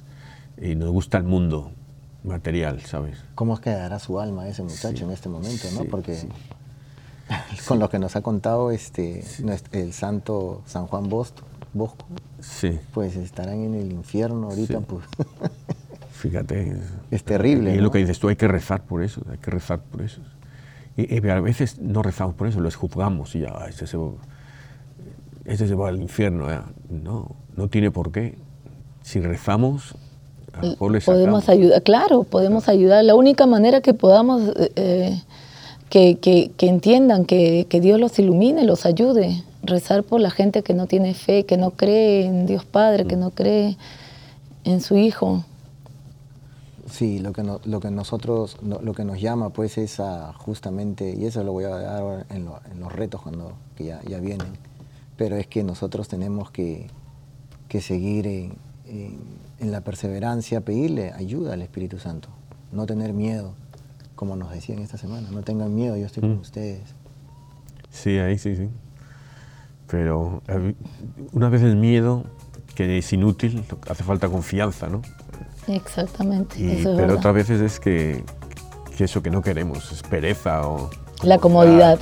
Y 0.64 0.76
nos 0.76 0.90
gusta 0.90 1.18
el 1.18 1.24
mundo 1.24 1.72
material, 2.22 2.80
¿sabes? 2.80 3.22
¿Cómo 3.34 3.60
quedará 3.60 3.98
su 3.98 4.18
alma 4.18 4.48
ese 4.48 4.62
muchacho 4.62 5.04
en 5.04 5.10
este 5.10 5.28
momento, 5.28 5.68
no? 5.74 5.84
Porque 5.84 6.26
con 7.68 7.78
lo 7.78 7.90
que 7.90 7.98
nos 7.98 8.16
ha 8.16 8.22
contado 8.22 8.70
este, 8.70 9.22
el 9.72 9.92
santo 9.92 10.62
San 10.64 10.86
Juan 10.86 11.10
Bosco, 11.10 11.42
Bosco 11.74 12.06
pues 12.94 13.16
estarán 13.16 13.58
en 13.58 13.74
el 13.74 13.92
infierno 13.92 14.48
ahorita, 14.48 14.80
pues. 14.80 15.04
Fíjate. 16.12 16.78
Es 17.10 17.24
terrible. 17.24 17.74
Y 17.74 17.78
lo 17.78 17.90
que 17.90 17.98
dices 17.98 18.18
tú, 18.18 18.28
hay 18.28 18.36
que 18.36 18.48
rezar 18.48 18.84
por 18.84 19.02
eso, 19.02 19.20
hay 19.30 19.36
que 19.36 19.50
rezar 19.50 19.80
por 19.80 20.00
eso. 20.00 20.22
Y, 20.96 21.28
a 21.28 21.40
veces 21.40 21.78
no 21.78 22.02
rezamos 22.02 22.36
por 22.36 22.48
eso, 22.48 22.60
los 22.60 22.76
juzgamos 22.76 23.34
y 23.34 23.40
ya, 23.40 23.50
ese 23.68 23.86
se, 23.86 23.98
ese 25.44 25.68
se 25.68 25.74
va 25.74 25.90
al 25.90 26.00
infierno. 26.00 26.46
No, 26.88 27.36
no 27.54 27.68
tiene 27.68 27.90
por 27.90 28.12
qué. 28.12 28.38
Si 29.02 29.20
rezamos, 29.20 29.94
Podemos 30.78 31.48
ayudar, 31.48 31.82
claro, 31.82 32.24
podemos 32.24 32.68
ayudar. 32.68 33.04
La 33.04 33.14
única 33.14 33.46
manera 33.46 33.80
que 33.80 33.94
podamos, 33.94 34.42
eh, 34.56 34.72
eh, 34.76 35.22
que, 35.88 36.16
que, 36.16 36.50
que, 36.56 36.68
entiendan, 36.68 37.24
que, 37.24 37.66
que 37.68 37.80
Dios 37.80 38.00
los 38.00 38.18
ilumine, 38.18 38.64
los 38.64 38.86
ayude. 38.86 39.42
Rezar 39.62 40.02
por 40.02 40.20
la 40.20 40.30
gente 40.30 40.62
que 40.62 40.74
no 40.74 40.86
tiene 40.86 41.14
fe, 41.14 41.44
que 41.44 41.56
no 41.56 41.70
cree 41.70 42.26
en 42.26 42.46
Dios 42.46 42.64
Padre, 42.64 43.06
que 43.06 43.16
mm. 43.16 43.20
no 43.20 43.30
cree 43.30 43.76
en 44.64 44.80
su 44.80 44.96
Hijo. 44.96 45.44
Sí, 46.90 47.18
lo 47.18 47.32
que, 47.32 47.42
lo 47.42 47.80
que 47.80 47.90
nosotros, 47.90 48.56
lo 48.62 48.92
que 48.92 49.04
nos 49.04 49.20
llama 49.20 49.50
pues 49.50 49.78
es 49.78 50.00
a 50.00 50.32
justamente, 50.34 51.14
y 51.18 51.24
eso 51.24 51.42
lo 51.42 51.52
voy 51.52 51.64
a 51.64 51.70
dar 51.70 52.26
en, 52.30 52.48
en 52.70 52.80
los 52.80 52.92
retos 52.92 53.22
cuando 53.22 53.52
que 53.76 53.86
ya, 53.86 54.00
ya, 54.06 54.20
vienen, 54.20 54.46
pero 55.16 55.36
es 55.36 55.46
que 55.46 55.64
nosotros 55.64 56.08
tenemos 56.08 56.50
que, 56.50 56.88
que 57.68 57.80
seguir 57.80 58.26
en, 58.26 58.52
en, 58.86 59.18
la 59.70 59.82
perseverancia, 59.82 60.60
pedirle 60.62 61.12
ayuda 61.12 61.54
al 61.54 61.62
Espíritu 61.62 61.98
Santo, 61.98 62.28
no 62.72 62.86
tener 62.86 63.12
miedo, 63.12 63.54
como 64.14 64.36
nos 64.36 64.50
decían 64.50 64.78
esta 64.80 64.98
semana, 64.98 65.28
no 65.30 65.42
tengan 65.42 65.74
miedo, 65.74 65.96
yo 65.96 66.06
estoy 66.06 66.22
con 66.22 66.36
mm. 66.36 66.40
ustedes. 66.40 66.94
Sí, 67.90 68.18
ahí 68.18 68.38
sí, 68.38 68.56
sí. 68.56 68.68
Pero 69.88 70.42
eh, 70.48 70.74
una 71.32 71.48
vez 71.48 71.62
el 71.62 71.76
miedo, 71.76 72.24
que 72.74 72.98
es 72.98 73.12
inútil, 73.12 73.64
hace 73.88 74.02
falta 74.02 74.28
confianza, 74.28 74.88
¿no? 74.88 75.02
Exactamente. 75.68 76.82
pero 76.84 77.14
otras 77.14 77.34
veces 77.34 77.60
es 77.60 77.80
que, 77.80 78.24
que, 78.96 79.04
eso 79.04 79.22
que 79.22 79.30
no 79.30 79.42
queremos, 79.42 79.92
es 79.92 80.02
pereza 80.02 80.66
o... 80.68 80.90
La 81.22 81.38
comodidad. 81.38 81.98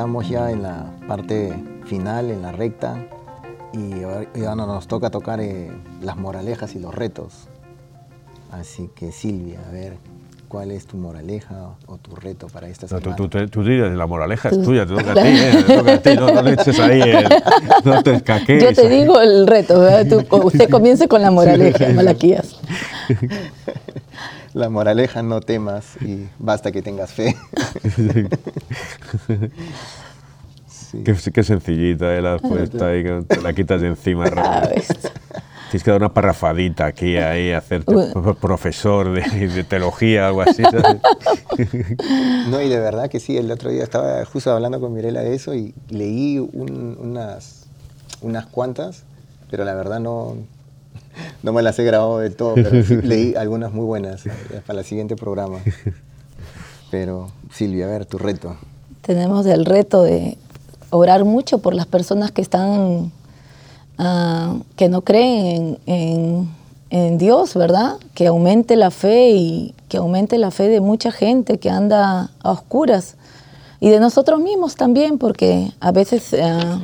Estamos 0.00 0.28
ya 0.28 0.50
en 0.50 0.62
la 0.62 0.86
parte 1.06 1.52
final, 1.84 2.30
en 2.30 2.42
la 2.42 2.52
recta, 2.52 2.96
y 3.72 4.02
ahora 4.44 4.66
nos 4.66 4.86
toca 4.86 5.10
tocar 5.10 5.40
eh, 5.40 5.70
las 6.02 6.16
moralejas 6.16 6.74
y 6.74 6.78
los 6.78 6.94
retos. 6.94 7.48
Así 8.50 8.90
que 8.94 9.12
Silvia, 9.12 9.60
a 9.68 9.70
ver, 9.70 9.96
¿cuál 10.48 10.70
es 10.70 10.86
tu 10.86 10.96
moraleja 10.96 11.76
o 11.86 11.98
tu 11.98 12.16
reto 12.16 12.48
para 12.48 12.68
esta 12.68 12.88
semana? 12.88 13.10
No, 13.10 13.28
tú, 13.28 13.28
tú, 13.28 13.62
dices, 13.62 13.92
la 13.92 14.06
moraleja 14.06 14.48
es 14.48 14.62
tuya, 14.62 14.86
te 14.86 14.94
toca 14.94 15.12
a 15.12 15.14
ti, 15.14 15.28
¿eh? 15.28 15.64
te 15.66 15.76
toca 15.76 15.92
a 15.92 15.98
ti, 15.98 16.14
no, 16.16 16.42
le 16.42 16.52
eches 16.54 16.80
ahí, 16.80 17.02
eh, 17.02 17.28
no 17.84 18.02
te 18.02 18.14
escaques. 18.14 18.62
Yo 18.62 18.72
te 18.74 18.88
digo 18.88 19.20
el 19.20 19.46
reto, 19.46 19.80
usted 20.44 20.68
comience 20.68 21.06
con 21.06 21.22
la 21.22 21.30
moraleja, 21.30 21.88
Malaquías. 21.90 22.56
La 24.52 24.68
moraleja, 24.68 25.22
no 25.22 25.40
temas 25.40 25.96
y 26.00 26.26
basta 26.40 26.72
que 26.72 26.82
tengas 26.82 27.12
fe. 27.12 27.36
Qué, 31.04 31.42
sencillita 31.44 32.16
eh, 32.16 32.22
la 32.22 32.38
puesta 32.38 32.88
ahí, 32.88 33.04
te 33.26 33.40
la 33.40 33.52
quitas 33.52 33.80
de 33.80 33.88
encima. 33.88 34.24
Tienes 35.70 35.84
que 35.84 35.90
dar 35.92 36.00
una 36.00 36.12
parrafadita 36.12 36.86
aquí, 36.86 37.16
ahí, 37.16 37.52
hacerte 37.52 37.94
profesor 38.40 39.12
de, 39.12 39.64
teología, 39.64 40.26
algo 40.26 40.42
así. 40.42 40.62
No, 42.48 42.60
y 42.60 42.68
de 42.68 42.80
verdad 42.80 43.08
que 43.08 43.20
sí, 43.20 43.36
el 43.36 43.50
otro 43.52 43.70
día 43.70 43.84
estaba 43.84 44.24
justo 44.24 44.50
hablando 44.50 44.80
con 44.80 44.92
Mirela 44.92 45.20
de 45.20 45.34
eso 45.34 45.54
y 45.54 45.74
leí 45.88 46.38
unas, 46.38 47.66
unas 48.20 48.46
cuantas, 48.46 49.04
pero 49.48 49.64
la 49.64 49.74
verdad 49.74 50.00
no, 50.00 50.36
no 51.44 51.52
me 51.52 51.62
las 51.62 51.78
he 51.78 51.84
grabado 51.84 52.18
del 52.18 52.34
todo, 52.34 52.54
pero 52.54 52.70
leí 53.02 53.36
algunas 53.36 53.72
muy 53.72 53.84
buenas 53.84 54.26
eh, 54.26 54.32
para 54.66 54.80
el 54.80 54.84
siguiente 54.84 55.14
programa. 55.14 55.58
Pero 56.90 57.30
Silvia, 57.52 57.86
a 57.86 57.90
ver, 57.90 58.06
tu 58.06 58.18
reto. 58.18 58.56
Tenemos 59.02 59.46
el 59.46 59.64
reto 59.64 60.02
de 60.02 60.36
orar 60.90 61.24
mucho 61.24 61.58
por 61.58 61.74
las 61.74 61.86
personas 61.86 62.32
que 62.32 62.42
están, 62.42 63.12
ah, 63.98 64.56
que 64.76 64.88
no 64.88 65.02
creen 65.02 65.78
en, 65.86 66.60
Dios, 67.18 67.54
¿verdad? 67.54 67.98
Que 68.14 68.26
aumente 68.26 68.74
la 68.74 68.90
fe 68.90 69.30
y 69.30 69.74
que 69.88 69.98
aumente 69.98 70.38
la 70.38 70.50
fe 70.50 70.68
de 70.68 70.80
mucha 70.80 71.12
gente 71.12 71.58
que 71.58 71.70
anda 71.70 72.30
a 72.42 72.50
oscuras 72.50 73.14
y 73.78 73.90
de 73.90 74.00
nosotros 74.00 74.40
mismos 74.40 74.74
también, 74.74 75.16
porque 75.16 75.72
a 75.78 75.92
veces 75.92 76.34
ah, 76.34 76.80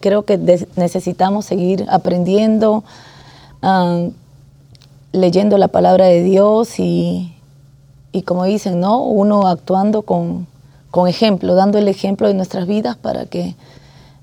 creo 0.00 0.24
que 0.24 0.36
necesitamos 0.74 1.46
seguir 1.46 1.86
aprendiendo, 1.88 2.82
ah, 3.62 4.08
leyendo 5.12 5.58
la 5.58 5.68
palabra 5.68 6.06
de 6.06 6.24
Dios 6.24 6.80
y, 6.80 7.32
y 8.10 8.22
como 8.22 8.44
dicen, 8.44 8.80
¿no? 8.80 9.04
Uno 9.04 9.46
actuando 9.46 10.02
con, 10.02 10.48
con 10.90 11.08
ejemplo, 11.08 11.54
dando 11.54 11.78
el 11.78 11.88
ejemplo 11.88 12.28
de 12.28 12.34
nuestras 12.34 12.66
vidas 12.66 12.96
para 12.96 13.26
que 13.26 13.54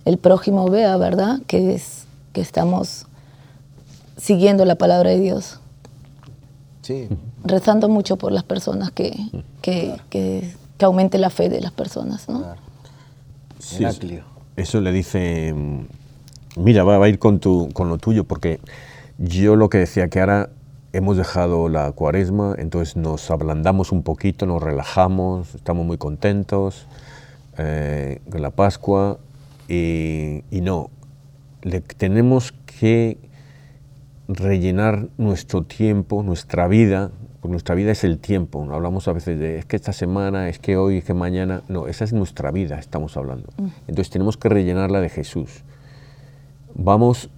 el 0.06 0.18
prójimo 0.18 0.68
vea, 0.70 0.98
¿verdad? 0.98 1.40
Que, 1.48 1.76
es, 1.76 2.06
que 2.34 2.42
estamos 2.42 3.06
siguiendo 4.18 4.66
la 4.66 4.76
palabra 4.76 5.12
de 5.12 5.20
Dios. 5.20 5.60
Sí. 6.82 7.08
Rezando 7.44 7.90
mucho 7.90 8.18
por 8.18 8.32
las 8.32 8.44
personas 8.44 8.92
que, 8.92 9.16
que, 9.62 9.96
que, 10.10 10.56
aumente 10.82 11.18
la 11.18 11.30
fe 11.30 11.48
de 11.48 11.62
las 11.62 11.72
personas, 11.72 12.28
¿no? 12.28 12.44
Sí, 13.58 13.86
eso 14.58 14.82
le 14.82 14.92
dice, 14.92 15.56
mira, 16.58 16.84
va, 16.84 16.98
va, 16.98 17.06
a 17.06 17.10
ir 17.10 17.20
con, 17.20 17.40
tu, 17.40 17.70
con 17.72 17.88
lo 17.88 17.98
tuyo, 17.98 18.26
porque 18.26 18.60
yo 19.18 19.56
lo 19.56 19.70
que 19.70 19.78
decía 19.78 20.10
que 20.10 20.20
ahora 20.20 20.50
hemos 20.94 21.18
dejado 21.18 21.70
la 21.70 21.92
cuaresma, 21.92 22.56
entonces 22.58 22.96
nos 22.96 23.30
ablandamos 23.32 23.92
un 23.92 24.04
poquito, 24.04 24.46
nos 24.46 24.62
relajamos, 24.62 25.56
estamos 25.56 25.86
muy 25.86 25.98
contentos 25.98 26.88
eh, 27.58 28.22
con 28.30 28.44
la 28.44 28.52
Pascua 28.52 29.20
y, 29.68 30.44
no, 30.52 30.92
le, 31.64 31.82
tenemos 31.82 32.52
que 32.52 33.18
rellenar 34.28 35.08
nuestro 35.18 35.64
tiempo, 35.64 36.22
nuestra 36.22 36.68
vida, 36.68 37.10
porque 37.42 37.52
nuestra 37.52 37.74
vida 37.74 37.92
es 37.92 38.04
el 38.04 38.20
tiempo, 38.20 38.66
hablamos 38.72 39.08
a 39.08 39.14
veces 39.14 39.40
de 39.40 39.58
es 39.58 39.66
que 39.66 39.76
esta 39.76 39.94
semana, 39.94 40.48
es 40.48 40.60
que 40.60 40.78
hoy, 40.78 41.00
es 41.00 41.06
que 41.06 41.16
mañana, 41.16 41.64
no, 41.68 41.88
esa 41.88 42.04
es 42.04 42.14
nuestra 42.14 42.52
vida, 42.52 42.78
estamos 42.78 43.18
hablando. 43.18 43.50
Mm. 43.58 43.68
Entonces 43.88 44.12
tenemos 44.12 44.38
que 44.38 44.48
rellenarla 44.48 45.02
de 45.02 45.10
Jesús. 45.10 45.64
Vamos 46.76 47.32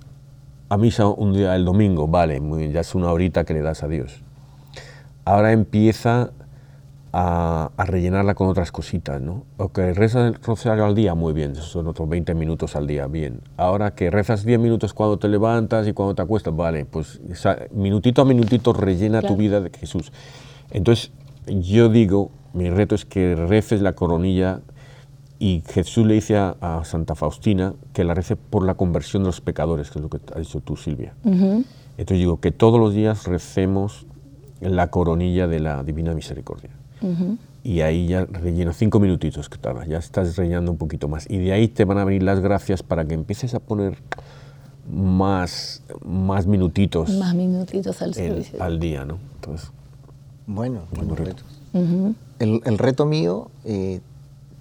a 0.70 0.78
misa 0.78 1.08
un 1.08 1.34
día 1.34 1.56
el 1.56 1.66
domingo, 1.66 2.08
vale, 2.08 2.42
ya 2.72 2.82
es 2.82 2.96
una 2.96 3.12
horita 3.12 3.44
que 3.44 3.54
le 3.54 3.62
das 3.62 3.84
a 3.84 3.88
Dios. 3.88 4.22
ahora 5.26 5.52
empieza 5.52 6.32
a, 7.18 7.72
rellenarla 7.78 8.36
con 8.36 8.48
otras 8.50 8.72
cositas, 8.72 9.22
¿no? 9.22 9.46
O 9.58 9.70
que 9.70 9.94
rezas 9.94 10.34
el 10.34 10.44
rosario 10.44 10.86
al 10.86 10.96
día, 10.96 11.16
muy 11.16 11.34
bien, 11.34 11.52
esos 11.52 11.68
son 11.68 11.88
otros 11.88 12.10
20 12.10 12.34
minutos 12.36 12.76
al 12.76 12.88
día, 12.88 13.08
bien. 13.08 13.40
Ahora 13.56 13.92
que 13.96 14.12
rezas 14.12 14.44
10 14.44 14.60
minutos 14.60 14.94
cuando 14.94 15.18
te 15.18 15.30
levantas 15.30 15.88
y 15.88 15.94
cuando 15.94 16.14
te 16.14 16.22
acuestas, 16.22 16.56
vale, 16.56 16.84
pues 16.86 17.22
minutito 17.72 18.22
a 18.22 18.26
minutito 18.26 18.74
rellena 18.74 19.22
tu 19.22 19.38
vida 19.38 19.62
de 19.62 19.70
Jesús. 19.70 20.12
Entonces, 20.72 21.12
yo 21.48 21.88
digo, 21.88 22.32
mi 22.54 22.70
reto 22.70 22.96
es 22.96 23.06
que 23.06 23.36
reces 23.36 23.82
la 23.82 23.94
coronilla 23.94 24.60
y 25.40 25.64
Jesús 25.68 26.06
le 26.06 26.14
dice 26.14 26.38
a, 26.38 26.82
Santa 26.86 27.16
Faustina 27.16 27.74
que 27.94 28.04
la 28.04 28.14
rece 28.14 28.36
por 28.36 28.66
la 28.66 28.76
conversión 28.76 29.24
de 29.24 29.28
los 29.28 29.42
pecadores, 29.42 29.92
que 29.92 30.00
es 30.00 30.04
lo 30.04 30.10
que 30.10 30.20
has 30.34 30.40
dicho 30.40 30.62
tú, 30.62 30.78
Silvia. 30.78 31.14
Entonces 31.24 32.20
digo 32.20 32.40
que 32.40 32.52
todos 32.52 32.80
los 32.80 32.94
días 32.94 33.26
recemos 33.26 34.06
la 34.62 34.90
coronilla 34.90 35.48
de 35.48 35.60
la 35.60 35.84
Divina 35.84 36.14
Misericordia. 36.14 36.72
Y 37.64 37.82
ahí 37.82 38.08
ya 38.08 38.26
relleno 38.26 38.74
cinco 38.74 39.00
minutitos 39.00 39.50
que 39.50 39.58
tarda, 39.58 39.86
ya 39.86 39.98
estás 39.98 40.38
rellenando 40.38 40.72
un 40.72 40.78
poquito 40.78 41.08
más. 41.08 41.30
Y 41.30 41.38
de 41.38 41.52
ahí 41.52 41.68
te 41.68 41.84
van 41.84 41.98
a 41.98 42.06
venir 42.06 42.24
las 42.24 42.40
gracias 42.40 42.84
para 42.84 43.06
que 43.06 43.16
empieces 43.16 43.54
a 43.56 43.60
poner 43.60 43.98
más, 44.90 45.84
más 46.04 46.48
minutitos. 46.48 47.10
Más 47.10 47.34
minutitos 47.36 48.02
al, 48.02 48.14
servicio. 48.14 48.62
al 48.62 48.80
día, 48.80 49.04
¿no? 49.04 49.18
Entonces, 49.36 49.72
bueno, 50.48 50.82
buenos 50.96 51.20
retos. 51.20 51.46
el, 51.74 52.62
el, 52.64 52.78
reto 52.78 53.06
mío 53.06 53.50
eh, 53.66 54.00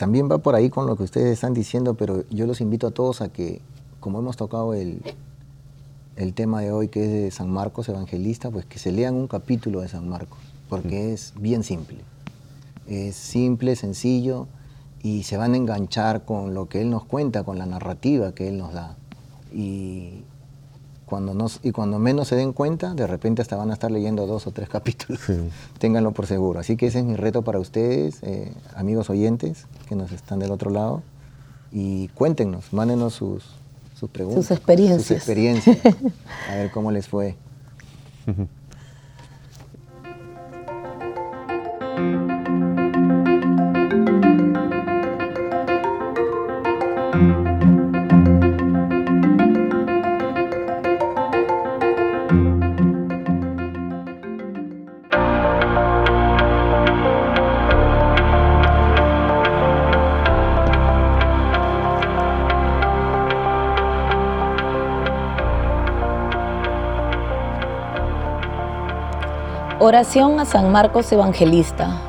también 0.04 0.30
va 0.30 0.36
por 0.36 0.54
ahí 0.54 0.68
con 0.68 0.86
lo 0.86 0.96
que 0.96 1.04
ustedes 1.04 1.32
están 1.32 1.54
diciendo, 1.54 1.94
pero 1.94 2.24
yo 2.28 2.46
los 2.46 2.60
invito 2.60 2.86
a 2.86 2.90
todos 2.90 3.22
a 3.22 3.30
que, 3.30 3.62
como 4.00 4.18
hemos 4.18 4.36
tocado 4.36 4.74
el, 4.74 5.00
el 6.16 6.34
tema 6.34 6.60
de 6.60 6.72
hoy 6.72 6.88
que 6.88 7.04
es 7.04 7.10
de 7.10 7.30
San 7.30 7.50
Marcos 7.50 7.88
Evangelista, 7.88 8.50
pues 8.50 8.66
que 8.66 8.78
se 8.78 8.92
lean 8.92 9.14
un 9.14 9.28
capítulo 9.28 9.80
de 9.80 9.88
San 9.88 10.06
Marcos, 10.06 10.38
porque 10.68 11.14
es 11.14 11.32
bien 11.38 11.64
simple 11.64 12.04
es 12.86 13.16
simple, 13.16 13.76
sencillo 13.76 14.46
y 15.02 15.22
se 15.22 15.38
van 15.38 15.54
a 15.54 15.56
enganchar 15.56 16.26
con 16.26 16.52
lo 16.52 16.68
que 16.68 16.82
él 16.82 16.90
nos 16.90 17.04
cuenta, 17.04 17.42
con 17.42 17.58
la 17.58 17.64
narrativa 17.64 18.34
que 18.34 18.48
él 18.48 18.58
nos 18.58 18.74
da. 18.74 18.96
Y 19.54 20.22
cuando, 21.06 21.34
nos, 21.34 21.60
y 21.62 21.72
cuando 21.72 21.98
menos 21.98 22.28
se 22.28 22.36
den 22.36 22.52
cuenta, 22.52 22.94
de 22.94 23.06
repente 23.06 23.42
hasta 23.42 23.56
van 23.56 23.70
a 23.70 23.74
estar 23.74 23.90
leyendo 23.90 24.26
dos 24.26 24.46
o 24.46 24.50
tres 24.50 24.68
capítulos. 24.70 25.20
Ténganlo 25.78 26.12
por 26.12 26.26
seguro. 26.26 26.60
Así 26.60 26.76
que 26.76 26.86
ese 26.86 27.00
es 27.00 27.04
mi 27.04 27.16
reto 27.16 27.42
para 27.42 27.58
ustedes, 27.58 28.18
eh, 28.22 28.52
amigos 28.74 29.10
oyentes 29.10 29.66
que 29.88 29.96
nos 29.96 30.12
están 30.12 30.38
del 30.38 30.50
otro 30.50 30.70
lado. 30.70 31.02
Y 31.72 32.08
cuéntenos, 32.08 32.72
mándenos 32.72 33.14
sus, 33.14 33.44
sus 33.98 34.08
preguntas. 34.08 34.46
Sus 34.46 34.56
experiencias. 34.56 35.06
Sus 35.06 35.16
experiencias. 35.16 35.78
a 36.50 36.54
ver 36.54 36.70
cómo 36.70 36.90
les 36.90 37.08
fue. 37.08 37.36
Oración 69.94 70.40
a 70.40 70.44
San 70.44 70.72
Marcos 70.72 71.12
Evangelista. 71.12 72.00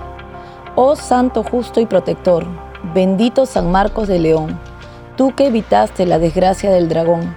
Oh 0.73 0.95
Santo 0.95 1.43
justo 1.43 1.79
y 1.79 1.86
protector, 1.86 2.43
bendito 2.95 3.45
San 3.45 3.71
Marcos 3.71 4.07
de 4.07 4.17
León, 4.17 4.59
tú 5.15 5.36
que 5.36 5.45
evitaste 5.45 6.07
la 6.07 6.17
desgracia 6.17 6.71
del 6.71 6.89
dragón, 6.89 7.36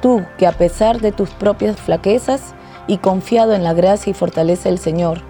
tú 0.00 0.24
que 0.38 0.46
a 0.46 0.52
pesar 0.52 1.02
de 1.02 1.12
tus 1.12 1.28
propias 1.32 1.76
flaquezas 1.76 2.54
y 2.86 2.96
confiado 2.96 3.52
en 3.52 3.62
la 3.62 3.74
gracia 3.74 4.10
y 4.10 4.14
fortaleza 4.14 4.70
del 4.70 4.78
Señor, 4.78 5.20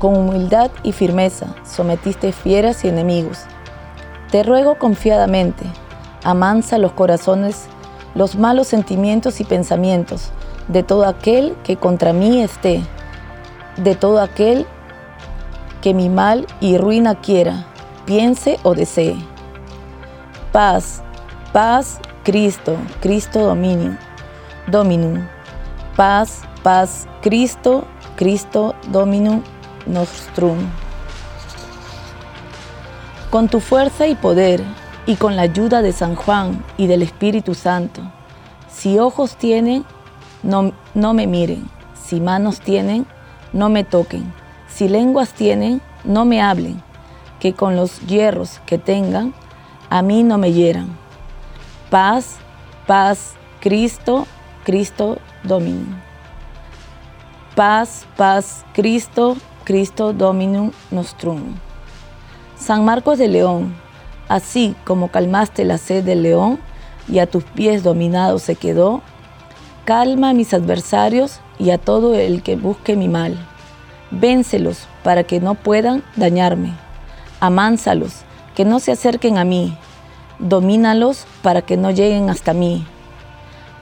con 0.00 0.16
humildad 0.16 0.72
y 0.82 0.90
firmeza 0.90 1.54
sometiste 1.64 2.32
fieras 2.32 2.84
y 2.84 2.88
enemigos. 2.88 3.44
Te 4.32 4.42
ruego 4.42 4.78
confiadamente, 4.80 5.64
amansa 6.24 6.78
los 6.78 6.90
corazones, 6.90 7.68
los 8.16 8.34
malos 8.34 8.66
sentimientos 8.66 9.40
y 9.40 9.44
pensamientos 9.44 10.32
de 10.66 10.82
todo 10.82 11.04
aquel 11.04 11.54
que 11.62 11.76
contra 11.76 12.12
mí 12.12 12.42
esté 12.42 12.82
de 13.76 13.94
todo 13.94 14.20
aquel 14.20 14.66
que 15.82 15.94
mi 15.94 16.08
mal 16.08 16.46
y 16.60 16.78
ruina 16.78 17.14
quiera, 17.16 17.66
piense 18.04 18.58
o 18.62 18.74
desee. 18.74 19.16
Paz, 20.52 21.02
paz, 21.52 22.00
Cristo, 22.24 22.76
Cristo 23.00 23.40
Dominum, 23.40 23.96
Dominum. 24.66 25.26
Paz, 25.96 26.42
paz, 26.62 27.06
Cristo, 27.22 27.84
Cristo 28.16 28.74
Dominum 28.88 29.42
Nostrum. 29.86 30.58
Con 33.30 33.48
tu 33.48 33.60
fuerza 33.60 34.06
y 34.06 34.14
poder, 34.14 34.62
y 35.06 35.16
con 35.16 35.36
la 35.36 35.42
ayuda 35.42 35.82
de 35.82 35.92
San 35.92 36.16
Juan 36.16 36.64
y 36.76 36.86
del 36.86 37.02
Espíritu 37.02 37.54
Santo, 37.54 38.02
si 38.68 38.98
ojos 38.98 39.36
tienen, 39.36 39.84
no, 40.42 40.72
no 40.94 41.14
me 41.14 41.26
miren, 41.26 41.68
si 41.94 42.20
manos 42.20 42.60
tienen, 42.60 43.06
no 43.56 43.70
me 43.70 43.84
toquen. 43.84 44.32
Si 44.68 44.88
lenguas 44.88 45.32
tienen, 45.32 45.80
no 46.04 46.24
me 46.24 46.42
hablen, 46.42 46.82
que 47.40 47.54
con 47.54 47.74
los 47.74 48.00
hierros 48.00 48.60
que 48.66 48.78
tengan, 48.78 49.34
a 49.88 50.02
mí 50.02 50.22
no 50.22 50.36
me 50.36 50.52
hieran. 50.52 50.96
Paz, 51.90 52.36
paz, 52.86 53.34
Cristo, 53.60 54.26
Cristo 54.64 55.18
Dominum. 55.42 55.96
Paz, 57.54 58.06
paz, 58.16 58.66
Cristo, 58.74 59.36
Cristo 59.64 60.12
Dominum 60.12 60.72
Nostrum. 60.90 61.54
San 62.58 62.84
Marcos 62.84 63.18
de 63.18 63.28
León, 63.28 63.74
así 64.28 64.74
como 64.84 65.08
calmaste 65.08 65.64
la 65.64 65.78
sed 65.78 66.04
del 66.04 66.22
león 66.22 66.58
y 67.08 67.20
a 67.20 67.26
tus 67.26 67.44
pies 67.44 67.82
dominado 67.82 68.38
se 68.38 68.56
quedó, 68.56 69.02
calma 69.86 70.30
a 70.30 70.34
mis 70.34 70.52
adversarios 70.52 71.40
y 71.58 71.70
a 71.70 71.78
todo 71.78 72.14
el 72.16 72.42
que 72.42 72.56
busque 72.56 72.96
mi 72.96 73.08
mal. 73.08 73.38
Véncelos 74.10 74.86
para 75.04 75.22
que 75.24 75.40
no 75.40 75.54
puedan 75.54 76.02
dañarme. 76.16 76.74
Amánsalos, 77.40 78.22
que 78.56 78.64
no 78.64 78.80
se 78.80 78.92
acerquen 78.92 79.38
a 79.38 79.44
mí. 79.44 79.78
Domínalos 80.40 81.24
para 81.40 81.62
que 81.62 81.76
no 81.76 81.92
lleguen 81.92 82.28
hasta 82.28 82.52
mí. 82.52 82.84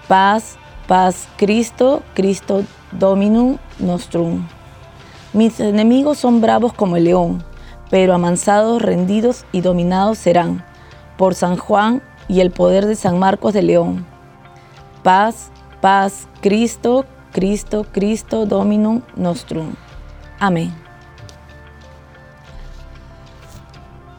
Paz, 0.07 0.57
paz, 0.87 1.27
Cristo, 1.39 2.03
Cristo 2.13 2.65
Dominum 2.93 3.57
Nostrum. 3.79 4.47
Mis 5.33 5.59
enemigos 5.59 6.19
son 6.19 6.43
bravos 6.43 6.75
como 6.75 6.97
el 6.97 7.05
león, 7.05 7.43
pero 7.91 8.13
amansados, 8.13 8.83
rendidos 8.83 9.47
y 9.53 9.63
dominados 9.63 10.19
serán 10.19 10.65
por 11.17 11.35
San 11.35 11.57
Juan 11.57 12.03
y 12.29 12.41
el 12.41 12.51
poder 12.51 12.85
de 12.85 12.95
San 12.95 13.19
Marcos 13.19 13.55
de 13.55 13.63
León. 13.63 14.07
Paz, 15.03 15.51
paz, 15.85 16.29
Cristo, 16.41 17.05
Cristo, 17.31 17.85
Cristo, 17.93 18.47
Dominum 18.47 19.03
Nostrum. 19.17 19.75
Amén. 20.41 20.75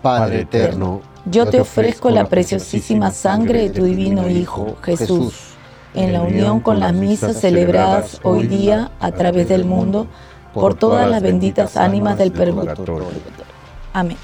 Padre 0.03 0.41
eterno, 0.41 1.01
yo 1.25 1.47
te 1.47 1.59
ofrezco 1.59 2.11
la 2.11 2.25
preciosísima 2.25 3.09
sangre 3.09 3.63
de 3.63 3.69
tu 3.71 3.83
divino 3.83 4.29
Hijo, 4.29 4.77
Jesús, 4.83 5.55
en 5.95 6.13
la 6.13 6.21
unión 6.21 6.59
con 6.59 6.79
las 6.79 6.93
misas 6.93 7.41
celebradas 7.41 8.19
hoy 8.21 8.45
día 8.45 8.91
a 8.99 9.11
través 9.11 9.49
del 9.49 9.65
mundo 9.65 10.05
por 10.53 10.75
todas 10.75 11.09
las 11.09 11.23
benditas 11.23 11.77
ánimas 11.77 12.19
del 12.19 12.31
purgatorio. 12.31 13.07
Amén. 13.91 14.17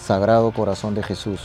Sagrado 0.00 0.52
corazón 0.52 0.94
de 0.94 1.02
Jesús, 1.02 1.40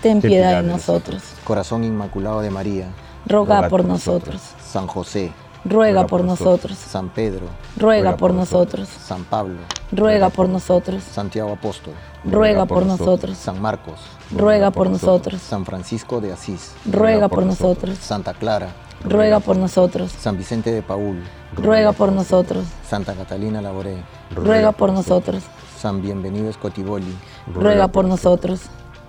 ten 0.00 0.22
piedad 0.22 0.62
de 0.62 0.66
nosotros. 0.66 1.22
Corazón 1.44 1.84
inmaculado 1.84 2.40
de 2.40 2.48
María, 2.48 2.86
roga 3.26 3.68
por 3.68 3.84
nosotros. 3.84 4.54
San 4.70 4.86
José, 4.86 5.32
ruega 5.64 6.06
por 6.06 6.22
nosotros. 6.22 6.76
San 6.76 7.08
Pedro, 7.08 7.46
ruega 7.78 8.18
por 8.18 8.34
nosotros. 8.34 8.86
San 8.86 9.24
Pablo, 9.24 9.56
ruega 9.90 10.28
por 10.28 10.46
nosotros. 10.46 11.02
Santiago 11.02 11.52
Apóstol, 11.54 11.94
ruega 12.22 12.66
por 12.66 12.84
nosotros. 12.84 13.38
San 13.38 13.62
Marcos, 13.62 13.98
ruega 14.30 14.70
por 14.70 14.90
nosotros. 14.90 15.40
San 15.40 15.64
Francisco 15.64 16.20
de 16.20 16.34
Asís, 16.34 16.74
ruega 16.84 17.28
por 17.28 17.46
nosotros. 17.46 17.96
Santa 17.96 18.34
Clara, 18.34 18.74
ruega 19.02 19.40
por 19.40 19.56
nosotros. 19.56 20.12
San 20.12 20.36
Vicente 20.36 20.70
de 20.70 20.82
Paul, 20.82 21.22
ruega 21.56 21.92
por 21.92 22.12
nosotros. 22.12 22.66
Santa 22.86 23.14
Catalina 23.14 23.62
Laboré, 23.62 23.96
ruega 24.34 24.72
por 24.72 24.92
nosotros. 24.92 25.44
San 25.78 26.02
Bienvenido 26.02 26.50
Escotiboli, 26.50 27.16
ruega 27.54 27.88
por 27.88 28.04
nosotros. 28.04 28.60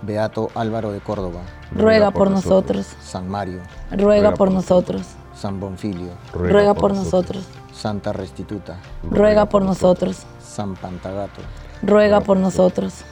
Beato 0.04 0.52
Álvaro 0.56 0.94
de 0.94 1.02
Córdoba, 1.02 1.42
ruega 1.74 2.12
por 2.12 2.32
nosotros. 2.32 2.96
San 3.02 3.28
Mario, 3.28 3.60
ruega 3.92 4.34
por 4.34 4.52
nosotros. 4.52 5.19
San 5.40 5.58
Bonfilio, 5.62 6.12
ruega 6.34 6.74
por 6.74 6.94
nosotros. 6.94 7.46
Santa 7.72 8.12
Restituta, 8.12 8.78
ruega 9.04 9.46
por 9.48 9.62
nosotros. 9.62 10.24
San 10.42 10.76
Pantagato, 10.76 11.40
ruega 11.82 12.20
por 12.20 12.36
nosotros. 12.36 13.06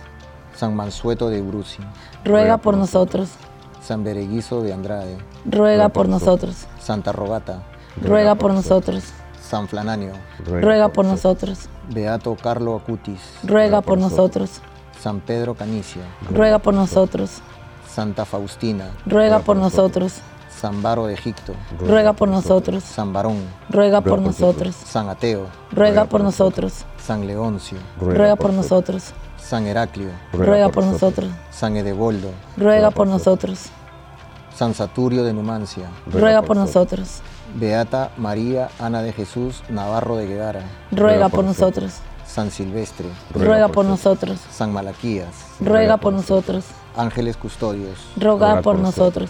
San 0.53 0.75
Mansueto 0.75 1.29
de 1.29 1.41
Bruci, 1.41 1.81
ruega 2.25 2.57
por 2.57 2.75
nosotros. 2.75 3.29
San 3.81 4.03
Bereguizo 4.03 4.61
de 4.61 4.73
Andrade, 4.73 5.17
ruega 5.45 5.87
por 5.87 6.09
nosotros. 6.09 6.67
Santa 6.79 7.13
Rogata, 7.13 7.63
ruega 8.01 8.35
por 8.35 8.53
nosotros. 8.53 9.05
San 9.41 9.69
Flananio, 9.69 10.11
ruega 10.45 10.89
por 10.89 11.05
nosotros. 11.05 11.69
Beato 11.87 12.35
Carlo 12.35 12.75
Acutis, 12.75 13.21
ruega 13.41 13.79
por 13.79 13.97
nosotros. 13.97 14.59
San 14.99 15.21
Pedro 15.21 15.55
Canicia, 15.55 16.03
ruega 16.29 16.59
por 16.59 16.73
nosotros. 16.73 17.39
Santa 17.87 18.25
Faustina, 18.25 18.89
ruega 19.05 19.39
por 19.39 19.55
nosotros. 19.55 20.19
San 20.59 20.81
Baro 20.81 21.05
de 21.05 21.13
Egipto, 21.13 21.53
ruega 21.79 22.13
por 22.13 22.27
nosotros. 22.27 22.83
San 22.83 23.13
Barón, 23.13 23.37
ruega 23.69 24.01
por 24.01 24.19
nosotros. 24.19 24.75
San 24.75 25.07
Ateo, 25.07 25.45
ruega 25.71 26.05
por 26.05 26.21
nosotros. 26.21 26.83
San 26.97 27.27
Leoncio, 27.27 27.77
ruega 27.99 28.35
por 28.35 28.51
nosotros. 28.51 29.13
San 29.37 29.67
Heraclio, 29.67 30.09
ruega 30.33 30.69
por 30.69 30.83
nosotros. 30.83 31.29
San 31.51 31.77
Edeboldo, 31.77 32.31
ruega 32.57 32.89
por 32.89 33.07
nosotros. 33.07 33.67
San 34.55 34.73
Saturio 34.73 35.23
de 35.23 35.33
Numancia, 35.33 35.89
ruega 36.07 36.41
por 36.41 36.57
nosotros. 36.57 37.21
Beata 37.53 38.09
María 38.17 38.69
Ana 38.79 39.03
de 39.03 39.13
Jesús 39.13 39.61
Navarro 39.69 40.15
de 40.17 40.25
Guevara, 40.25 40.63
ruega 40.91 41.29
por 41.29 41.45
nosotros. 41.45 41.99
San 42.25 42.49
Silvestre, 42.49 43.07
ruega 43.33 43.67
por 43.67 43.85
nosotros. 43.85 44.39
San 44.51 44.73
Malaquías, 44.73 45.29
ruega 45.59 45.97
por 45.97 46.13
nosotros. 46.13 46.65
Ángeles 46.95 47.37
custodios, 47.37 47.99
ruega 48.17 48.63
por 48.63 48.79
nosotros. 48.79 49.29